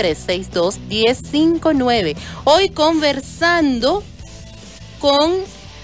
362-1059. 0.89 2.15
Hoy 2.45 2.69
conversando 2.69 4.03
con 4.99 5.33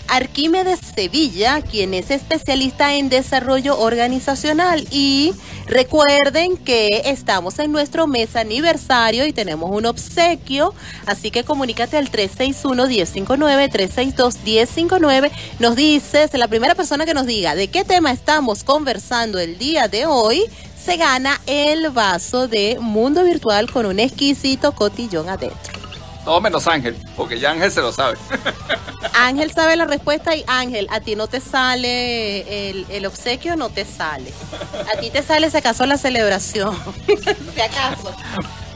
Arquímedes 0.09 0.79
Sevilla, 0.95 1.61
quien 1.61 1.93
es 1.93 2.11
especialista 2.11 2.95
en 2.95 3.09
desarrollo 3.09 3.79
organizacional. 3.79 4.87
Y 4.91 5.33
recuerden 5.67 6.57
que 6.57 7.03
estamos 7.05 7.59
en 7.59 7.71
nuestro 7.71 8.07
mes 8.07 8.35
aniversario 8.35 9.25
y 9.25 9.33
tenemos 9.33 9.69
un 9.71 9.85
obsequio, 9.85 10.73
así 11.05 11.31
que 11.31 11.43
comunícate 11.43 11.97
al 11.97 12.11
361-1059, 12.11 13.69
362-1059. 13.71 15.31
Nos 15.59 15.75
dices, 15.75 16.33
la 16.33 16.47
primera 16.47 16.75
persona 16.75 17.05
que 17.05 17.13
nos 17.13 17.25
diga 17.25 17.55
de 17.55 17.67
qué 17.67 17.83
tema 17.83 18.11
estamos 18.11 18.63
conversando 18.63 19.39
el 19.39 19.57
día 19.57 19.87
de 19.87 20.05
hoy, 20.05 20.43
se 20.83 20.97
gana 20.97 21.39
el 21.45 21.89
vaso 21.89 22.47
de 22.47 22.77
Mundo 22.79 23.23
Virtual 23.23 23.69
con 23.71 23.85
un 23.85 23.99
exquisito 23.99 24.71
cotillón 24.71 25.29
adentro. 25.29 25.78
Todo 26.25 26.41
menos 26.41 26.67
Ángel, 26.67 26.95
porque 27.15 27.39
ya 27.39 27.51
Ángel 27.51 27.71
se 27.71 27.81
lo 27.81 27.91
sabe. 27.91 28.17
Ángel 29.13 29.51
sabe 29.51 29.75
la 29.75 29.85
respuesta 29.85 30.35
y 30.35 30.43
Ángel, 30.47 30.87
a 30.91 30.99
ti 30.99 31.15
no 31.15 31.27
te 31.27 31.39
sale 31.39 32.69
el, 32.69 32.85
el 32.89 33.05
obsequio, 33.05 33.55
no 33.55 33.69
te 33.69 33.85
sale. 33.85 34.33
A 34.93 34.99
ti 34.99 35.09
te 35.09 35.23
sale 35.23 35.49
si 35.49 35.57
acaso 35.57 35.85
la 35.85 35.97
celebración. 35.97 36.77
si 37.55 37.61
acaso. 37.61 38.13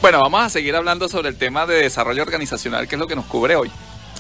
Bueno, 0.02 0.20
vamos 0.20 0.42
a 0.42 0.50
seguir 0.50 0.76
hablando 0.76 1.08
sobre 1.08 1.30
el 1.30 1.38
tema 1.38 1.66
de 1.66 1.76
desarrollo 1.76 2.24
organizacional, 2.24 2.88
que 2.88 2.96
es 2.96 3.00
lo 3.00 3.08
que 3.08 3.16
nos 3.16 3.26
cubre 3.26 3.56
hoy. 3.56 3.72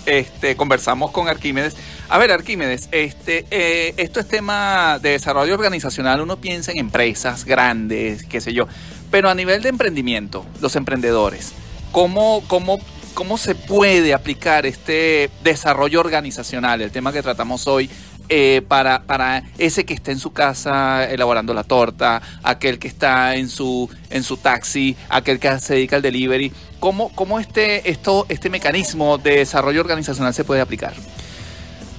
Este, 0.06 0.58
conversamos 0.58 1.12
con 1.12 1.30
Arquímedes. 1.30 1.76
A 2.10 2.18
ver, 2.18 2.32
Arquímedes, 2.32 2.90
este, 2.92 3.46
eh, 3.52 3.94
esto 3.98 4.20
es 4.20 4.28
tema 4.28 5.00
de 5.02 5.12
desarrollo 5.12 5.54
organizacional. 5.54 6.22
Uno 6.22 6.38
piensa 6.38 6.72
en 6.72 6.80
empresas 6.80 7.46
grandes, 7.46 8.24
qué 8.24 8.42
sé 8.42 8.54
yo. 8.54 8.68
Pero 9.12 9.30
a 9.30 9.36
nivel 9.36 9.62
de 9.62 9.70
emprendimiento, 9.70 10.46
los 10.60 10.76
emprendedores, 10.76 11.54
¿cómo, 11.92 12.44
cómo, 12.48 12.80
cómo 13.14 13.38
se 13.38 13.55
puede 13.55 14.14
aplicar 14.14 14.66
este 14.66 15.30
desarrollo 15.43 15.99
organizacional, 15.99 16.82
el 16.82 16.91
tema 16.91 17.14
que 17.14 17.22
tratamos 17.22 17.68
hoy, 17.68 17.89
eh, 18.30 18.61
para, 18.68 19.03
para 19.03 19.43
ese 19.57 19.86
que 19.86 19.93
está 19.93 20.11
en 20.11 20.20
su 20.20 20.32
casa 20.32 21.09
elaborando 21.09 21.53
la 21.53 21.64
torta, 21.64 22.22
aquel 22.41 22.80
que 22.80 22.88
está 22.88 23.36
en 23.36 23.49
su, 23.49 23.89
en 24.09 24.24
su 24.24 24.38
taxi, 24.38 24.95
aquel 25.09 25.39
que 25.39 25.59
se 25.59 25.76
dedica 25.76 25.97
al 25.97 26.01
delivery. 26.01 26.51
¿Cómo, 26.80 27.09
cómo 27.14 27.39
este, 27.39 27.89
esto, 27.89 28.26
este 28.30 28.49
mecanismo 28.49 29.18
de 29.18 29.38
desarrollo 29.38 29.82
organizacional 29.82 30.34
se 30.34 30.45
puede 30.45 30.61
aplicar? 30.61 30.93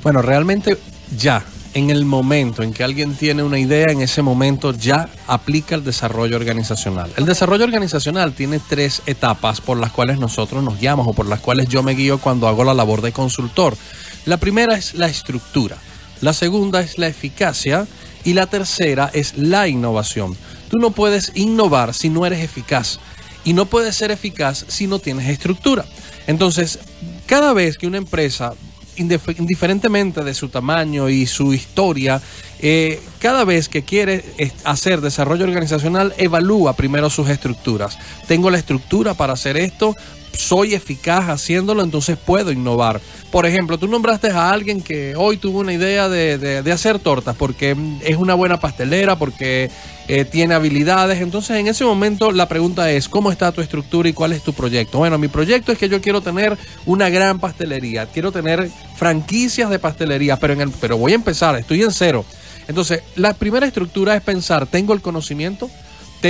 Bueno, 0.02 0.22
realmente 0.22 0.78
ya, 1.16 1.44
en 1.74 1.90
el 1.90 2.04
momento 2.04 2.62
en 2.62 2.72
que 2.72 2.84
alguien 2.84 3.16
tiene 3.16 3.42
una 3.42 3.58
idea, 3.58 3.90
en 3.90 4.00
ese 4.00 4.22
momento 4.22 4.72
ya 4.72 5.10
aplica 5.26 5.74
el 5.74 5.84
desarrollo 5.84 6.36
organizacional. 6.36 7.12
El 7.16 7.26
desarrollo 7.26 7.64
organizacional 7.64 8.32
tiene 8.32 8.60
tres 8.60 9.02
etapas 9.06 9.60
por 9.60 9.78
las 9.78 9.90
cuales 9.90 10.18
nosotros 10.18 10.62
nos 10.62 10.78
guiamos 10.78 11.06
o 11.08 11.12
por 11.12 11.26
las 11.26 11.40
cuales 11.40 11.68
yo 11.68 11.82
me 11.82 11.94
guío 11.94 12.18
cuando 12.18 12.46
hago 12.46 12.62
la 12.62 12.74
labor 12.74 13.02
de 13.02 13.12
consultor. 13.12 13.76
La 14.24 14.36
primera 14.36 14.76
es 14.76 14.94
la 14.94 15.08
estructura, 15.08 15.76
la 16.20 16.32
segunda 16.32 16.80
es 16.80 16.96
la 16.96 17.08
eficacia 17.08 17.86
y 18.24 18.34
la 18.34 18.46
tercera 18.46 19.10
es 19.12 19.36
la 19.36 19.66
innovación. 19.66 20.36
Tú 20.70 20.78
no 20.78 20.92
puedes 20.92 21.32
innovar 21.34 21.92
si 21.92 22.08
no 22.08 22.24
eres 22.24 22.42
eficaz 22.42 23.00
y 23.44 23.52
no 23.52 23.66
puedes 23.66 23.96
ser 23.96 24.12
eficaz 24.12 24.64
si 24.68 24.86
no 24.86 25.00
tienes 25.00 25.28
estructura. 25.28 25.84
Entonces, 26.26 26.78
cada 27.26 27.52
vez 27.52 27.76
que 27.78 27.86
una 27.86 27.98
empresa 27.98 28.54
indiferentemente 28.96 30.22
de 30.22 30.34
su 30.34 30.48
tamaño 30.48 31.08
y 31.08 31.26
su 31.26 31.52
historia, 31.52 32.20
eh, 32.60 33.00
cada 33.18 33.44
vez 33.44 33.68
que 33.68 33.82
quiere 33.82 34.24
eh, 34.38 34.50
hacer 34.64 35.00
desarrollo 35.00 35.44
organizacional, 35.44 36.14
evalúa 36.18 36.74
primero 36.74 37.10
sus 37.10 37.28
estructuras. 37.28 37.98
Tengo 38.26 38.50
la 38.50 38.58
estructura 38.58 39.14
para 39.14 39.32
hacer 39.34 39.56
esto, 39.56 39.96
soy 40.36 40.74
eficaz 40.74 41.28
haciéndolo, 41.28 41.82
entonces 41.82 42.16
puedo 42.16 42.52
innovar. 42.52 43.00
Por 43.30 43.46
ejemplo, 43.46 43.78
tú 43.78 43.88
nombraste 43.88 44.28
a 44.30 44.50
alguien 44.50 44.80
que 44.80 45.16
hoy 45.16 45.36
tuvo 45.38 45.58
una 45.60 45.72
idea 45.72 46.08
de, 46.08 46.38
de- 46.38 46.72
hacer 46.72 46.98
tortas 46.98 47.34
porque 47.36 47.74
mm, 47.74 48.00
es 48.04 48.16
una 48.16 48.34
buena 48.34 48.60
pastelera, 48.60 49.16
porque 49.16 49.70
eh, 50.06 50.24
tiene 50.24 50.54
habilidades. 50.54 51.20
Entonces, 51.20 51.56
en 51.56 51.66
ese 51.66 51.84
momento, 51.84 52.30
la 52.30 52.48
pregunta 52.48 52.90
es: 52.90 53.08
¿cómo 53.08 53.32
está 53.32 53.50
tu 53.52 53.60
estructura 53.60 54.08
y 54.08 54.12
cuál 54.12 54.32
es 54.32 54.42
tu 54.42 54.52
proyecto? 54.52 54.98
Bueno, 54.98 55.18
mi 55.18 55.28
proyecto 55.28 55.72
es 55.72 55.78
que 55.78 55.88
yo 55.88 56.00
quiero 56.00 56.20
tener 56.20 56.56
una 56.86 57.08
gran 57.08 57.40
pastelería, 57.40 58.06
quiero 58.06 58.30
tener 58.30 58.70
franquicias 58.96 59.70
de 59.70 59.78
pastelería, 59.78 60.36
pero, 60.38 60.52
en 60.52 60.60
el, 60.60 60.70
pero 60.70 60.96
voy 60.96 61.12
a 61.12 61.16
empezar, 61.16 61.56
estoy 61.56 61.82
en 61.82 61.90
cero. 61.92 62.24
Entonces, 62.68 63.02
la 63.16 63.34
primera 63.34 63.66
estructura 63.66 64.14
es 64.14 64.22
pensar: 64.22 64.66
¿tengo 64.66 64.94
el 64.94 65.00
conocimiento? 65.00 65.68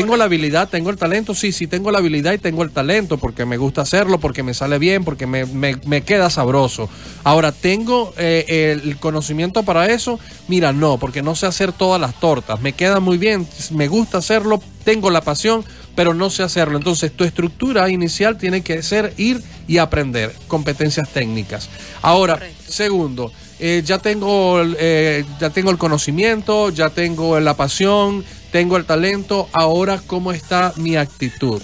¿Tengo 0.00 0.16
la 0.16 0.24
habilidad? 0.24 0.68
¿Tengo 0.68 0.90
el 0.90 0.96
talento? 0.96 1.34
Sí, 1.34 1.52
sí, 1.52 1.66
tengo 1.66 1.90
la 1.90 1.98
habilidad 1.98 2.32
y 2.32 2.38
tengo 2.38 2.62
el 2.62 2.70
talento 2.70 3.16
porque 3.18 3.44
me 3.46 3.56
gusta 3.56 3.82
hacerlo, 3.82 4.18
porque 4.18 4.42
me 4.42 4.52
sale 4.54 4.78
bien, 4.78 5.04
porque 5.04 5.26
me, 5.26 5.46
me- 5.46 5.76
me 5.86 6.02
queda 6.02 6.30
sabroso. 6.30 6.88
Ahora, 7.22 7.52
¿tengo 7.52 8.12
eh, 8.18 8.78
el 8.82 8.96
conocimiento 8.98 9.62
para 9.62 9.86
eso? 9.90 10.18
Mira, 10.48 10.72
no, 10.72 10.98
porque 10.98 11.22
no 11.22 11.34
sé 11.36 11.46
hacer 11.46 11.72
todas 11.72 12.00
las 12.00 12.18
tortas. 12.18 12.60
Me 12.60 12.72
queda 12.72 13.00
muy 13.00 13.18
bien, 13.18 13.46
me 13.70 13.88
gusta 13.88 14.18
hacerlo, 14.18 14.62
tengo 14.84 15.10
la 15.10 15.20
pasión, 15.20 15.64
pero 15.94 16.12
no 16.12 16.28
sé 16.28 16.42
hacerlo. 16.42 16.76
Entonces, 16.78 17.12
tu 17.12 17.24
estructura 17.24 17.88
inicial 17.88 18.36
tiene 18.36 18.62
que 18.62 18.82
ser 18.82 19.14
ir 19.16 19.42
y 19.68 19.78
aprender 19.78 20.34
competencias 20.48 21.08
técnicas. 21.10 21.68
Ahora, 22.02 22.38
segundo, 22.68 23.32
eh, 23.58 23.82
ya 23.84 23.98
tengo 23.98 24.60
eh, 24.62 25.24
ya 25.40 25.50
tengo 25.50 25.70
el 25.70 25.78
conocimiento, 25.78 26.70
ya 26.70 26.90
tengo 26.90 27.38
la 27.40 27.54
pasión, 27.54 28.24
tengo 28.50 28.76
el 28.76 28.84
talento, 28.84 29.48
ahora 29.52 30.00
cómo 30.06 30.32
está 30.32 30.72
mi 30.76 30.96
actitud. 30.96 31.62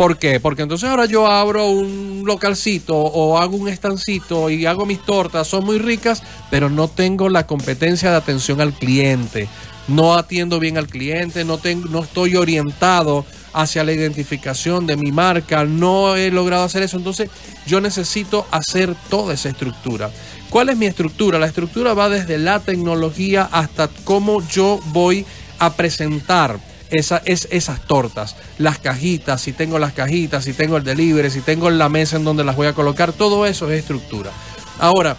¿Por 0.00 0.16
qué? 0.16 0.40
Porque 0.40 0.62
entonces 0.62 0.88
ahora 0.88 1.04
yo 1.04 1.26
abro 1.26 1.68
un 1.68 2.22
localcito 2.24 2.96
o 2.96 3.36
hago 3.36 3.58
un 3.58 3.68
estancito 3.68 4.48
y 4.48 4.64
hago 4.64 4.86
mis 4.86 5.04
tortas, 5.04 5.46
son 5.46 5.66
muy 5.66 5.78
ricas, 5.78 6.22
pero 6.50 6.70
no 6.70 6.88
tengo 6.88 7.28
la 7.28 7.46
competencia 7.46 8.10
de 8.10 8.16
atención 8.16 8.62
al 8.62 8.72
cliente. 8.72 9.46
No 9.88 10.14
atiendo 10.14 10.58
bien 10.58 10.78
al 10.78 10.86
cliente, 10.86 11.44
no, 11.44 11.58
tengo, 11.58 11.88
no 11.90 12.02
estoy 12.02 12.36
orientado 12.36 13.26
hacia 13.52 13.84
la 13.84 13.92
identificación 13.92 14.86
de 14.86 14.96
mi 14.96 15.12
marca, 15.12 15.64
no 15.64 16.16
he 16.16 16.30
logrado 16.30 16.64
hacer 16.64 16.82
eso, 16.82 16.96
entonces 16.96 17.28
yo 17.66 17.82
necesito 17.82 18.46
hacer 18.50 18.94
toda 19.10 19.34
esa 19.34 19.50
estructura. 19.50 20.10
¿Cuál 20.50 20.68
es 20.68 20.76
mi 20.76 20.86
estructura? 20.86 21.38
La 21.38 21.46
estructura 21.46 21.94
va 21.94 22.08
desde 22.08 22.36
la 22.36 22.58
tecnología 22.58 23.48
hasta 23.52 23.88
cómo 24.02 24.46
yo 24.48 24.80
voy 24.86 25.24
a 25.60 25.74
presentar 25.74 26.58
esa, 26.90 27.22
es, 27.24 27.46
esas 27.52 27.86
tortas, 27.86 28.34
las 28.58 28.80
cajitas, 28.80 29.40
si 29.40 29.52
tengo 29.52 29.78
las 29.78 29.92
cajitas, 29.92 30.42
si 30.42 30.52
tengo 30.52 30.76
el 30.76 30.82
delivery, 30.82 31.30
si 31.30 31.40
tengo 31.40 31.70
la 31.70 31.88
mesa 31.88 32.16
en 32.16 32.24
donde 32.24 32.42
las 32.42 32.56
voy 32.56 32.66
a 32.66 32.72
colocar, 32.72 33.12
todo 33.12 33.46
eso 33.46 33.70
es 33.70 33.78
estructura. 33.78 34.32
Ahora, 34.80 35.16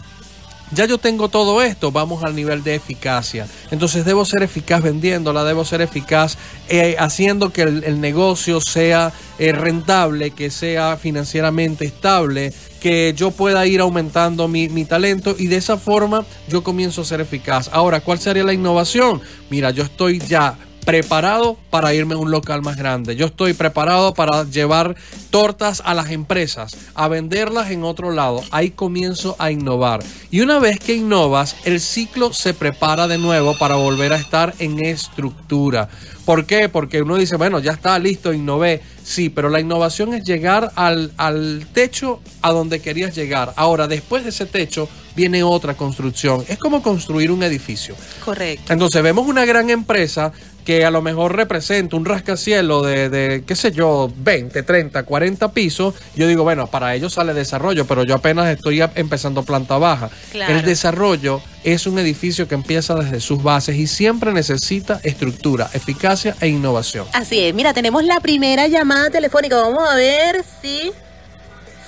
ya 0.71 0.85
yo 0.85 0.97
tengo 0.97 1.29
todo 1.29 1.61
esto, 1.61 1.91
vamos 1.91 2.23
al 2.23 2.35
nivel 2.35 2.63
de 2.63 2.75
eficacia. 2.75 3.47
Entonces 3.71 4.03
debo 4.03 4.25
ser 4.25 4.43
eficaz 4.43 4.81
vendiéndola, 4.81 5.45
debo 5.45 5.63
ser 5.63 5.81
eficaz 5.81 6.37
eh, 6.67 6.95
haciendo 6.99 7.51
que 7.51 7.61
el, 7.63 8.01
negocio 8.01 8.59
sea 8.61 9.11
eh, 9.39 9.51
rentable, 9.51 10.31
que 10.31 10.49
sea 10.49 10.97
financieramente 10.97 11.85
estable, 11.85 12.53
que 12.81 13.13
yo 13.15 13.31
pueda 13.31 13.65
ir 13.67 13.79
aumentando 13.79 14.47
mi, 14.49 14.67
mi 14.67 14.83
talento 14.83 15.35
y 15.37 15.47
de 15.47 15.55
esa 15.55 15.77
forma 15.77 16.25
yo 16.49 16.63
comienzo 16.63 17.01
a 17.01 17.05
ser 17.05 17.21
eficaz. 17.21 17.69
Ahora, 17.71 18.01
¿cuál 18.01 18.19
sería 18.19 18.43
la 18.43 18.53
innovación? 18.53 19.21
Mira, 19.49 19.69
yo 19.69 19.83
estoy 19.83 20.19
ya 20.19 20.57
preparado 20.85 21.57
para 21.69 21.93
irme 21.93 22.15
a 22.15 22.17
un 22.17 22.31
local 22.31 22.61
más 22.61 22.75
grande. 22.75 23.15
Yo 23.15 23.27
estoy 23.27 23.53
preparado 23.53 24.13
para 24.13 24.43
llevar 24.43 24.95
tortas 25.29 25.81
a 25.85 25.93
las 25.93 26.09
empresas, 26.09 26.75
a 26.95 27.07
venderlas 27.07 27.71
en 27.71 27.83
otro 27.83 28.11
lado. 28.11 28.43
Ahí 28.51 28.71
comienzo 28.71 29.35
a 29.39 29.51
innovar. 29.51 30.01
Y 30.31 30.41
una 30.41 30.59
vez 30.59 30.79
que 30.79 30.95
innovas, 30.95 31.55
el 31.65 31.79
ciclo 31.79 32.33
se 32.33 32.53
prepara 32.53 33.07
de 33.07 33.17
nuevo 33.17 33.57
para 33.57 33.75
volver 33.75 34.13
a 34.13 34.17
estar 34.17 34.53
en 34.59 34.83
estructura. 34.83 35.89
¿Por 36.25 36.45
qué? 36.45 36.69
Porque 36.69 37.01
uno 37.01 37.17
dice, 37.17 37.35
bueno, 37.35 37.59
ya 37.59 37.71
está 37.71 37.97
listo, 37.99 38.33
innové. 38.33 38.81
Sí, 39.03 39.29
pero 39.29 39.49
la 39.49 39.59
innovación 39.59 40.13
es 40.13 40.23
llegar 40.23 40.71
al, 40.75 41.11
al 41.17 41.67
techo 41.73 42.21
a 42.41 42.51
donde 42.51 42.79
querías 42.79 43.15
llegar. 43.15 43.53
Ahora, 43.55 43.87
después 43.87 44.23
de 44.23 44.29
ese 44.29 44.45
techo, 44.45 44.87
viene 45.15 45.43
otra 45.43 45.75
construcción. 45.75 46.43
Es 46.47 46.57
como 46.57 46.81
construir 46.81 47.31
un 47.31 47.43
edificio. 47.43 47.95
Correcto. 48.23 48.71
Entonces 48.71 49.01
vemos 49.03 49.27
una 49.27 49.45
gran 49.45 49.69
empresa, 49.69 50.31
que 50.65 50.85
a 50.85 50.91
lo 50.91 51.01
mejor 51.01 51.35
representa 51.35 51.95
un 51.95 52.05
rascacielos 52.05 52.85
de, 52.85 53.09
de, 53.09 53.43
qué 53.45 53.55
sé 53.55 53.71
yo, 53.71 54.11
20, 54.15 54.63
30, 54.63 55.03
40 55.03 55.51
pisos, 55.51 55.95
yo 56.15 56.27
digo, 56.27 56.43
bueno, 56.43 56.67
para 56.67 56.93
ellos 56.95 57.13
sale 57.13 57.33
desarrollo, 57.33 57.85
pero 57.85 58.03
yo 58.03 58.15
apenas 58.15 58.47
estoy 58.47 58.81
empezando 58.95 59.43
planta 59.43 59.77
baja. 59.77 60.09
Claro. 60.31 60.55
El 60.55 60.63
desarrollo 60.63 61.41
es 61.63 61.87
un 61.87 61.99
edificio 61.99 62.47
que 62.47 62.55
empieza 62.55 62.95
desde 62.95 63.19
sus 63.19 63.41
bases 63.41 63.75
y 63.75 63.87
siempre 63.87 64.31
necesita 64.31 64.99
estructura, 65.03 65.69
eficacia 65.73 66.35
e 66.41 66.47
innovación. 66.47 67.07
Así 67.13 67.39
es, 67.39 67.53
mira, 67.53 67.73
tenemos 67.73 68.03
la 68.03 68.19
primera 68.19 68.67
llamada 68.67 69.09
telefónica. 69.09 69.57
Vamos 69.57 69.89
a 69.89 69.95
ver 69.95 70.43
si 70.61 70.91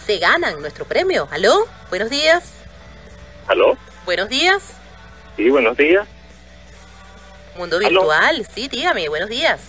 se 0.06 0.18
ganan 0.18 0.60
nuestro 0.62 0.86
premio. 0.86 1.28
¿Aló? 1.32 1.66
Buenos 1.90 2.10
días. 2.10 2.44
¿Aló? 3.48 3.78
Buenos 4.06 4.30
días. 4.30 4.64
Sí, 5.38 5.50
buenos 5.50 5.78
días. 5.78 6.08
Mundo 7.58 7.78
¿Aló? 7.78 7.89
virtual. 7.89 8.47
Sí, 8.54 8.68
dígame, 8.68 9.08
buenos 9.10 9.30
días. 9.30 9.62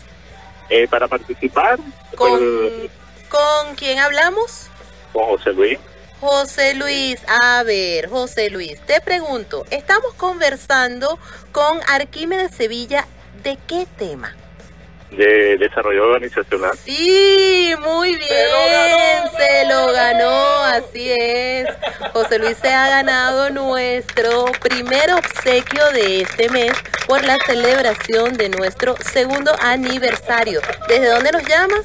Eh, 0.70 0.88
para 0.88 1.06
participar 1.08 1.78
¿Con, 2.16 2.38
por- 2.38 2.90
¿Con 3.28 3.74
quién 3.76 3.98
hablamos? 3.98 4.68
con 5.12 5.24
José 5.26 5.52
Luis. 5.52 5.78
José 6.20 6.74
Luis, 6.74 7.20
a 7.28 7.62
ver, 7.64 8.08
José 8.08 8.48
Luis, 8.48 8.80
te 8.86 9.00
pregunto, 9.02 9.66
estamos 9.70 10.14
conversando 10.14 11.18
con 11.52 11.80
Arquímedes 11.86 12.52
Sevilla, 12.52 13.06
¿de 13.42 13.58
qué 13.66 13.86
tema? 13.98 14.34
De 15.10 15.56
desarrollo 15.58 16.04
organizacional. 16.04 16.72
Sí, 16.84 17.74
muy 17.80 18.16
bien, 18.16 19.30
se 19.36 19.66
lo 19.66 19.92
ganó, 19.92 20.64
así 20.64 21.10
es. 21.10 21.68
José 22.12 22.38
Luis 22.38 22.56
se 22.60 22.68
ha 22.68 22.88
ganado 22.88 23.50
nuestro 23.50 24.46
primer 24.60 25.12
obsequio 25.12 25.90
de 25.92 26.22
este 26.22 26.48
mes 26.48 26.72
por 27.06 27.24
la 27.24 27.38
celebración 27.46 28.34
de 28.34 28.48
nuestro 28.48 28.96
segundo 28.96 29.52
aniversario. 29.60 30.60
¿Desde 30.88 31.08
dónde 31.08 31.32
nos 31.32 31.44
llamas? 31.46 31.84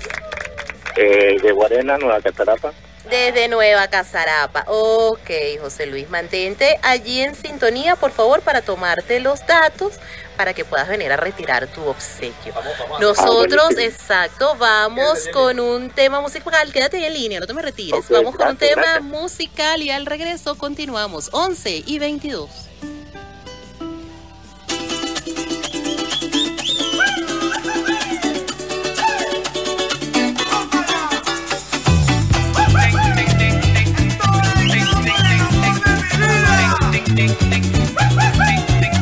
Eh, 0.96 1.38
de 1.42 1.52
Guarena, 1.52 1.98
Nueva 1.98 2.22
Catarapa. 2.22 2.74
Desde 3.10 3.48
Nueva 3.48 3.88
Casarapa. 3.88 4.66
Ok, 4.68 5.32
José 5.60 5.88
Luis, 5.88 6.10
mantente 6.10 6.78
allí 6.84 7.22
en 7.22 7.34
sintonía, 7.34 7.96
por 7.96 8.12
favor, 8.12 8.42
para 8.42 8.62
tomarte 8.62 9.20
los 9.20 9.46
datos 9.48 10.00
para 10.40 10.54
que 10.54 10.64
puedas 10.64 10.88
venir 10.88 11.12
a 11.12 11.18
retirar 11.18 11.68
tu 11.68 11.86
obsequio. 11.86 12.54
Nosotros, 13.02 13.78
exacto, 13.78 14.56
vamos 14.58 15.28
con 15.34 15.60
un 15.60 15.90
tema 15.90 16.22
musical. 16.22 16.72
Quédate 16.72 16.96
ahí 16.96 17.04
en 17.04 17.14
línea, 17.14 17.40
no 17.42 17.46
te 17.46 17.54
me 17.54 17.62
retires. 17.62 18.06
Vamos 18.08 18.38
con 18.38 18.48
un 18.48 18.56
tema 18.56 18.84
gracias. 18.84 19.04
musical 19.04 19.82
y 19.82 19.90
al 19.90 20.06
regreso 20.06 20.58
continuamos. 20.58 21.30
11 21.34 21.84
y 21.86 22.00
22. 22.00 22.50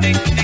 Soy 0.07 0.36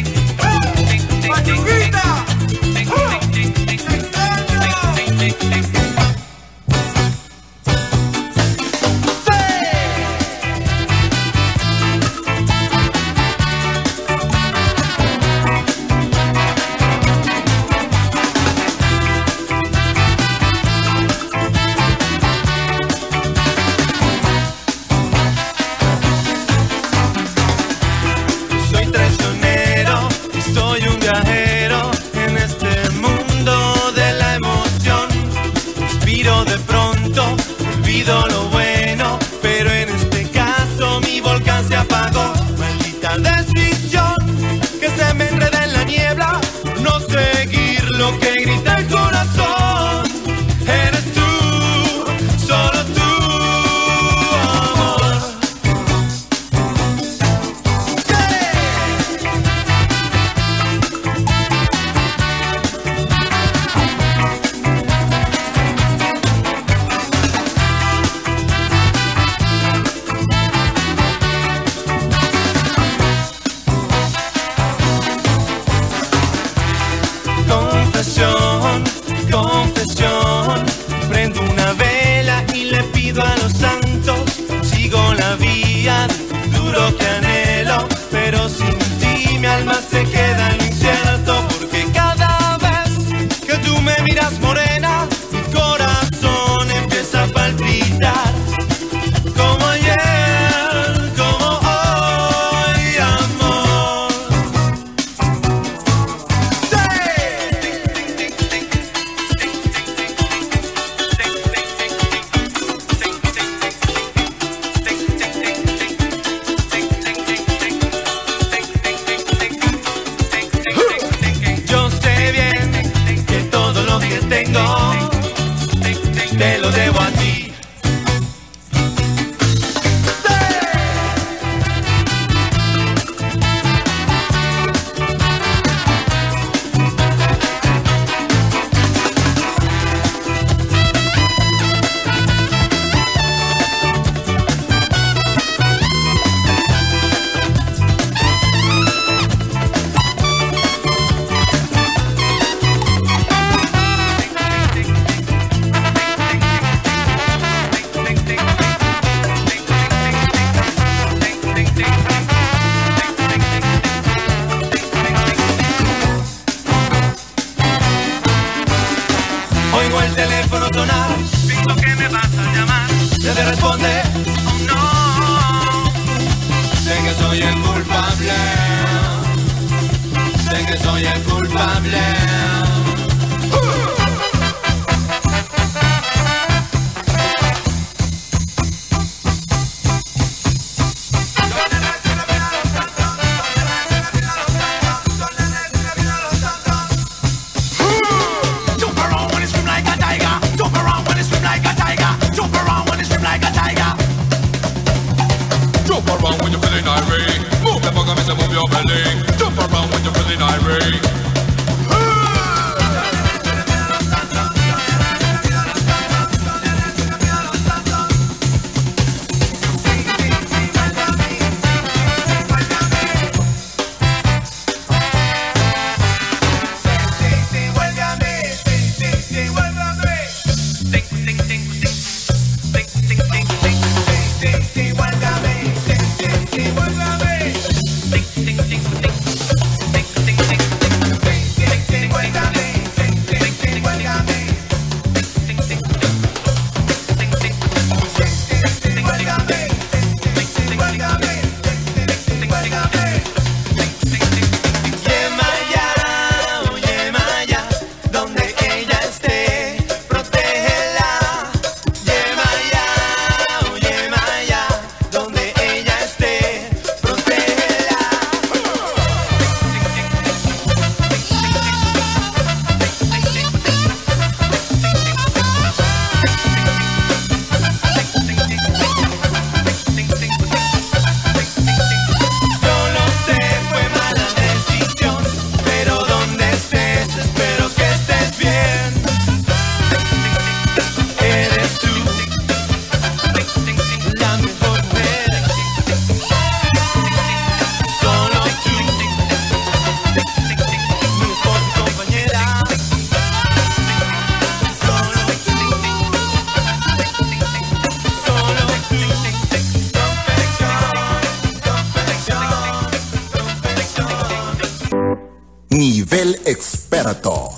experto. 317.03 317.49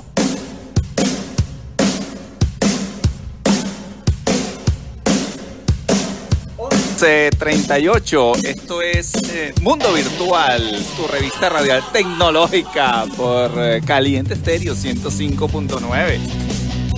C 6.97 7.29
38, 7.37 8.33
esto 8.43 8.81
es 8.81 9.13
eh, 9.29 9.53
Mundo 9.61 9.93
Virtual, 9.93 10.83
tu 10.95 11.07
revista 11.07 11.49
radial 11.49 11.83
tecnológica 11.91 13.05
por 13.17 13.51
eh, 13.57 13.81
Caliente 13.85 14.33
Estéreo 14.33 14.73
105.9. 14.73 16.19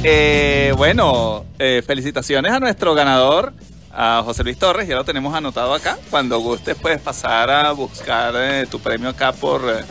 Eh, 0.04 0.74
bueno, 0.78 1.46
eh, 1.58 1.82
felicitaciones 1.86 2.52
a 2.52 2.60
nuestro 2.60 2.94
ganador, 2.94 3.54
a 4.00 4.22
José 4.24 4.44
Luis 4.44 4.60
Torres, 4.60 4.88
ya 4.88 4.96
lo 4.96 5.04
tenemos 5.04 5.34
anotado 5.34 5.74
acá. 5.74 5.98
Cuando 6.12 6.38
gustes 6.38 6.76
puedes 6.76 7.02
pasar 7.02 7.50
a 7.50 7.72
buscar 7.72 8.32
eh, 8.38 8.68
tu 8.70 8.80
premio 8.80 9.10
acá 9.10 9.32
por 9.32 9.64
eh, 9.68 9.84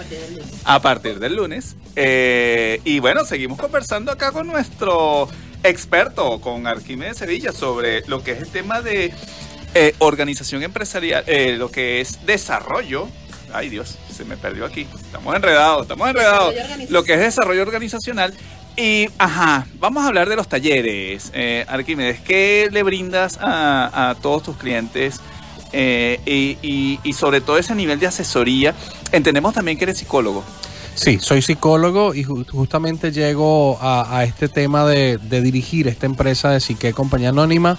a 0.65 0.81
partir 0.81 1.19
del 1.19 1.35
lunes. 1.35 1.75
Eh, 1.97 2.81
y 2.85 3.01
bueno, 3.01 3.25
seguimos 3.25 3.59
conversando 3.59 4.13
acá 4.13 4.31
con 4.31 4.47
nuestro 4.47 5.29
experto, 5.65 6.41
con 6.41 6.69
Arquímedes 6.69 7.17
Sevilla, 7.17 7.51
sobre 7.51 8.07
lo 8.07 8.23
que 8.23 8.33
es 8.33 8.43
el 8.43 8.49
tema 8.49 8.81
de 8.81 9.13
organización 9.99 10.63
empresarial, 10.63 11.25
lo 11.59 11.71
que 11.71 12.01
es 12.01 12.25
desarrollo. 12.25 13.09
Ay 13.53 13.69
Dios, 13.69 13.99
se 14.15 14.25
me 14.25 14.37
perdió 14.37 14.65
aquí. 14.65 14.87
Estamos 14.95 15.35
enredados, 15.35 15.83
estamos 15.83 16.09
enredados. 16.09 16.55
Lo 16.89 17.03
que 17.03 17.15
es 17.15 17.21
desarrollo 17.21 17.63
organizacional. 17.63 18.33
Y, 18.77 19.09
ajá, 19.19 19.67
vamos 19.81 20.05
a 20.05 20.09
hablar 20.09 20.29
de 20.29 20.37
los 20.37 20.49
talleres. 20.49 21.31
Eh, 21.33 21.65
Arquímedes, 21.67 22.21
¿qué 22.21 22.69
le 22.71 22.83
brindas 22.83 23.39
a, 23.41 24.15
todos 24.21 24.43
tus 24.43 24.57
clientes? 24.57 25.21
Eh, 25.73 26.21
y, 26.63 26.99
y- 27.03 27.13
sobre 27.13 27.41
todo 27.41 27.59
ese 27.59 27.75
nivel 27.75 27.99
de 27.99 28.07
asesoría. 28.07 28.75
Entendemos 29.13 29.55
también 29.55 29.79
que 29.79 29.85
eres 29.85 29.99
psicólogo. 29.99 30.45
Sí, 30.95 31.19
soy 31.21 31.43
psicólogo 31.43 32.15
y 32.15 32.25
ju- 32.25 32.49
justamente 32.51 33.13
llego 33.13 33.79
a, 33.81 34.19
a 34.19 34.25
este 34.25 34.49
tema 34.49 34.87
de, 34.87 35.19
de 35.19 35.41
dirigir 35.43 35.89
esta 35.89 36.07
empresa 36.07 36.51
de 36.51 36.61
Psique 36.61 36.93
Compañía 36.93 37.31
Anónima 37.31 37.79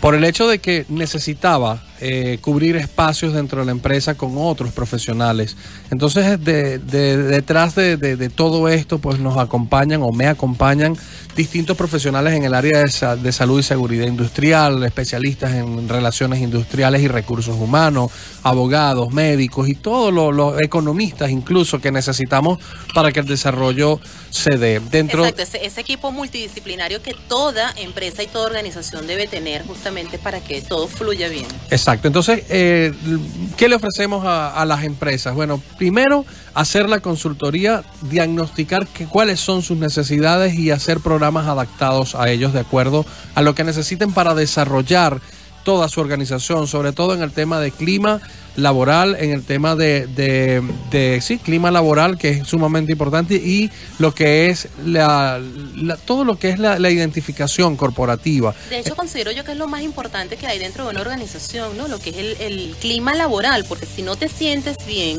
por 0.00 0.14
el 0.14 0.24
hecho 0.24 0.48
de 0.48 0.58
que 0.60 0.84
necesitaba 0.88 1.80
eh, 2.00 2.38
cubrir 2.40 2.76
espacios 2.76 3.32
dentro 3.34 3.60
de 3.60 3.66
la 3.66 3.72
empresa 3.72 4.14
con 4.16 4.32
otros 4.36 4.72
profesionales. 4.72 5.56
Entonces, 5.90 6.42
de- 6.44 6.78
de- 6.78 7.16
detrás 7.18 7.74
de, 7.74 7.96
todo 8.34 8.68
esto, 8.68 8.98
pues 8.98 9.18
nos 9.18 9.36
acompañan 9.38 10.02
o 10.02 10.10
me 10.12 10.26
acompañan 10.26 10.96
distintos 11.36 11.76
profesionales 11.76 12.34
en 12.34 12.44
el 12.44 12.54
área 12.54 12.80
de, 12.80 12.90
sa- 12.90 13.16
de 13.16 13.32
salud 13.32 13.60
y 13.60 13.62
seguridad 13.62 14.06
industrial, 14.06 14.82
especialistas 14.84 15.54
en 15.54 15.88
relaciones 15.88 16.40
industriales 16.40 17.02
y 17.02 17.08
recursos 17.08 17.56
humanos, 17.58 18.10
abogados, 18.42 19.12
médicos 19.12 19.68
y 19.68 19.74
todos 19.74 20.12
los, 20.12 20.34
los 20.34 20.60
economistas 20.60 21.30
incluso 21.30 21.80
que 21.80 21.90
necesitamos 21.92 22.58
para 22.94 23.12
que 23.12 23.20
el 23.20 23.26
desarrollo 23.26 24.00
se 24.30 24.56
dé. 24.58 24.80
Dentro, 24.90 25.24
Exacto, 25.24 25.42
ese, 25.42 25.64
ese 25.66 25.80
equipo 25.80 26.12
multidisciplinario 26.12 27.02
que 27.02 27.14
toda 27.28 27.72
empresa 27.76 28.22
y 28.22 28.26
toda 28.26 28.46
organización 28.46 29.06
debe 29.06 29.26
tener 29.26 29.64
justamente 29.66 30.18
para 30.18 30.40
que 30.40 30.60
todo 30.62 30.88
fluya 30.88 31.28
bien. 31.28 31.46
Exacto. 31.70 31.85
Entonces, 31.94 32.42
eh, 32.48 32.92
¿qué 33.56 33.68
le 33.68 33.76
ofrecemos 33.76 34.24
a, 34.24 34.60
a 34.60 34.64
las 34.64 34.82
empresas? 34.84 35.34
Bueno, 35.34 35.62
primero, 35.78 36.24
hacer 36.54 36.88
la 36.88 37.00
consultoría, 37.00 37.84
diagnosticar 38.10 38.86
que- 38.88 39.06
cuáles 39.06 39.38
son 39.40 39.62
sus 39.62 39.78
necesidades 39.78 40.54
y 40.54 40.70
hacer 40.70 41.00
programas 41.00 41.46
adaptados 41.46 42.14
a 42.14 42.28
ellos 42.30 42.52
de 42.52 42.60
acuerdo 42.60 43.06
a 43.34 43.42
lo 43.42 43.54
que 43.54 43.62
necesiten 43.64 44.12
para 44.12 44.34
desarrollar 44.34 45.20
toda 45.66 45.88
su 45.88 46.00
organización, 46.00 46.68
sobre 46.68 46.92
todo 46.92 47.12
en 47.12 47.22
el 47.22 47.32
tema 47.32 47.58
de 47.60 47.72
clima 47.72 48.20
laboral, 48.54 49.16
en 49.18 49.32
el 49.32 49.42
tema 49.42 49.74
de, 49.74 50.06
de, 50.06 50.62
de- 50.92 51.20
sí, 51.20 51.38
clima 51.38 51.70
laboral, 51.72 52.16
que 52.16 52.30
es 52.30 52.46
sumamente 52.48 52.92
importante, 52.92 53.34
y 53.34 53.68
lo 53.98 54.14
que 54.14 54.48
es 54.48 54.68
la, 54.84 55.40
todo 56.06 56.24
lo 56.24 56.38
que 56.38 56.50
es 56.50 56.58
la, 56.60 56.78
la 56.78 56.88
identificación 56.90 57.76
corporativa. 57.76 58.54
De 58.70 58.78
hecho, 58.78 58.94
considero 58.94 59.32
yo 59.32 59.42
que 59.44 59.52
es 59.52 59.58
lo 59.58 59.66
más 59.66 59.82
importante 59.82 60.36
que 60.36 60.46
hay 60.46 60.58
dentro 60.60 60.84
de 60.84 60.90
una 60.90 61.00
organización, 61.00 61.76
¿no? 61.76 61.88
Lo 61.88 61.98
que 61.98 62.10
es 62.10 62.16
el, 62.16 62.36
el 62.40 62.76
clima 62.80 63.12
laboral, 63.14 63.64
porque 63.68 63.86
si 63.86 64.02
no 64.02 64.14
te 64.16 64.28
sientes 64.28 64.76
bien 64.86 65.18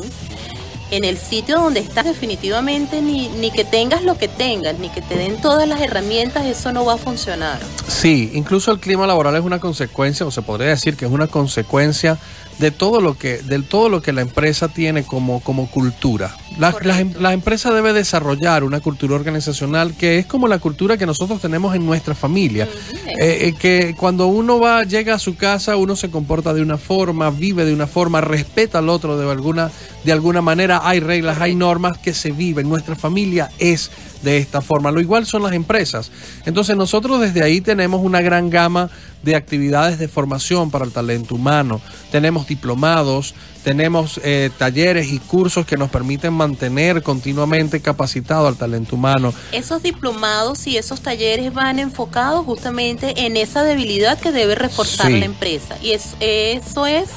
en 0.90 1.04
el 1.04 1.18
sitio 1.18 1.56
donde 1.56 1.80
estás 1.80 2.04
definitivamente, 2.04 3.02
ni, 3.02 3.28
ni 3.28 3.50
que 3.50 3.64
tengas 3.64 4.02
lo 4.02 4.16
que 4.16 4.28
tengas, 4.28 4.78
ni 4.78 4.88
que 4.88 5.02
te 5.02 5.16
den 5.16 5.40
todas 5.40 5.68
las 5.68 5.80
herramientas, 5.80 6.46
eso 6.46 6.72
no 6.72 6.84
va 6.84 6.94
a 6.94 6.98
funcionar. 6.98 7.58
Sí, 7.86 8.30
incluso 8.34 8.72
el 8.72 8.80
clima 8.80 9.06
laboral 9.06 9.36
es 9.36 9.42
una 9.42 9.60
consecuencia, 9.60 10.26
o 10.26 10.30
se 10.30 10.42
podría 10.42 10.70
decir 10.70 10.96
que 10.96 11.04
es 11.04 11.10
una 11.10 11.26
consecuencia 11.26 12.18
de 12.58 12.70
todo 12.70 13.00
lo 13.00 13.16
que, 13.16 13.38
de 13.38 13.62
todo 13.62 13.88
lo 13.88 14.02
que 14.02 14.12
la 14.12 14.22
empresa 14.22 14.68
tiene 14.68 15.04
como, 15.04 15.40
como 15.40 15.70
cultura. 15.70 16.34
La, 16.58 16.74
la 16.82 17.00
em- 17.00 17.14
la 17.20 17.32
empresa 17.32 17.72
debe 17.72 17.92
desarrollar 17.92 18.64
una 18.64 18.80
cultura 18.80 19.14
organizacional 19.14 19.94
que 19.96 20.18
es 20.18 20.26
como 20.26 20.48
la 20.48 20.58
cultura 20.58 20.96
que 20.96 21.06
nosotros 21.06 21.40
tenemos 21.40 21.74
en 21.74 21.86
nuestra 21.86 22.14
familia. 22.14 22.68
Eh, 23.06 23.48
eh, 23.48 23.54
que 23.58 23.94
cuando 23.96 24.26
uno 24.26 24.58
va, 24.58 24.84
llega 24.84 25.14
a 25.14 25.18
su 25.18 25.36
casa, 25.36 25.76
uno 25.76 25.96
se 25.96 26.10
comporta 26.10 26.52
de 26.52 26.62
una 26.62 26.76
forma, 26.76 27.30
vive 27.30 27.64
de 27.64 27.72
una 27.72 27.86
forma, 27.86 28.20
respeta 28.20 28.78
al 28.78 28.88
otro 28.88 29.16
de 29.16 29.30
alguna, 29.30 29.70
de 30.04 30.12
alguna 30.12 30.42
manera. 30.42 30.80
Hay 30.84 31.00
reglas, 31.00 31.40
hay 31.40 31.54
normas 31.54 31.98
que 31.98 32.12
se 32.12 32.32
viven. 32.32 32.68
Nuestra 32.68 32.96
familia 32.96 33.50
es 33.58 33.90
de 34.22 34.38
esta 34.38 34.60
forma. 34.60 34.90
Lo 34.90 35.00
igual 35.00 35.26
son 35.26 35.44
las 35.44 35.52
empresas. 35.52 36.10
Entonces 36.44 36.76
nosotros 36.76 37.20
desde 37.20 37.42
ahí 37.42 37.60
tenemos 37.60 38.00
una 38.02 38.20
gran 38.20 38.50
gama 38.50 38.90
de 39.22 39.36
actividades 39.36 39.98
de 39.98 40.08
formación 40.08 40.70
para 40.70 40.84
el 40.84 40.92
talento 40.92 41.34
humano. 41.34 41.80
Tenemos 42.10 42.46
diplomados, 42.46 43.34
tenemos 43.68 44.18
eh, 44.24 44.50
talleres 44.56 45.12
y 45.12 45.18
cursos 45.18 45.66
que 45.66 45.76
nos 45.76 45.90
permiten 45.90 46.32
mantener 46.32 47.02
continuamente 47.02 47.82
capacitado 47.82 48.48
al 48.48 48.56
talento 48.56 48.96
humano. 48.96 49.34
Esos 49.52 49.82
diplomados 49.82 50.66
y 50.66 50.78
esos 50.78 51.02
talleres 51.02 51.52
van 51.52 51.78
enfocados 51.78 52.46
justamente 52.46 53.26
en 53.26 53.36
esa 53.36 53.62
debilidad 53.64 54.18
que 54.18 54.32
debe 54.32 54.54
reforzar 54.54 55.08
Sí. 55.08 55.18
la 55.18 55.26
empresa. 55.26 55.76
Y 55.82 55.90
es- 55.90 56.16
eso 56.20 56.86
es 56.86 57.10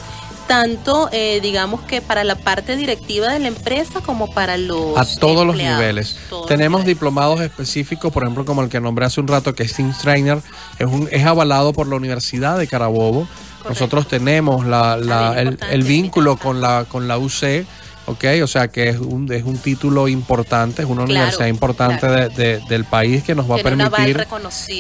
tanto, 0.48 1.10
eh, 1.12 1.40
digamos 1.42 1.82
que 1.82 2.02
para 2.02 2.24
la 2.24 2.36
parte 2.36 2.76
directiva 2.76 3.30
de 3.32 3.40
la 3.40 3.48
empresa 3.48 4.02
como 4.02 4.32
para 4.34 4.58
los 4.58 4.98
a 4.98 5.06
todos 5.20 5.46
los 5.46 5.56
niveles. 5.56 6.18
todos 6.30 6.48
Tenemos 6.48 6.86
diplomados 6.86 7.42
específicos, 7.42 8.12
por 8.12 8.24
ejemplo, 8.24 8.46
como 8.46 8.62
el 8.62 8.70
que 8.70 8.80
nombré 8.80 9.06
hace 9.06 9.20
un 9.22 9.28
rato, 9.28 9.54
que 9.56 9.64
es 9.64 9.74
Team 9.74 9.94
Trainer, 10.02 10.40
es, 10.80 10.86
un, 10.88 11.08
es 11.12 11.26
avalado 11.26 11.74
por 11.74 11.88
la 11.88 11.96
Universidad 11.96 12.58
de 12.58 12.68
Carabobo. 12.68 13.28
Nosotros 13.68 14.08
tenemos 14.08 14.66
la, 14.66 14.98
la- 14.98 15.40
el, 15.40 15.58
el 15.70 15.84
vínculo 15.84 16.36
con 16.38 16.62
la, 16.62 16.86
con 16.88 17.08
la 17.08 17.18
UC, 17.20 17.66
¿ok? 18.08 18.26
O 18.44 18.48
sea 18.48 18.68
que 18.68 18.90
es 18.90 18.98
un, 18.98 19.32
es 19.32 19.44
un 19.44 19.58
título 19.58 20.08
importante, 20.08 20.82
es 20.82 20.88
una 20.88 21.06
Claro, 21.06 21.12
universidad 21.12 21.48
importante 21.48 22.00
claro. 22.00 22.30
de- 22.30 22.44
de- 22.58 22.62
del 22.68 22.86
país 22.86 23.24
que 23.24 23.36
nos 23.36 23.50
va 23.50 23.56
a 23.56 23.62
Tiene 23.62 23.90
permitir... 23.90 24.16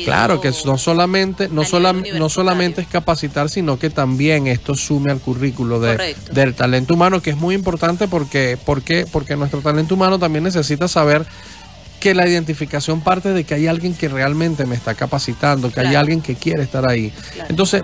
Claro, 0.05 0.41
que 0.41 0.51
no 0.65 0.77
solamente, 0.77 1.47
no, 1.49 1.61
a 1.61 1.65
nivel 1.65 1.71
solam- 1.83 2.13
no 2.19 2.29
solamente 2.29 2.81
es 2.81 2.87
capacitar, 2.87 3.49
sino 3.49 3.77
que 3.79 3.89
también 3.89 4.47
esto 4.47 4.75
sume 4.75 5.11
al 5.11 5.19
currículo 5.19 5.79
de, 5.79 6.15
del 6.33 6.53
talento 6.55 6.93
humano, 6.95 7.21
que 7.21 7.29
es 7.29 7.37
muy 7.37 7.55
importante 7.55 8.07
porque, 8.07 8.57
porque, 8.65 9.05
porque 9.11 9.35
nuestro 9.35 9.61
talento 9.61 9.95
humano 9.95 10.17
también 10.19 10.43
necesita 10.43 10.87
saber 10.87 11.25
que 11.99 12.15
la 12.15 12.27
identificación 12.27 13.01
parte 13.01 13.31
de 13.31 13.43
que 13.43 13.53
hay 13.53 13.67
alguien 13.67 13.93
que 13.93 14.07
realmente 14.07 14.65
me 14.65 14.73
está 14.73 14.95
capacitando, 14.95 15.71
que 15.71 15.81
hay 15.81 15.93
alguien 15.95 16.19
que 16.21 16.33
quiere 16.35 16.63
estar 16.63 16.89
ahí. 16.89 17.13
Entonces, 17.47 17.83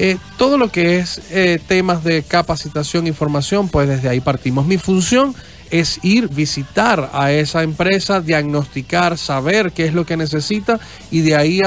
eh, 0.00 0.16
todo 0.36 0.58
lo 0.58 0.70
que 0.70 0.98
es 0.98 1.20
eh, 1.32 1.58
temas 1.66 2.04
de 2.04 2.22
capacitación 2.22 3.08
y 3.08 3.12
formación, 3.12 3.68
pues 3.68 3.88
desde 3.88 4.08
ahí 4.08 4.20
partimos. 4.20 4.64
Mi 4.64 4.78
función 4.78 5.34
es 5.70 5.98
ir, 6.04 6.28
visitar 6.28 7.10
a 7.12 7.32
esa 7.32 7.64
empresa, 7.64 8.20
diagnosticar, 8.20 9.18
saber 9.18 9.72
qué 9.72 9.86
es 9.86 9.94
lo 9.94 10.06
que 10.06 10.16
necesita 10.16 10.78
y 11.10 11.22
de 11.22 11.34
ahí 11.34 11.60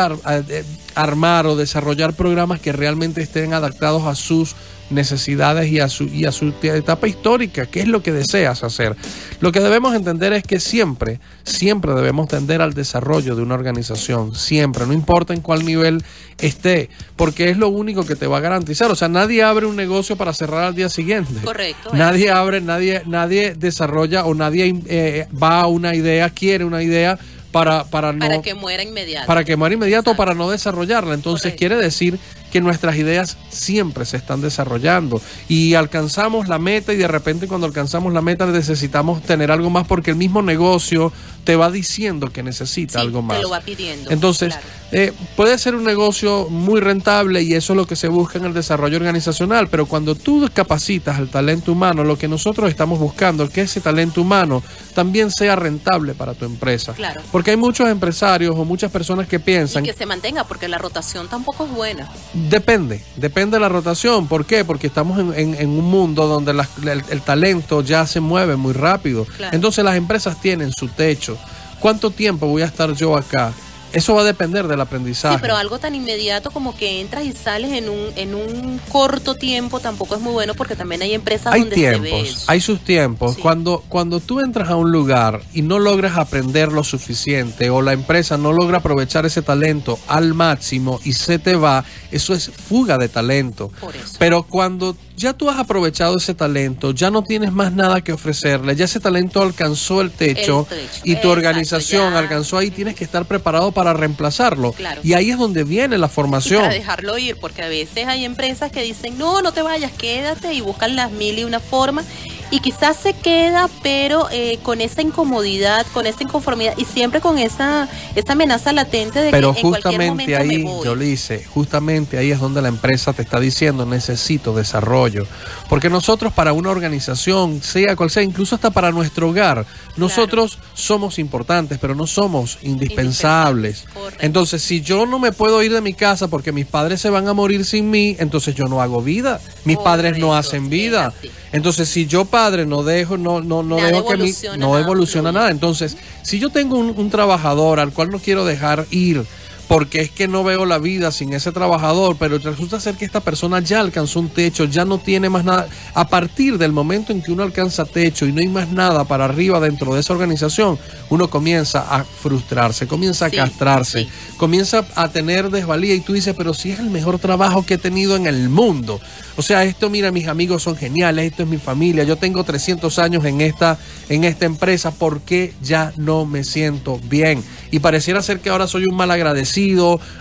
armar 0.95 1.45
o 1.45 1.57
desarrollar 1.57 2.13
programas 2.13 2.61
que 2.61 2.71
realmente 2.71 3.21
estén 3.21 3.53
adaptados 3.53 4.03
a 4.03 4.15
sus 4.15 4.55
necesidades 4.91 5.72
y 5.72 5.80
a 5.80 5.89
su 5.89 6.05
y 6.05 6.26
a 6.26 6.31
su 6.31 6.53
etapa 6.61 7.07
histórica, 7.07 7.65
qué 7.65 7.81
es 7.81 7.88
lo 7.88 8.03
que 8.03 8.11
deseas 8.11 8.63
hacer. 8.63 8.95
Lo 9.39 9.51
que 9.51 9.59
debemos 9.59 9.95
entender 9.95 10.34
es 10.34 10.43
que 10.43 10.59
siempre, 10.59 11.19
siempre 11.43 11.93
debemos 11.93 12.27
tender 12.27 12.61
al 12.61 12.73
desarrollo 12.73 13.35
de 13.35 13.41
una 13.41 13.55
organización, 13.55 14.35
siempre, 14.35 14.85
no 14.85 14.93
importa 14.93 15.34
en 15.34 15.41
cuál 15.41 15.65
nivel 15.65 16.03
esté, 16.38 16.89
porque 17.15 17.49
es 17.49 17.57
lo 17.57 17.69
único 17.69 18.05
que 18.05 18.15
te 18.15 18.27
va 18.27 18.38
a 18.38 18.41
garantizar. 18.41 18.91
O 18.91 18.95
sea, 18.95 19.07
nadie 19.07 19.43
abre 19.43 19.65
un 19.65 19.76
negocio 19.76 20.15
para 20.15 20.34
cerrar 20.34 20.63
al 20.63 20.76
día 20.76 20.89
siguiente. 20.89 21.41
Correcto. 21.43 21.91
Nadie 21.93 22.31
abre, 22.31 22.61
nadie, 22.61 23.03
nadie 23.05 23.55
desarrolla 23.55 24.26
o 24.26 24.34
nadie 24.34 24.76
eh, 24.88 25.27
va 25.31 25.61
a 25.61 25.68
una 25.68 25.95
idea, 25.95 26.30
quiere 26.30 26.65
una 26.65 26.84
idea 26.84 27.18
para, 27.51 27.84
para 27.84 28.13
no 28.13 28.19
para 28.19 28.41
que 28.41 28.53
muera 28.53 28.84
inmediato. 28.84 29.27
para 29.27 29.43
quemar 29.43 29.72
inmediato 29.73 30.15
para 30.15 30.34
no 30.34 30.49
desarrollarla. 30.49 31.13
Entonces 31.13 31.51
Correcto. 31.51 31.59
quiere 31.59 31.76
decir 31.76 32.19
que 32.52 32.61
nuestras 32.61 32.95
ideas 32.98 33.38
siempre 33.49 34.06
se 34.06 34.18
están 34.18 34.41
desarrollando 34.41 35.22
y 35.48 35.73
alcanzamos 35.73 36.48
la 36.48 36.60
meta 36.60 36.94
y 36.94 36.98
de 36.98 37.07
repente 37.07 37.48
cuando 37.48 37.68
alcanzamos 37.68 38.14
la 38.14 38.22
meta 38.22 38.45
necesitamos 38.45 39.22
tener 39.23 39.52
algo 39.52 39.69
más 39.69 39.88
porque 39.88 40.11
el 40.11 40.18
mismo 40.18 40.41
negocio 40.41 41.11
te 41.44 41.56
va 41.56 41.72
diciendo 41.72 42.32
que 42.32 42.44
necesita 42.44 42.99
Sí, 42.99 42.99
algo 42.99 43.22
más. 43.22 43.38
Te 43.38 43.44
lo 43.44 43.49
va 43.49 43.61
pidiendo. 43.61 44.11
Entonces, 44.11 44.53
claro. 44.53 44.68
eh, 44.91 45.14
puede 45.36 45.57
ser 45.57 45.76
un 45.76 45.84
negocio 45.84 46.48
muy 46.49 46.80
rentable 46.80 47.41
y 47.41 47.53
eso 47.56 47.73
es 47.73 47.78
lo 47.78 47.88
que 47.88 47.95
se 47.95 48.07
busca 48.07 48.38
en 48.38 48.45
el 48.45 48.53
desarrollo 48.53 48.98
organizacional, 48.98 49.68
pero 49.68 49.86
cuando 49.88 50.15
tú 50.15 50.48
capacitas 50.53 51.18
al 51.18 51.30
talento 51.30 51.72
humano, 51.72 52.03
lo 52.03 52.18
que 52.18 52.28
nosotros 52.28 52.69
estamos 52.69 52.99
buscando 52.99 53.44
es 53.44 53.49
que 53.49 53.61
ese 53.61 53.82
talento 53.82 54.22
humano 54.22 54.61
también 54.94 55.32
sea 55.32 55.56
rentable 55.56 56.14
para 56.14 56.34
tu 56.34 56.45
empresa. 56.45 56.94
Claro. 56.94 57.22
Porque 57.32 57.52
hay 57.52 57.57
muchos 57.57 57.90
empresarios 57.90 58.56
o 58.56 58.65
muchas 58.65 58.91
personas 58.91 59.28
que 59.28 59.38
Y 59.38 59.40
piensan, 59.40 59.84
que 59.84 59.94
se 59.94 60.06
mantenga, 60.06 60.44
porque 60.44 60.68
la 60.68 60.78
rotación 60.78 61.28
tampoco 61.28 61.65
es 61.65 61.72
buena. 61.72 62.10
Depende, 62.49 63.03
depende 63.15 63.57
de 63.57 63.61
la 63.61 63.69
rotación. 63.69 64.27
¿Por 64.27 64.45
qué? 64.45 64.63
Porque 64.65 64.88
estamos 64.88 65.19
en, 65.19 65.34
en- 65.34 65.55
en 65.55 65.69
un 65.69 65.85
mundo 65.85 66.27
donde 66.27 66.53
las- 66.53 66.69
el, 66.84 67.03
el 67.09 67.22
talento 67.22 67.81
ya 67.81 68.05
se 68.07 68.19
mueve 68.19 68.55
muy 68.55 68.73
rápido. 68.73 69.26
Claro. 69.26 69.55
Entonces 69.55 69.84
las 69.84 69.95
empresas 69.95 70.39
tienen 70.41 70.72
su 70.72 70.88
techo. 70.88 71.38
¿Cuánto 71.80 72.11
tiempo 72.11 72.47
voy 72.47 72.61
a 72.61 72.65
estar 72.65 72.93
yo 72.93 73.15
acá? 73.18 73.51
Eso 73.93 74.15
va 74.15 74.22
a 74.22 74.26
depender 74.26 74.68
del 74.68 74.81
aprendizaje. 74.81 75.35
Sí, 75.35 75.41
pero 75.41 75.55
algo 75.55 75.80
tan 75.80 75.95
inmediato 75.95 76.51
como 76.51 76.76
que 76.76 77.01
entras 77.01 77.26
y 77.26 77.34
sales 77.34 77.72
en 77.72 77.89
un, 77.89 78.11
en 78.15 78.35
un 78.35 78.80
corto 78.89 79.35
tiempo 79.35 79.80
tampoco 79.80 80.15
es 80.15 80.22
muy 80.22 80.34
bueno 80.34 80.53
porque 80.55 80.76
también 80.76 81.01
hay 81.01 81.13
empresas 81.13 81.53
hay 81.53 81.61
donde 81.61 81.76
se 81.76 81.81
ve 81.81 81.99
tiempos, 81.99 82.30
eso. 82.30 82.45
hay 82.47 82.61
sus 82.61 82.80
tiempos. 82.81 83.35
Sí. 83.35 83.41
Cuando, 83.41 83.84
cuando 83.88 84.19
tú 84.19 84.39
entras 84.39 84.69
a 84.69 84.76
un 84.76 84.91
lugar 84.91 85.41
y 85.53 85.61
no 85.61 85.80
logras 85.80 86.18
aprender 86.18 86.72
lo 86.72 86.84
suficiente 86.84 87.69
o 87.69 87.81
la 87.81 87.93
empresa 87.93 88.38
no 88.38 88.51
logra 88.51 88.77
aprovechar 88.80 89.26
ese 89.26 89.41
talento 89.41 89.99
al 90.07 90.34
máximo 90.34 90.99
y 91.03 91.13
se 91.13 91.39
te 91.39 91.55
va, 91.55 91.84
eso 92.11 92.34
es 92.34 92.49
fuga 92.49 92.97
de 92.97 93.09
talento. 93.09 93.72
Por 93.80 93.95
eso. 93.95 94.15
Pero 94.19 94.43
cuando 94.43 94.95
ya 95.22 95.34
tú 95.34 95.49
has 95.49 95.57
aprovechado 95.60 96.18
ese 96.18 96.34
talento, 96.34 96.91
ya 96.91 97.10
no 97.11 97.23
tienes 97.23 97.52
más 97.52 97.72
nada 97.72 98.02
que 98.02 98.11
ofrecerle, 98.14 98.76
ya 98.76 98.85
ese 98.85 98.99
talento 98.99 99.41
alcanzó 99.41 100.02
el 100.02 100.11
techo, 100.11 100.68
El 100.69 100.77
techo. 100.77 101.02
y 101.03 101.11
tu 101.11 101.11
Exacto, 101.11 101.30
organización 101.31 102.14
ya. 102.14 102.19
alcanzó 102.19 102.57
ahí, 102.57 102.72
tienes 102.72 102.95
que 102.95 103.03
estar 103.03 103.26
preparado 103.26 103.72
para 103.72 103.93
reemplazarlo. 103.93 104.73
Claro. 104.73 105.02
Y 105.03 105.14
ahí 105.14 105.30
es 105.31 105.38
donde 105.38 105.64
viene 105.64 105.98
la 105.98 106.07
Y 106.07 106.10
formación. 106.10 106.61
para 106.61 106.73
dejarlo 106.73 107.18
ir, 107.18 107.38
porque 107.39 107.61
a 107.64 107.68
veces 107.69 108.07
hay 108.07 108.26
empresas 108.26 108.72
que 108.72 108.81
dicen, 108.84 109.18
no, 109.18 109.41
no 109.41 109.52
te 109.53 109.61
vayas, 109.61 109.91
quédate, 109.91 110.53
y 110.53 110.61
buscan 110.61 110.95
las 110.95 111.11
mil 111.11 111.38
y 111.39 111.43
una 111.43 111.60
formas. 111.60 112.06
Y 112.52 112.60
quizás 112.60 112.98
se 112.98 113.14
queda, 113.14 113.69
pero 113.82 114.28
eh, 114.30 114.60
con 114.61 114.82
esa 114.82 115.02
incomodidad, 115.02 115.86
con 115.94 116.06
esa 116.06 116.23
inconformidad 116.23 116.73
y 116.78 116.84
siempre 116.84 117.22
con 117.22 117.40
esa, 117.40 117.88
esa 118.14 118.34
amenaza 118.34 118.73
latente 118.73 119.19
de 119.19 119.32
Pero 119.32 119.53
que 119.53 119.61
en 119.61 119.69
cualquier 119.69 120.10
momento 120.10 120.38
ahí, 120.38 120.57
me 120.57 120.64
voy. 120.65 120.86
yo 120.86 120.95
le 120.95 121.07
hice, 121.07 121.45
justamente 121.45 122.18
ahí 122.18 122.30
es 122.32 122.41
donde 122.41 122.61
la 122.61 122.68
empresa 122.68 123.14
te 123.14 123.22
está 123.22 123.40
diciendo, 123.40 123.86
necesito 123.86 124.53
desarrollo. 124.53 125.26
Porque 125.69 125.90
nosotros 125.90 126.34
para 126.34 126.52
una 126.52 126.69
organización, 126.69 127.64
sea 127.64 127.95
cual 127.95 128.10
sea, 128.10 128.22
incluso 128.22 128.56
hasta 128.56 128.69
para 128.69 128.91
nuestro 128.91 129.30
hogar, 129.30 129.65
nosotros 129.95 130.60
somos 130.73 131.19
importantes, 131.19 131.78
pero 131.80 131.95
no 131.95 132.06
somos 132.06 132.57
indispensables. 132.64 133.86
Entonces, 134.19 134.61
si 134.61 134.82
yo 134.82 135.06
no 135.06 135.19
me 135.19 135.32
puedo 135.32 135.64
ir 135.64 135.72
de 135.72 135.82
mi 135.82 135.94
casa 135.94 136.28
porque 136.28 136.52
mis 136.52 136.65
padres 136.65 136.99
se 136.99 137.10
van 137.10 137.28
a 137.30 137.34
morir 137.34 137.64
sin 137.64 137.90
mí, 137.90 138.15
entonces 138.19 138.56
yo 138.56 138.65
no 138.65 138.82
hago 138.82 139.02
vida. 139.02 139.40
Mis 139.64 139.78
padres 139.78 140.18
no 140.18 140.36
hacen 140.36 140.69
vida. 140.69 141.07
así. 141.07 141.30
Entonces, 141.53 141.90
si 141.90 142.06
yo 142.06 142.26
padre 142.26 142.65
no 142.65 142.84
dejo, 142.84 143.18
no, 143.18 143.41
no, 143.41 143.61
no 143.61 143.78
Nada 143.78 143.91
dejo 143.91 144.07
que 144.07 144.18
mi, 144.18 144.32
no 144.57 144.69
nada 144.69 144.82
evoluciona 144.82 145.32
nada. 145.32 145.52
Entonces, 145.52 145.98
si 146.22 146.40
yo 146.40 146.49
tengo 146.49 146.78
un, 146.78 146.94
un 146.98 147.10
trabajador 147.10 147.80
al 147.80 147.91
cual 147.91 148.10
no 148.10 148.19
quiero 148.19 148.45
dejar 148.45 148.86
ir, 148.90 149.26
porque 149.72 150.02
es 150.02 150.11
que 150.11 150.27
no 150.27 150.43
veo 150.43 150.65
la 150.65 150.80
vida 150.80 151.14
sin 151.14 151.31
ese 151.31 151.53
trabajador, 151.53 152.18
pero 152.19 152.38
resulta 152.39 152.77
ser 152.81 152.95
que 152.95 153.06
esta 153.06 153.22
persona 153.22 153.61
ya 153.61 153.80
alcanzó 153.80 154.19
un 154.19 154.27
techo, 154.27 154.65
ya 154.65 154.84
no 154.84 154.98
tiene 154.98 155.30
más 155.30 155.45
nada. 155.45 155.69
A 155.93 156.10
partir 156.10 156.57
del 156.57 156.73
momento 156.73 157.14
en 157.14 157.22
que 157.22 157.31
uno 157.31 157.43
alcanza 157.43 157.85
techo 157.85 158.26
y 158.26 158.34
no 158.34 158.41
hay 158.41 158.49
más 158.49 158.69
nada 158.73 159.06
para 159.06 159.23
arriba 159.23 159.61
dentro 159.61 159.93
de 159.93 160.02
esa 160.02 160.11
organización, 160.11 160.77
uno 161.10 161.30
comienza 161.30 161.85
a 161.89 162.03
frustrarse, 162.03 162.85
comienza 162.85 163.27
a 163.27 163.30
Sí, 163.30 163.38
castrarse, 163.38 164.03
sí. 164.03 164.10
comienza 164.35 164.84
a 164.93 165.07
tener 165.07 165.49
desvalía 165.49 165.95
y 165.95 166.02
tú 166.02 166.11
dices, 166.11 166.35
pero 166.38 166.53
si 166.53 166.72
es 166.72 166.80
el 166.80 166.89
mejor 166.89 167.18
trabajo 167.18 167.65
que 167.65 167.76
he 167.76 167.77
tenido 167.77 168.18
en 168.18 168.27
el 168.27 168.49
mundo. 168.49 168.99
O 169.38 169.41
sea, 169.41 169.64
esto, 169.64 169.89
mira, 169.89 170.11
mis 170.11 170.27
amigos 170.27 170.64
son 170.64 170.76
geniales, 170.76 171.31
esto 171.31 171.43
es 171.43 171.49
mi 171.49 171.57
familia, 171.57 172.03
yo 172.03 172.18
tengo 172.18 172.43
300 172.43 172.99
años 172.99 173.23
en 173.23 173.39
esta, 173.39 173.77
en 174.10 174.26
esta 174.26 174.45
empresa, 174.45 174.91
¿por 174.91 175.22
qué 175.22 175.53
ya 175.61 175.93
no 175.95 176.26
me 176.26 176.43
siento 176.43 176.99
bien? 177.10 177.41
Y 177.72 177.80
pareciera 177.80 178.22
ser 178.22 178.41
que 178.41 178.49
ahora 178.49 178.68
soy 178.68 178.84
un 178.84 178.98
mal 178.98 179.10
agradecido, 179.11 179.60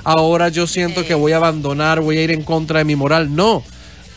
ahora 0.04 0.48
yo 0.48 0.66
siento 0.66 1.04
que 1.04 1.14
voy 1.14 1.32
a 1.32 1.36
abandonar, 1.36 2.00
voy 2.00 2.18
a 2.18 2.22
ir 2.22 2.30
en 2.30 2.42
contra 2.42 2.78
de 2.78 2.84
mi 2.84 2.96
moral. 2.96 3.34
No, 3.34 3.62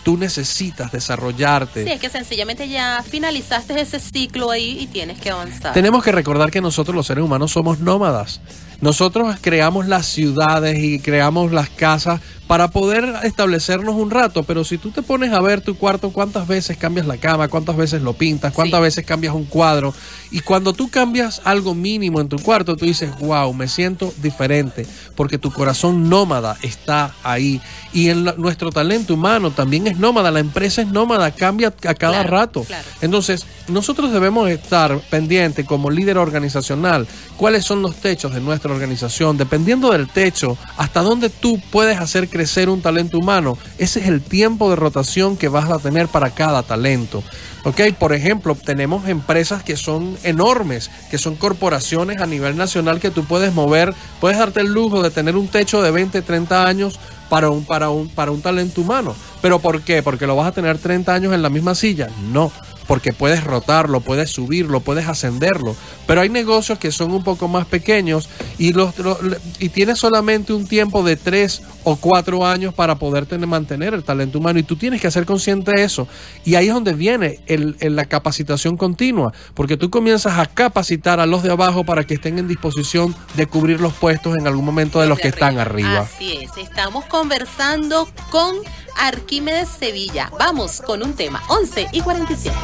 tú 0.03 0.17
necesitas 0.17 0.91
desarrollarte. 0.91 1.83
Sí, 1.83 1.91
es 1.91 1.99
que 1.99 2.09
sencillamente 2.09 2.67
ya 2.67 3.03
finalizaste 3.07 3.79
ese 3.79 3.99
ciclo 3.99 4.51
ahí 4.51 4.77
y 4.79 4.87
tienes 4.87 5.19
que 5.19 5.31
avanzar. 5.31 5.73
Tenemos 5.73 6.03
que 6.03 6.11
recordar 6.11 6.51
que 6.51 6.61
nosotros 6.61 6.95
los 6.95 7.07
seres 7.07 7.23
humanos 7.23 7.51
somos 7.51 7.79
nómadas. 7.79 8.41
Nosotros 8.81 9.37
creamos 9.39 9.87
las 9.87 10.05
ciudades 10.05 10.77
y 10.79 10.99
creamos 10.99 11.51
las 11.51 11.69
casas 11.69 12.19
para 12.47 12.67
poder 12.69 13.13
establecernos 13.23 13.95
un 13.95 14.11
rato, 14.11 14.43
pero 14.43 14.63
si 14.63 14.77
tú 14.77 14.91
te 14.91 15.01
pones 15.01 15.31
a 15.31 15.39
ver 15.41 15.61
tu 15.61 15.75
cuarto, 15.77 16.11
cuántas 16.11 16.47
veces 16.47 16.77
cambias 16.77 17.07
la 17.07 17.17
cama, 17.17 17.47
cuántas 17.47 17.77
veces 17.77 18.01
lo 18.01 18.13
pintas, 18.13 18.53
cuántas 18.53 18.79
Sí. 18.79 18.83
veces 18.83 19.05
cambias 19.05 19.33
un 19.33 19.45
cuadro, 19.45 19.93
y 20.29 20.41
cuando 20.41 20.73
tú 20.73 20.89
cambias 20.89 21.41
algo 21.45 21.73
mínimo 21.73 22.19
en 22.19 22.27
tu 22.27 22.37
cuarto, 22.39 22.75
tú 22.75 22.85
dices, 22.85 23.11
wow, 23.19 23.53
me 23.53 23.67
siento 23.67 24.13
diferente, 24.21 24.85
porque 25.15 25.37
tu 25.37 25.51
corazón 25.51 26.09
nómada 26.09 26.57
está 26.61 27.13
ahí. 27.23 27.61
Y 27.93 28.09
en 28.09 28.25
la- 28.25 28.33
nuestro 28.33 28.71
talento 28.71 29.13
humano 29.13 29.51
también 29.51 29.87
es 29.87 29.97
nómada, 29.97 30.31
la 30.31 30.39
empresa 30.39 30.81
es 30.81 30.87
nómada, 30.87 31.31
cambia 31.31 31.67
a 31.69 31.93
cada 31.93 31.95
Claro, 32.23 32.29
rato. 32.29 32.63
claro. 32.63 32.87
Entonces, 33.01 33.45
nosotros 33.67 34.11
debemos 34.11 34.49
estar 34.49 34.99
pendientes 35.09 35.65
como 35.65 35.89
líder 35.91 36.17
organizacional 36.17 37.07
cuáles 37.37 37.63
son 37.65 37.81
los 37.81 37.95
techos 37.95 38.33
de 38.33 38.41
nuestra 38.41 38.73
organización. 38.73 39.37
Dependiendo 39.37 39.91
del 39.91 40.09
techo, 40.09 40.57
hasta 40.77 41.01
dónde 41.01 41.29
tú 41.29 41.61
puedes 41.71 41.99
hacer 41.99 42.27
crecer 42.33 42.67
un 42.67 42.81
talento 42.81 43.19
humano, 43.19 43.59
ese 43.77 43.99
es 43.99 44.07
el 44.07 44.19
tiempo 44.19 44.71
de 44.71 44.75
rotación 44.75 45.37
que 45.37 45.49
vas 45.49 45.69
a 45.69 45.77
tener 45.77 46.07
para 46.07 46.31
cada 46.31 46.63
talento. 46.63 47.23
Ok, 47.63 47.79
por 47.99 48.11
ejemplo, 48.11 48.55
tenemos 48.55 49.07
empresas 49.07 49.61
que 49.61 49.77
son 49.77 50.17
enormes, 50.23 50.89
que 51.11 51.19
son 51.19 51.35
corporaciones 51.35 52.19
a 52.19 52.25
nivel 52.25 52.57
nacional 52.57 52.99
que 52.99 53.11
tú 53.11 53.23
puedes 53.23 53.53
mover, 53.53 53.93
puedes 54.19 54.39
darte 54.39 54.61
el 54.61 54.73
lujo 54.73 55.03
de 55.03 55.11
tener 55.11 55.37
un 55.37 55.47
techo 55.47 55.83
de 55.83 55.91
20, 55.91 56.23
30 56.23 56.65
años 56.65 56.99
para 57.29 57.51
un, 57.51 57.65
para 57.65 57.91
un, 57.91 58.09
para 58.09 58.31
un 58.31 58.41
talento 58.41 58.81
humano. 58.81 59.15
¿Pero 59.39 59.59
por 59.59 59.81
qué? 59.83 60.01
¿Porque 60.01 60.25
lo 60.25 60.35
vas 60.35 60.47
a 60.47 60.53
tener 60.53 60.79
30 60.79 61.13
años 61.13 61.33
en 61.33 61.43
la 61.43 61.49
misma 61.49 61.75
silla? 61.75 62.09
No, 62.31 62.51
porque 62.87 63.13
puedes 63.13 63.43
rotarlo, 63.43 64.01
puedes 64.01 64.29
subirlo, 64.31 64.79
puedes 64.81 65.07
ascenderlo. 65.07 65.75
Pero 66.07 66.21
hay 66.21 66.29
negocios 66.29 66.79
que 66.79 66.91
son 66.91 67.11
un 67.11 67.23
poco 67.23 67.47
más 67.47 67.65
pequeños 67.65 68.29
y, 68.57 68.73
los, 68.73 68.97
lo- 68.99 69.17
y 69.59 69.69
tienes 69.69 69.99
solamente 69.99 70.53
un 70.53 70.67
tiempo 70.67 71.03
de 71.03 71.15
3 71.15 71.61
o 71.85 71.95
4 71.97 72.45
años 72.45 72.73
para 72.73 72.95
poder 72.95 73.25
tener, 73.25 73.47
mantener 73.47 73.93
el 73.93 74.03
talento 74.03 74.39
humano. 74.39 74.59
Y 74.59 74.63
tú 74.63 74.75
tienes 74.75 75.01
que 75.01 75.11
ser 75.11 75.25
consciente 75.25 75.71
de 75.75 75.83
eso. 75.83 76.07
Y 76.45 76.55
ahí 76.55 76.67
es 76.67 76.73
donde 76.73 76.93
viene 76.93 77.39
el- 77.47 77.75
el- 77.79 77.95
la 77.95 78.05
capacitación 78.05 78.77
continua, 78.77 79.33
porque 79.53 79.77
tú 79.77 79.89
comienzas 79.89 80.37
a 80.39 80.45
capacitar 80.45 81.19
a 81.19 81.25
los 81.25 81.43
de 81.43 81.51
abajo 81.51 81.83
para 81.83 82.03
que 82.05 82.13
estén 82.15 82.39
en 82.39 82.47
disposición 82.47 83.15
de 83.35 83.47
cubrir 83.47 83.79
los 83.81 83.93
puestos 83.93 84.35
en 84.37 84.47
algún 84.47 84.65
momento 84.65 84.99
de 85.01 85.07
los 85.07 85.19
que 85.19 85.27
están 85.29 85.57
arriba. 85.59 86.01
Así 86.01 86.33
es, 86.41 86.51
estamos 86.57 87.05
conversando 87.05 88.07
con 88.29 88.55
Arquímedes 88.97 89.69
Sevilla. 89.69 90.31
Vamos 90.39 90.81
con 90.85 91.03
un 91.03 91.13
tema, 91.13 91.43
11 91.49 91.87
y 91.91 92.01
47. 92.01 92.55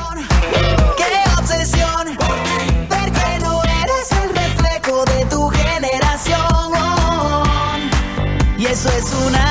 ¡Qué 0.98 1.24
obsesión! 1.40 2.18
Ver 2.90 3.12
que 3.12 3.40
no 3.42 3.62
eres 3.64 4.12
el 4.24 4.30
reflejo 4.30 5.06
de 5.06 5.26
tu 5.26 5.50
generación. 5.50 6.40
Y 8.58 8.66
eso 8.66 8.90
es 8.90 9.14
una 9.28 9.49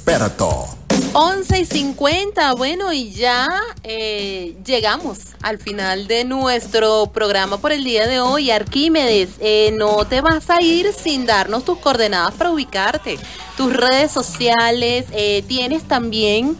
experto. 0.00 0.66
11 1.12 1.60
y 1.60 1.64
50, 1.64 2.54
bueno, 2.54 2.92
y 2.92 3.10
ya 3.12 3.48
eh, 3.82 4.54
llegamos 4.64 5.18
al 5.42 5.58
final 5.58 6.06
de 6.06 6.24
nuestro 6.24 7.08
programa 7.12 7.58
por 7.58 7.72
el 7.72 7.84
día 7.84 8.06
de 8.06 8.20
hoy. 8.20 8.50
Arquímedes, 8.50 9.30
eh, 9.40 9.74
no 9.76 10.06
te 10.06 10.20
vas 10.20 10.48
a 10.48 10.62
ir 10.62 10.92
sin 10.92 11.26
darnos 11.26 11.64
tus 11.64 11.78
coordenadas 11.78 12.34
para 12.34 12.50
ubicarte, 12.50 13.18
tus 13.56 13.72
redes 13.72 14.10
sociales, 14.10 15.06
eh, 15.12 15.42
tienes 15.46 15.82
también 15.82 16.56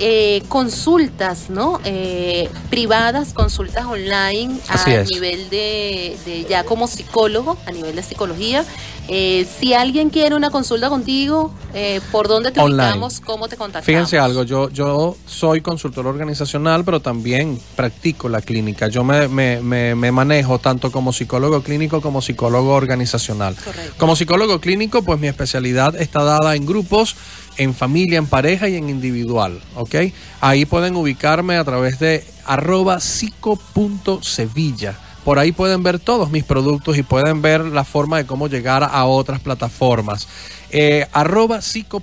eh, 0.00 0.42
consultas, 0.48 1.50
¿no? 1.50 1.80
Eh, 1.84 2.48
privadas, 2.70 3.32
consultas 3.32 3.84
online 3.86 4.58
Así 4.68 4.90
a 4.90 5.02
es. 5.02 5.10
nivel 5.10 5.48
de, 5.50 6.16
de 6.24 6.46
ya 6.48 6.64
como 6.64 6.86
psicólogo, 6.86 7.56
a 7.66 7.72
nivel 7.72 7.96
de 7.96 8.02
psicología. 8.02 8.64
Eh, 9.08 9.46
si 9.60 9.72
alguien 9.72 10.10
quiere 10.10 10.34
una 10.34 10.50
consulta 10.50 10.88
contigo, 10.88 11.54
eh, 11.74 12.00
¿por 12.10 12.26
dónde 12.26 12.50
te 12.50 12.58
Online. 12.60 12.82
ubicamos? 12.88 13.20
¿Cómo 13.20 13.46
te 13.46 13.56
contactamos? 13.56 13.86
Fíjense 13.86 14.18
algo, 14.18 14.42
yo, 14.42 14.68
yo 14.70 15.16
soy 15.26 15.60
consultor 15.60 16.08
organizacional, 16.08 16.84
pero 16.84 16.98
también 17.00 17.60
practico 17.76 18.28
la 18.28 18.40
clínica. 18.40 18.88
Yo 18.88 19.04
me, 19.04 19.28
me- 19.28 19.60
me- 19.60 19.94
me 19.94 20.10
manejo 20.10 20.58
tanto 20.58 20.90
como 20.90 21.12
psicólogo 21.12 21.62
clínico 21.62 22.00
como 22.00 22.20
psicólogo 22.20 22.72
organizacional. 22.74 23.54
Correcto. 23.64 23.94
Como 23.96 24.16
psicólogo 24.16 24.60
clínico, 24.60 25.02
pues 25.02 25.20
mi 25.20 25.28
especialidad 25.28 25.94
está 25.94 26.24
dada 26.24 26.56
en 26.56 26.66
grupos 26.66 27.14
en 27.56 27.74
familia, 27.74 28.18
en 28.18 28.26
pareja 28.26 28.68
y 28.68 28.76
en 28.76 28.90
individual, 28.90 29.60
¿ok? 29.74 29.94
Ahí 30.40 30.64
pueden 30.64 30.96
ubicarme 30.96 31.56
a 31.56 31.64
través 31.64 31.98
de 31.98 32.24
arroba 32.44 33.00
psico.sevilla. 33.00 34.98
Por 35.24 35.38
ahí 35.40 35.50
pueden 35.50 35.82
ver 35.82 35.98
todos 35.98 36.30
mis 36.30 36.44
productos 36.44 36.96
y 36.98 37.02
pueden 37.02 37.42
ver 37.42 37.64
la 37.64 37.82
forma 37.82 38.18
de 38.18 38.26
cómo 38.26 38.46
llegar 38.46 38.84
a 38.84 39.04
otras 39.06 39.40
plataformas. 39.40 40.28
Eh, 40.70 41.06
arroba 41.12 41.62
psico 41.62 42.00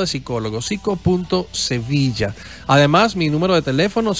de 0.00 0.06
psicólogo, 0.06 0.60
psico.sevilla. 0.60 2.34
Además, 2.66 3.16
mi 3.16 3.30
número 3.30 3.54
de 3.54 3.62
teléfono 3.62 4.12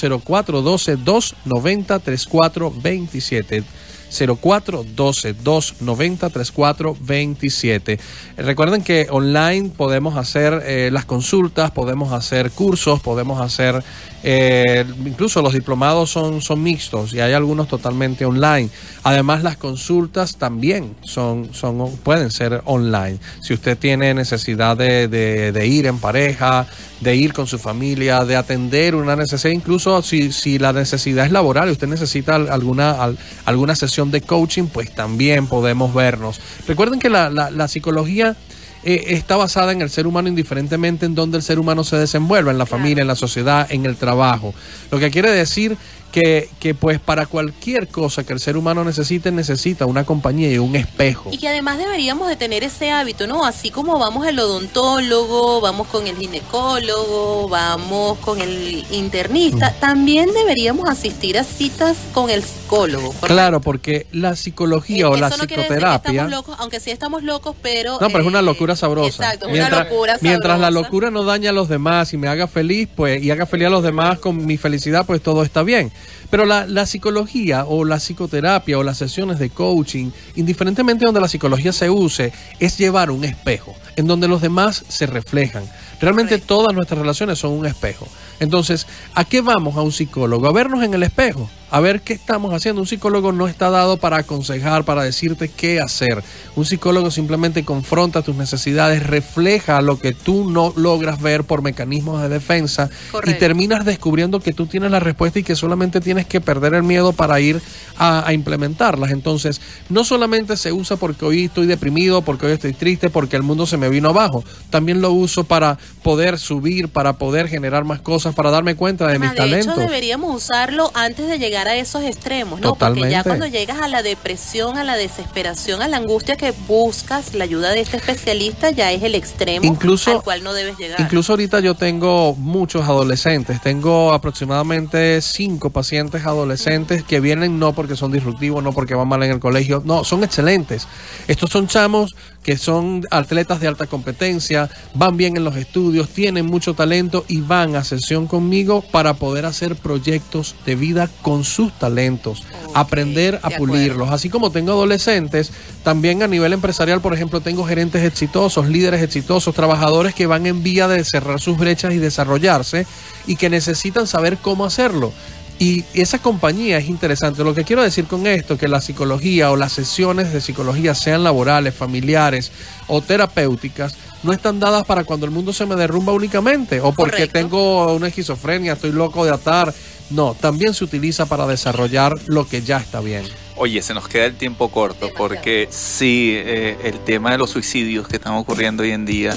0412-290-3427. 4.10 5.48
0412-290-3427. 5.48 7.98
Recuerden 8.36 8.82
que 8.82 9.06
online 9.10 9.70
podemos 9.76 10.16
hacer 10.16 10.62
eh, 10.64 10.90
las 10.92 11.04
consultas, 11.04 11.70
podemos 11.70 12.12
hacer 12.12 12.50
cursos, 12.50 13.00
podemos 13.00 13.40
hacer, 13.40 13.82
eh, 14.22 14.84
incluso 15.06 15.42
los 15.42 15.52
diplomados 15.52 16.10
son, 16.10 16.42
son 16.42 16.62
mixtos 16.62 17.12
y 17.14 17.20
hay 17.20 17.32
algunos 17.32 17.68
totalmente 17.68 18.24
online. 18.24 18.68
Además, 19.04 19.42
las 19.42 19.56
consultas 19.56 20.36
también 20.36 20.96
son, 21.02 21.54
son, 21.54 21.96
pueden 21.98 22.30
ser 22.30 22.62
online. 22.64 23.18
Si 23.42 23.54
usted 23.54 23.78
tiene 23.78 24.14
necesidad 24.14 24.76
de, 24.76 25.08
de- 25.08 25.66
ir 25.68 25.86
en 25.86 25.98
pareja, 25.98 26.66
de 27.00 27.14
ir 27.14 27.32
con 27.32 27.46
su 27.46 27.58
familia, 27.58 28.24
de 28.24 28.36
atender 28.36 28.94
una 28.94 29.14
necesidad, 29.16 29.52
incluso 29.52 30.02
si, 30.02 30.32
si 30.32 30.58
la 30.58 30.72
necesidad 30.72 31.26
es 31.26 31.32
laboral 31.32 31.68
y 31.68 31.72
usted 31.72 31.86
necesita 31.88 32.34
al- 32.36 32.50
alguna, 32.50 33.02
al- 33.02 33.18
alguna 33.44 33.74
sesión 33.74 34.10
de 34.10 34.20
coaching, 34.22 34.64
pues 34.66 34.94
también 34.94 35.46
podemos 35.46 35.94
vernos. 35.94 36.40
Recuerden 36.66 36.98
que 36.98 37.08
la, 37.10 37.30
la- 37.30 37.50
la 37.50 37.68
psicología 37.68 38.36
eh, 38.84 39.04
está 39.08 39.36
basada 39.36 39.72
en 39.72 39.82
el 39.82 39.90
ser 39.90 40.06
humano 40.06 40.28
indiferentemente 40.28 41.06
en 41.06 41.14
donde 41.14 41.36
el 41.36 41.42
ser 41.42 41.58
humano 41.58 41.84
se 41.84 41.96
desenvuelva, 41.96 42.50
en 42.50 42.58
la 42.58 42.66
familia, 42.66 43.02
en 43.02 43.08
la 43.08 43.16
sociedad, 43.16 43.66
en 43.70 43.86
el 43.86 43.96
trabajo. 43.96 44.54
Lo 44.90 44.98
que 44.98 45.10
quiere 45.10 45.30
decir 45.30 45.76
que, 46.12 46.48
que 46.60 46.74
pues 46.74 46.98
para 47.00 47.26
cualquier 47.26 47.88
cosa 47.88 48.24
que 48.24 48.32
el 48.32 48.40
ser 48.40 48.56
humano 48.56 48.84
necesite, 48.84 49.30
necesita 49.30 49.86
una 49.86 50.04
compañía 50.04 50.50
y 50.50 50.58
un 50.58 50.76
espejo. 50.76 51.30
Y 51.32 51.38
que 51.38 51.48
además 51.48 51.78
deberíamos 51.78 52.28
de 52.28 52.36
tener 52.36 52.64
ese 52.64 52.90
hábito, 52.90 53.26
¿no? 53.26 53.44
Así 53.44 53.70
como 53.70 53.98
vamos 53.98 54.26
al 54.26 54.38
odontólogo, 54.38 55.60
vamos 55.60 55.88
con 55.88 56.06
el 56.06 56.16
ginecólogo, 56.16 57.48
vamos 57.48 58.18
con 58.18 58.40
el 58.40 58.84
internista, 58.90 59.74
también 59.80 60.32
deberíamos 60.32 60.88
asistir 60.88 61.38
a 61.38 61.44
citas 61.44 61.96
con 62.12 62.30
el 62.30 62.42
psicólogo. 62.42 63.08
¿correcto? 63.08 63.26
Claro, 63.26 63.60
porque 63.60 64.06
la 64.12 64.36
psicología 64.36 65.08
o 65.08 65.16
la 65.16 65.28
no 65.28 65.36
que 65.46 65.54
psicoterapia... 65.54 66.10
estamos 66.12 66.30
locos, 66.30 66.56
aunque 66.58 66.80
sí 66.80 66.90
estamos 66.90 67.22
locos, 67.22 67.56
pero... 67.62 67.98
No, 68.00 68.08
pero 68.08 68.20
es 68.20 68.26
una 68.26 68.40
eh, 68.40 68.42
locura 68.42 68.76
sabrosa. 68.76 69.08
Exacto, 69.08 69.46
es 69.46 69.52
mientras, 69.52 69.80
una 69.80 69.90
locura 69.90 70.18
Mientras 70.20 70.58
la 70.58 70.66
sabrosa. 70.66 70.82
locura 70.82 71.10
no 71.10 71.24
daña 71.24 71.50
a 71.50 71.52
los 71.52 71.68
demás 71.68 72.12
y 72.12 72.16
me 72.16 72.28
haga 72.28 72.46
feliz, 72.46 72.88
pues, 72.94 73.22
y 73.22 73.30
haga 73.30 73.46
feliz 73.46 73.66
a 73.66 73.70
los 73.70 73.82
demás 73.82 74.18
con 74.18 74.46
mi 74.46 74.56
felicidad, 74.56 75.06
pues 75.06 75.22
todo 75.22 75.42
está 75.42 75.62
bien. 75.62 75.92
Pero 76.30 76.44
la, 76.44 76.66
la 76.66 76.84
psicología 76.84 77.64
o 77.64 77.84
la 77.84 77.98
psicoterapia 77.98 78.78
o 78.78 78.82
las 78.82 78.98
sesiones 78.98 79.38
de 79.38 79.50
coaching, 79.50 80.10
indiferentemente 80.36 81.04
de 81.04 81.06
donde 81.06 81.20
la 81.20 81.28
psicología 81.28 81.72
se 81.72 81.88
use, 81.88 82.32
es 82.60 82.76
llevar 82.76 83.10
un 83.10 83.24
espejo 83.24 83.74
en 83.96 84.06
donde 84.06 84.28
los 84.28 84.42
demás 84.42 84.84
se 84.88 85.06
reflejan. 85.06 85.64
Realmente 86.00 86.38
todas 86.38 86.74
nuestras 86.74 87.00
relaciones 87.00 87.38
son 87.38 87.52
un 87.52 87.66
espejo. 87.66 88.06
Entonces, 88.40 88.86
¿a 89.14 89.24
qué 89.24 89.40
vamos 89.40 89.76
a 89.76 89.82
un 89.82 89.90
psicólogo? 89.90 90.46
A 90.46 90.52
vernos 90.52 90.84
en 90.84 90.94
el 90.94 91.02
espejo, 91.02 91.50
a 91.70 91.80
ver 91.80 92.00
qué 92.00 92.12
estamos 92.12 92.54
haciendo. 92.54 92.80
Un 92.80 92.86
psicólogo 92.86 93.32
no 93.32 93.48
está 93.48 93.70
dado 93.70 93.96
para 93.96 94.18
aconsejar, 94.18 94.84
para 94.84 95.02
decirte 95.02 95.48
qué 95.48 95.80
hacer. 95.80 96.22
Un 96.56 96.64
psicólogo 96.64 97.10
simplemente 97.10 97.64
confronta 97.64 98.22
tus 98.22 98.36
necesidades, 98.36 99.06
refleja 99.06 99.80
lo 99.82 99.98
que 99.98 100.12
tú 100.12 100.50
no 100.50 100.72
logras 100.76 101.20
ver 101.20 101.44
por 101.44 101.62
mecanismos 101.62 102.22
de 102.22 102.28
defensa 102.28 102.90
y 103.24 103.34
terminas 103.34 103.84
descubriendo 103.84 104.40
que 104.40 104.52
tú 104.52 104.66
tienes 104.66 104.90
la 104.90 105.00
respuesta 105.00 105.38
y 105.38 105.42
que 105.42 105.56
solamente 105.56 106.00
tienes 106.00 106.26
que 106.26 106.40
perder 106.40 106.74
el 106.74 106.82
miedo 106.82 107.12
para 107.12 107.40
ir 107.40 107.60
a, 107.96 108.26
a 108.26 108.32
implementarlas. 108.32 109.10
Entonces, 109.10 109.60
no 109.88 110.04
solamente 110.04 110.56
se 110.56 110.72
usa 110.72 110.96
porque 110.96 111.24
hoy 111.24 111.44
estoy 111.44 111.66
deprimido, 111.66 112.22
porque 112.22 112.46
hoy 112.46 112.52
estoy 112.52 112.72
triste, 112.72 113.10
porque 113.10 113.36
el 113.36 113.42
mundo 113.42 113.66
se 113.66 113.76
me 113.76 113.88
vino 113.88 114.10
abajo. 114.10 114.44
También 114.70 115.00
lo 115.00 115.12
uso 115.12 115.44
para 115.44 115.78
poder 116.02 116.38
subir, 116.38 116.88
para 116.88 117.14
poder 117.14 117.48
generar 117.48 117.84
más 117.84 118.00
cosas, 118.00 118.34
para 118.34 118.50
darme 118.50 118.74
cuenta 118.76 119.06
de 119.06 119.18
mis 119.18 119.30
Además, 119.30 119.32
de 119.32 119.36
talentos. 119.36 119.72
hecho, 119.74 119.80
deberíamos 119.80 120.36
usarlo 120.36 120.90
antes 120.94 121.26
de 121.28 121.38
llegar 121.38 121.57
a 121.66 121.74
esos 121.76 122.02
extremos, 122.04 122.60
¿no? 122.60 122.74
Porque 122.74 123.10
ya 123.10 123.24
cuando 123.24 123.46
llegas 123.46 123.80
a 123.80 123.88
la 123.88 124.02
depresión, 124.02 124.78
a 124.78 124.84
la 124.84 124.96
desesperación, 124.96 125.82
a 125.82 125.88
la 125.88 125.96
angustia 125.96 126.36
que 126.36 126.52
buscas 126.68 127.34
la 127.34 127.44
ayuda 127.44 127.70
de 127.70 127.80
este 127.80 127.96
especialista, 127.96 128.70
ya 128.70 128.92
es 128.92 129.02
el 129.02 129.14
extremo 129.14 129.66
Incluso- 129.66 130.10
al 130.10 130.22
cual 130.22 130.44
no 130.44 130.52
debes 130.52 130.78
llegar. 130.78 131.00
Incluso 131.00 131.32
ahorita 131.32 131.60
yo 131.60 131.74
tengo 131.74 132.34
muchos 132.36 132.84
adolescentes, 132.84 133.60
tengo 133.60 134.12
aproximadamente 134.12 135.20
cinco 135.22 135.70
pacientes 135.70 136.24
adolescentes 136.26 137.02
que 137.02 137.20
vienen 137.20 137.58
no 137.58 137.72
porque 137.72 137.96
son 137.96 138.12
disruptivos, 138.12 138.62
no 138.62 138.72
porque 138.72 138.94
van 138.94 139.08
mal 139.08 139.22
en 139.22 139.30
el 139.32 139.40
colegio, 139.40 139.82
no, 139.84 140.04
son 140.04 140.22
excelentes. 140.22 140.86
Estos 141.26 141.50
son 141.50 141.66
chamos 141.66 142.14
que 142.42 142.56
son 142.56 143.06
atletas 143.10 143.60
de 143.60 143.68
alta 143.68 143.86
competencia, 143.86 144.70
van 144.94 145.16
bien 145.16 145.36
en 145.36 145.44
los 145.44 145.56
estudios, 145.56 146.08
tienen 146.08 146.46
mucho 146.46 146.74
talento 146.74 147.24
y 147.28 147.40
van 147.40 147.76
a 147.76 147.84
sesión 147.84 148.26
conmigo 148.26 148.82
para 148.90 149.14
poder 149.14 149.44
hacer 149.44 149.76
proyectos 149.76 150.54
de 150.64 150.74
vida 150.74 151.10
con 151.22 151.44
sus 151.48 151.72
talentos, 151.78 152.44
aprender 152.74 153.40
a 153.42 153.50
pulirlos. 153.50 154.10
Así 154.10 154.30
como 154.30 154.52
tengo 154.52 154.72
adolescentes, 154.72 155.50
también 155.82 156.22
a 156.22 156.28
nivel 156.28 156.52
empresarial, 156.52 157.00
por 157.00 157.14
ejemplo, 157.14 157.40
tengo 157.40 157.64
gerentes 157.64 158.04
exitosos, 158.04 158.68
líderes 158.68 159.02
exitosos, 159.02 159.54
trabajadores 159.54 160.14
que 160.14 160.26
van 160.26 160.46
en 160.46 160.62
vía 160.62 160.86
de 160.86 161.04
cerrar 161.04 161.40
sus 161.40 161.58
brechas 161.58 161.92
y 161.94 161.98
desarrollarse 161.98 162.86
y 163.26 163.36
que 163.36 163.50
necesitan 163.50 164.06
saber 164.06 164.38
cómo 164.38 164.64
hacerlo. 164.64 165.12
Y 165.60 165.84
esa 165.92 166.20
compañía 166.20 166.78
es 166.78 166.88
interesante. 166.88 167.42
Lo 167.42 167.52
que 167.52 167.64
quiero 167.64 167.82
decir 167.82 168.06
con 168.06 168.26
esto, 168.28 168.56
que 168.56 168.68
la 168.68 168.80
psicología 168.80 169.50
o 169.50 169.56
las 169.56 169.72
sesiones 169.72 170.32
de 170.32 170.40
psicología, 170.40 170.94
sean 170.94 171.24
laborales, 171.24 171.74
familiares 171.74 172.52
o 172.86 173.00
terapéuticas, 173.00 173.96
no 174.22 174.32
están 174.32 174.60
dadas 174.60 174.84
para 174.84 175.04
cuando 175.04 175.26
el 175.26 175.32
mundo 175.32 175.52
se 175.52 175.66
me 175.66 175.74
derrumba 175.74 176.12
únicamente 176.12 176.80
o 176.80 176.92
porque 176.92 177.12
Correcto. 177.12 177.38
tengo 177.38 177.92
una 177.92 178.08
esquizofrenia, 178.08 178.74
estoy 178.74 178.92
loco 178.92 179.24
de 179.24 179.32
atar. 179.32 179.74
No, 180.10 180.34
también 180.34 180.74
se 180.74 180.84
utiliza 180.84 181.26
para 181.26 181.46
desarrollar 181.46 182.14
lo 182.26 182.46
que 182.46 182.62
ya 182.62 182.78
está 182.78 183.00
bien. 183.00 183.24
Oye, 183.56 183.82
se 183.82 183.92
nos 183.92 184.08
queda 184.08 184.26
el 184.26 184.36
tiempo 184.36 184.70
corto 184.70 185.10
porque 185.16 185.68
sí, 185.70 186.32
eh, 186.34 186.76
el 186.84 187.00
tema 187.00 187.32
de 187.32 187.38
los 187.38 187.50
suicidios 187.50 188.06
que 188.06 188.16
están 188.16 188.34
ocurriendo 188.34 188.82
hoy 188.82 188.92
en 188.92 189.04
día. 189.04 189.36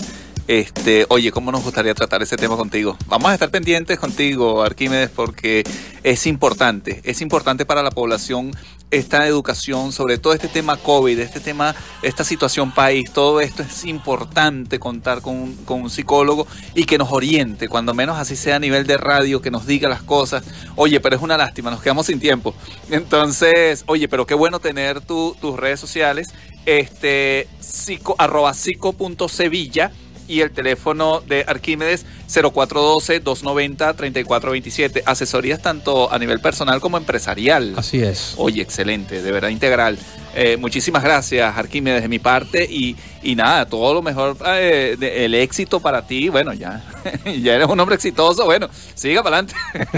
Este, 0.52 1.06
oye, 1.08 1.32
¿cómo 1.32 1.50
nos 1.50 1.64
gustaría 1.64 1.94
tratar 1.94 2.22
ese 2.22 2.36
tema 2.36 2.58
contigo? 2.58 2.98
Vamos 3.08 3.32
a 3.32 3.34
estar 3.36 3.50
pendientes 3.50 3.98
contigo, 3.98 4.62
Arquímedes, 4.64 5.10
porque 5.10 5.64
es 6.04 6.28
importante, 6.28 7.00
es 7.06 7.22
importante 7.22 7.66
para 7.66 7.82
la 7.82 7.92
población 7.92 8.52
esta 8.90 9.26
educación 9.26 9.94
sobre 9.94 10.18
todo 10.18 10.34
este 10.34 10.50
tema 10.50 10.76
COVID, 10.76 11.18
este 11.20 11.40
tema, 11.40 11.74
esta 12.02 12.26
situación 12.26 12.74
país, 12.74 13.14
todo 13.14 13.40
esto 13.40 13.64
es 13.64 13.86
importante 13.86 14.78
contar 14.78 15.22
con 15.22 15.38
un, 15.38 15.56
con 15.64 15.84
un 15.84 15.90
psicólogo 15.90 16.46
y 16.76 16.84
que 16.84 16.98
nos 16.98 17.14
oriente, 17.14 17.70
cuando 17.70 17.94
menos 17.94 18.18
así 18.18 18.36
sea 18.36 18.58
a 18.58 18.60
nivel 18.60 18.86
de 18.86 18.98
radio, 18.98 19.42
que 19.42 19.52
nos 19.52 19.66
diga 19.66 19.88
las 19.88 20.02
cosas. 20.02 20.44
Oye, 20.76 21.00
pero 21.00 21.16
es 21.16 21.22
una 21.22 21.38
lástima, 21.38 21.72
nos 21.72 21.82
quedamos 21.82 22.08
sin 22.08 22.20
tiempo. 22.20 22.54
Entonces, 22.90 23.86
oye, 23.88 24.10
pero 24.10 24.26
qué 24.28 24.34
bueno 24.34 24.60
tener 24.60 25.00
tu- 25.00 25.34
tus 25.40 25.58
redes 25.58 25.80
sociales, 25.80 26.34
este, 26.66 27.48
psico, 27.62 28.16
arroba 28.18 28.54
psico.sevilla 28.54 29.94
y 30.32 30.40
el 30.42 30.52
teléfono 30.52 31.20
de 31.20 31.44
Arquímedes 31.46 32.06
0412-290-3427. 32.32 35.04
Asesorías 35.06 35.62
tanto 35.62 36.12
a 36.12 36.18
nivel 36.20 36.40
personal 36.40 36.80
como 36.82 36.98
empresarial. 36.98 37.74
Así 37.78 38.02
es. 38.02 38.34
Oye, 38.38 38.62
excelente, 38.62 39.22
de 39.22 39.32
verdad 39.32 39.50
integral. 39.50 39.98
Eh, 40.34 40.56
muchísimas 40.58 41.04
gracias, 41.04 41.58
Arquímedes, 41.58 42.02
de 42.04 42.08
mi 42.08 42.20
parte. 42.20 42.66
Y, 42.70 42.96
y 43.22 43.36
nada, 43.36 43.66
todo 43.66 43.94
lo 43.94 44.02
mejor, 44.02 44.38
eh, 44.48 44.96
de- 44.98 45.26
el 45.26 45.36
éxito 45.36 45.82
para 45.82 46.08
ti. 46.08 46.30
Bueno, 46.30 46.54
ya, 46.54 46.82
ya 47.42 47.56
eres 47.56 47.68
un 47.68 47.78
hombre 47.80 47.96
exitoso. 47.96 48.46
Bueno, 48.46 48.70
siga 48.96 49.22
para 49.24 49.40
adelante. 49.40 49.56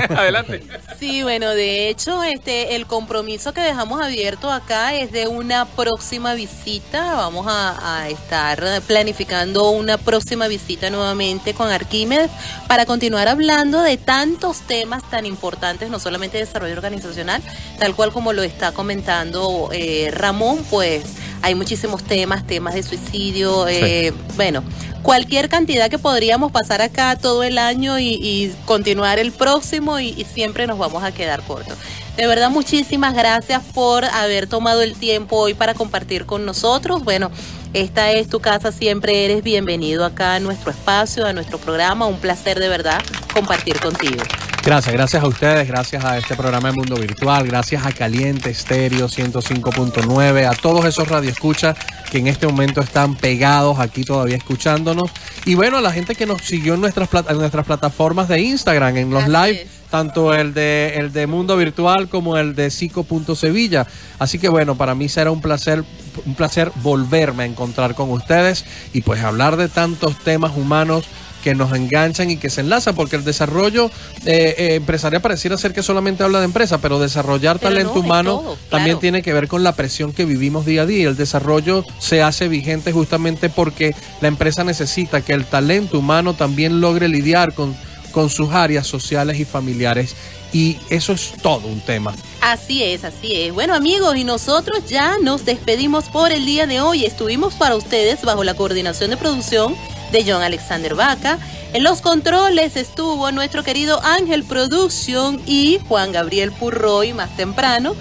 adelante. 0.16 0.64
Sí, 1.00 1.22
bueno, 1.22 1.52
de 1.52 1.90
hecho, 1.90 2.24
este, 2.24 2.76
el 2.76 2.88
compromiso 2.88 3.54
que 3.54 3.62
dejamos 3.62 4.02
abierto 4.02 4.50
acá 4.52 4.96
es 4.96 5.12
de 5.12 5.28
una 5.28 5.66
próxima 5.66 6.34
visita. 6.34 7.14
Vamos 7.16 7.46
a, 7.48 8.00
a 8.02 8.10
estar 8.10 8.82
planificando 8.88 9.70
una 9.70 10.00
próxima 10.00 10.48
visita 10.48 10.90
nuevamente 10.90 11.54
con 11.54 11.70
Arquímedes 11.70 12.23
para 12.68 12.86
continuar 12.86 13.28
hablando 13.28 13.82
de 13.82 13.98
tantos 13.98 14.62
temas 14.62 15.04
tan 15.10 15.26
importantes, 15.26 15.90
no 15.90 16.00
solamente 16.00 16.38
de 16.38 16.46
desarrollo 16.46 16.74
organizacional, 16.74 17.42
tal 17.80 17.96
cual 17.96 18.12
como 18.12 18.34
lo 18.34 18.44
está 18.44 18.72
comentando 18.72 19.70
eh, 19.72 20.12
Ramón, 20.14 20.66
pues 20.70 21.04
hay 21.42 21.56
muchísimos 21.56 22.04
temas, 22.04 22.48
temas 22.48 22.74
de 22.74 22.84
suicidio, 22.84 23.68
eh, 23.68 24.14
bueno, 24.38 24.64
cualquier 25.02 25.50
cantidad 25.50 25.90
que 25.90 26.00
podríamos 26.00 26.52
pasar 26.52 26.82
acá 26.82 27.18
todo 27.18 27.44
el 27.44 27.58
año 27.58 28.00
y, 28.00 28.14
y 28.14 28.56
continuar 28.66 29.20
el 29.20 29.34
próximo 29.34 30.00
y, 30.00 30.10
y 30.10 30.24
siempre 30.24 30.68
nos 30.68 30.78
vamos 30.78 31.04
a 31.04 31.12
quedar 31.12 31.44
cortos. 31.44 31.78
De 32.16 32.28
verdad, 32.28 32.50
muchísimas 32.52 33.14
gracias 33.16 33.62
por 33.74 34.06
haber 34.06 34.48
tomado 34.48 34.82
el 34.84 34.94
tiempo 34.94 35.36
hoy 35.38 35.54
para 35.56 35.74
compartir 35.74 36.26
con 36.26 36.46
nosotros. 36.46 37.04
Bueno, 37.04 37.32
Esta 37.74 38.12
es 38.12 38.28
tu 38.28 38.40
casa, 38.40 38.72
siempre 38.72 39.26
eres 39.26 39.44
bienvenido 39.44 40.06
acá 40.06 40.36
a 40.36 40.40
nuestro 40.40 40.70
espacio, 40.70 41.26
a 41.26 41.34
nuestro 41.34 41.58
programa. 41.58 42.06
Un 42.06 42.20
placer 42.20 42.60
de 42.60 42.70
verdad 42.70 43.02
compartir 43.34 43.80
contigo. 43.80 44.22
Gracias, 44.64 44.94
gracias 44.94 45.24
a 45.24 45.28
ustedes, 45.28 45.68
gracias 45.68 46.06
a 46.06 46.20
este 46.20 46.36
programa 46.36 46.70
de 46.70 46.76
Mundo 46.76 46.96
Virtual, 46.96 47.48
gracias 47.48 47.84
a 47.84 47.92
Caliente 47.92 48.52
Estéreo 48.52 49.08
105.9, 49.10 50.48
a 50.48 50.54
todos 50.54 50.86
esos 50.86 51.08
radioescuchas 51.08 51.76
que 52.12 52.20
en 52.20 52.28
este 52.28 52.46
momento 52.46 52.80
están 52.80 53.16
pegados 53.16 53.80
aquí 53.80 54.04
todavía 54.04 54.38
escuchándonos. 54.38 55.10
Y 55.46 55.56
bueno, 55.56 55.78
a 55.78 55.82
la 55.82 55.92
gente 55.92 56.14
que 56.14 56.28
nos 56.28 56.44
siguió 56.44 56.76
en 56.76 56.82
nuestras, 56.82 57.10
en 57.28 57.38
nuestras 57.40 57.66
plataformas 57.66 58.28
de 58.28 58.40
Instagram, 58.40 58.98
en 58.98 59.10
los 59.10 59.28
live. 59.28 59.68
Tanto 59.94 60.34
el 60.34 60.56
de, 60.56 60.94
el 60.96 61.14
de 61.14 61.28
Mundo 61.28 61.56
Virtual 61.56 62.10
como 62.10 62.36
el 62.36 62.56
de 62.56 62.72
Psico.sevilla. 62.72 63.86
Así 64.18 64.40
que 64.40 64.50
bueno, 64.50 64.74
para 64.76 64.96
mí 64.96 65.08
será 65.08 65.30
un 65.30 65.40
placer, 65.40 65.84
un 66.26 66.34
placer 66.34 66.72
volverme 66.82 67.44
a 67.44 67.46
encontrar 67.46 67.94
con 67.94 68.10
ustedes 68.10 68.66
y 68.92 69.02
pues 69.02 69.24
hablar 69.24 69.56
de 69.56 69.70
tantos 69.70 70.18
temas 70.18 70.54
humanos 70.58 71.06
que 71.44 71.54
nos 71.54 71.76
enganchan 71.76 72.32
y 72.32 72.38
que 72.38 72.50
se 72.50 72.62
enlazan, 72.62 72.96
porque 72.96 73.18
el 73.18 73.24
desarrollo 73.24 73.92
eh, 74.26 74.56
eh, 74.58 74.76
empresarial 74.78 75.22
pareciera 75.22 75.60
ser 75.60 75.74
que 75.74 75.84
solamente 75.84 76.24
habla 76.24 76.40
de 76.40 76.46
empresa, 76.46 76.80
pero 76.80 76.98
desarrollar 76.98 77.60
Pero 77.60 77.70
talento 77.70 77.94
no, 77.94 78.00
humano 78.00 78.40
todo, 78.40 78.58
también 78.72 78.98
tiene 78.98 79.22
que 79.22 79.32
ver 79.32 79.48
con 79.48 79.62
la 79.62 79.76
presión 79.76 80.12
que 80.12 80.26
vivimos 80.26 80.66
día 80.66 80.82
a 80.82 80.86
día. 80.88 81.08
El 81.08 81.18
desarrollo 81.18 81.86
se 82.00 82.24
hace 82.24 82.48
vigente 82.48 82.94
justamente 82.94 83.50
porque 83.52 83.94
la 84.22 84.28
empresa 84.28 84.64
necesita 84.64 85.22
que 85.22 85.34
el 85.34 85.46
talento 85.46 86.00
humano 86.00 86.34
también 86.34 86.82
logre 86.82 87.10
lidiar 87.10 87.54
con, 87.54 87.76
con 88.14 88.30
sus 88.30 88.52
áreas 88.52 88.88
sociales 88.88 89.38
y 89.40 89.44
familiares. 89.46 90.16
Y 90.54 90.78
eso 90.90 91.12
es 91.12 91.34
todo 91.42 91.68
un 91.68 91.82
tema. 91.82 92.14
Así 92.40 92.84
es, 92.84 93.04
así 93.04 93.34
es. 93.36 93.54
Bueno 93.54 93.74
amigos, 93.74 94.16
y 94.16 94.24
nosotros 94.24 94.86
ya 94.88 95.18
nos 95.22 95.44
despedimos 95.44 96.06
por 96.06 96.32
el 96.32 96.46
día 96.46 96.68
de 96.68 96.80
hoy. 96.80 97.04
Estuvimos 97.04 97.56
para 97.56 97.76
ustedes 97.76 98.22
bajo 98.22 98.46
la 98.46 98.54
coordinación 98.54 99.10
de 99.10 99.18
producción 99.18 99.76
de 100.12 100.24
John 100.24 100.44
Alexander 100.44 100.96
Vaca. 100.96 101.40
En 101.74 101.84
los 101.84 102.02
controles 102.02 102.78
estuvo 102.78 103.32
nuestro 103.32 103.64
querido 103.64 104.00
Ángel 104.04 104.44
Producción 104.44 105.42
y 105.46 105.80
Juan 105.90 106.12
Gabriel 106.12 106.52
Purroy 106.52 107.14
más 107.14 107.36
temprano. 107.36 107.96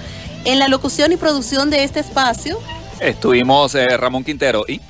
En 0.45 0.59
la 0.59 0.69
locución 0.69 1.11
y 1.13 1.17
producción 1.17 1.71
de 1.71 1.85
este 1.85 2.01
espacio, 2.01 2.59
Estuvimos 3.03 3.75
eh, 3.75 3.97
Ramón 3.97 4.23
Quintero 4.23 4.65
y 4.69 4.81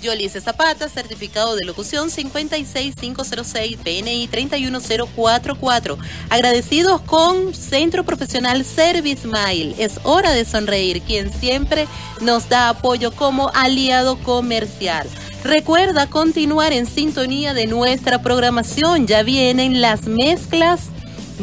Yolice 0.00 0.40
Zapata, 0.40 0.88
certificado 0.88 1.56
de 1.56 1.64
locución 1.64 2.10
56506, 2.10 3.76
PNI 3.78 4.28
31044. 4.28 5.98
Agradecidos 6.30 7.00
con 7.02 7.54
Centro 7.54 8.04
Profesional 8.04 8.64
Service 8.64 9.26
Mile. 9.26 9.74
Es 9.78 10.00
hora 10.04 10.32
de 10.32 10.44
sonreír, 10.44 11.02
quien 11.02 11.32
siempre 11.32 11.86
nos 12.20 12.48
da 12.48 12.68
apoyo 12.68 13.12
como 13.12 13.50
aliado 13.54 14.18
comercial. 14.18 15.08
Recuerda 15.44 16.08
continuar 16.08 16.72
en 16.72 16.86
sintonía 16.86 17.54
de 17.54 17.66
nuestra 17.66 18.22
programación. 18.22 19.06
Ya 19.06 19.22
vienen 19.22 19.80
las 19.80 20.06
mezclas 20.06 20.88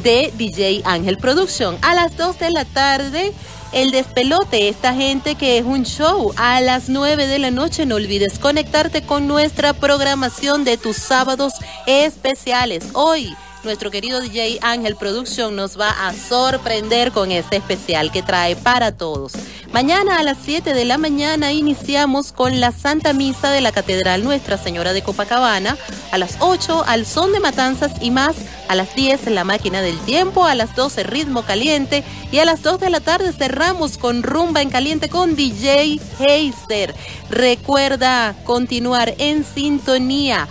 de 0.03 0.33
DJ 0.37 0.81
Ángel 0.85 1.17
Production. 1.17 1.77
A 1.81 1.95
las 1.95 2.17
2 2.17 2.39
de 2.39 2.51
la 2.51 2.65
tarde, 2.65 3.33
el 3.75 3.91
despelote, 3.91 4.69
esta 4.69 4.93
gente 4.93 5.35
que 5.35 5.57
es 5.57 5.65
un 5.65 5.83
show. 5.83 6.33
A 6.37 6.61
las 6.61 6.87
9 6.87 7.27
de 7.27 7.39
la 7.39 7.51
noche, 7.51 7.85
no 7.85 7.95
olvides 7.95 8.39
conectarte 8.39 9.01
con 9.01 9.27
nuestra 9.27 9.73
programación 9.73 10.63
de 10.63 10.77
tus 10.77 10.95
sábados 10.95 11.53
especiales. 11.85 12.85
Hoy, 12.93 13.35
nuestro 13.65 13.89
querido 13.89 14.21
DJ 14.21 14.59
Ángel 14.61 14.95
Production 14.95 15.55
nos 15.55 15.77
va 15.77 15.89
a 15.89 16.13
sorprender 16.13 17.11
con 17.11 17.31
este 17.31 17.57
especial 17.57 18.11
que 18.11 18.21
trae 18.21 18.55
para 18.55 18.91
todos. 18.91 19.33
Mañana 19.73 20.19
a 20.19 20.23
las 20.23 20.37
7 20.41 20.73
de 20.73 20.85
la 20.85 20.97
mañana 20.97 21.51
iniciamos 21.51 22.31
con 22.31 22.61
la 22.61 22.71
Santa 22.71 23.11
Misa 23.11 23.51
de 23.51 23.59
la 23.59 23.73
Catedral 23.73 24.23
Nuestra 24.23 24.57
Señora 24.57 24.93
de 24.93 25.01
Copacabana. 25.01 25.77
A 26.11 26.17
las 26.17 26.37
8 26.39 26.85
al 26.87 27.05
son 27.05 27.33
de 27.33 27.41
matanzas 27.41 27.91
y 28.01 28.11
más. 28.11 28.35
A 28.69 28.75
las 28.75 28.95
10 28.95 29.27
la 29.31 29.43
máquina 29.43 29.81
del 29.81 29.99
tiempo. 29.99 30.45
A 30.45 30.55
las 30.55 30.75
12 30.75 31.03
ritmo 31.03 31.43
caliente. 31.43 32.05
Y 32.31 32.39
a 32.39 32.45
las 32.45 32.61
2 32.61 32.79
de 32.79 32.89
la 32.89 33.01
tarde 33.01 33.33
cerramos 33.33 33.97
con 33.97 34.23
rumba 34.23 34.61
en 34.61 34.69
caliente 34.69 35.09
con 35.09 35.35
DJ 35.35 35.99
Heiser. 36.19 36.95
Recuerda 37.29 38.33
continuar 38.45 39.13
en 39.17 39.43
sintonía. 39.43 40.47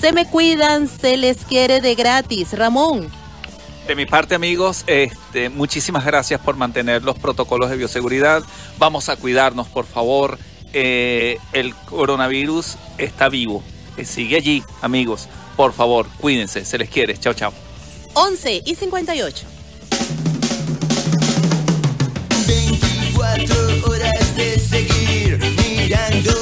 Se 0.00 0.12
me 0.12 0.26
cuidan, 0.26 0.88
se 0.88 1.16
les 1.16 1.38
quiere 1.38 1.80
de 1.80 1.94
gratis. 1.94 2.52
Ramón. 2.52 3.10
De 3.86 3.94
mi 3.94 4.06
parte, 4.06 4.34
amigos, 4.34 4.82
este, 4.86 5.50
muchísimas 5.50 6.06
gracias 6.06 6.40
por 6.40 6.56
mantener 6.56 7.02
los 7.02 7.18
protocolos 7.18 7.68
de 7.68 7.76
bioseguridad. 7.76 8.42
Vamos 8.78 9.10
a 9.10 9.16
cuidarnos, 9.16 9.68
por 9.68 9.84
favor. 9.84 10.38
Eh, 10.72 11.38
el 11.52 11.74
coronavirus 11.74 12.76
está 12.96 13.28
vivo. 13.28 13.62
Eh, 13.96 14.04
sigue 14.04 14.36
allí, 14.36 14.64
amigos. 14.80 15.28
Por 15.56 15.72
favor, 15.72 16.06
cuídense. 16.18 16.64
Se 16.64 16.78
les 16.78 16.88
quiere. 16.88 17.18
Chao, 17.18 17.34
chao. 17.34 17.52
11 18.14 18.62
y 18.64 18.74
58. 18.74 19.46
24 22.46 23.90
horas 23.90 24.36
de 24.36 24.58
seguir 24.58 25.38
mirando 25.58 26.33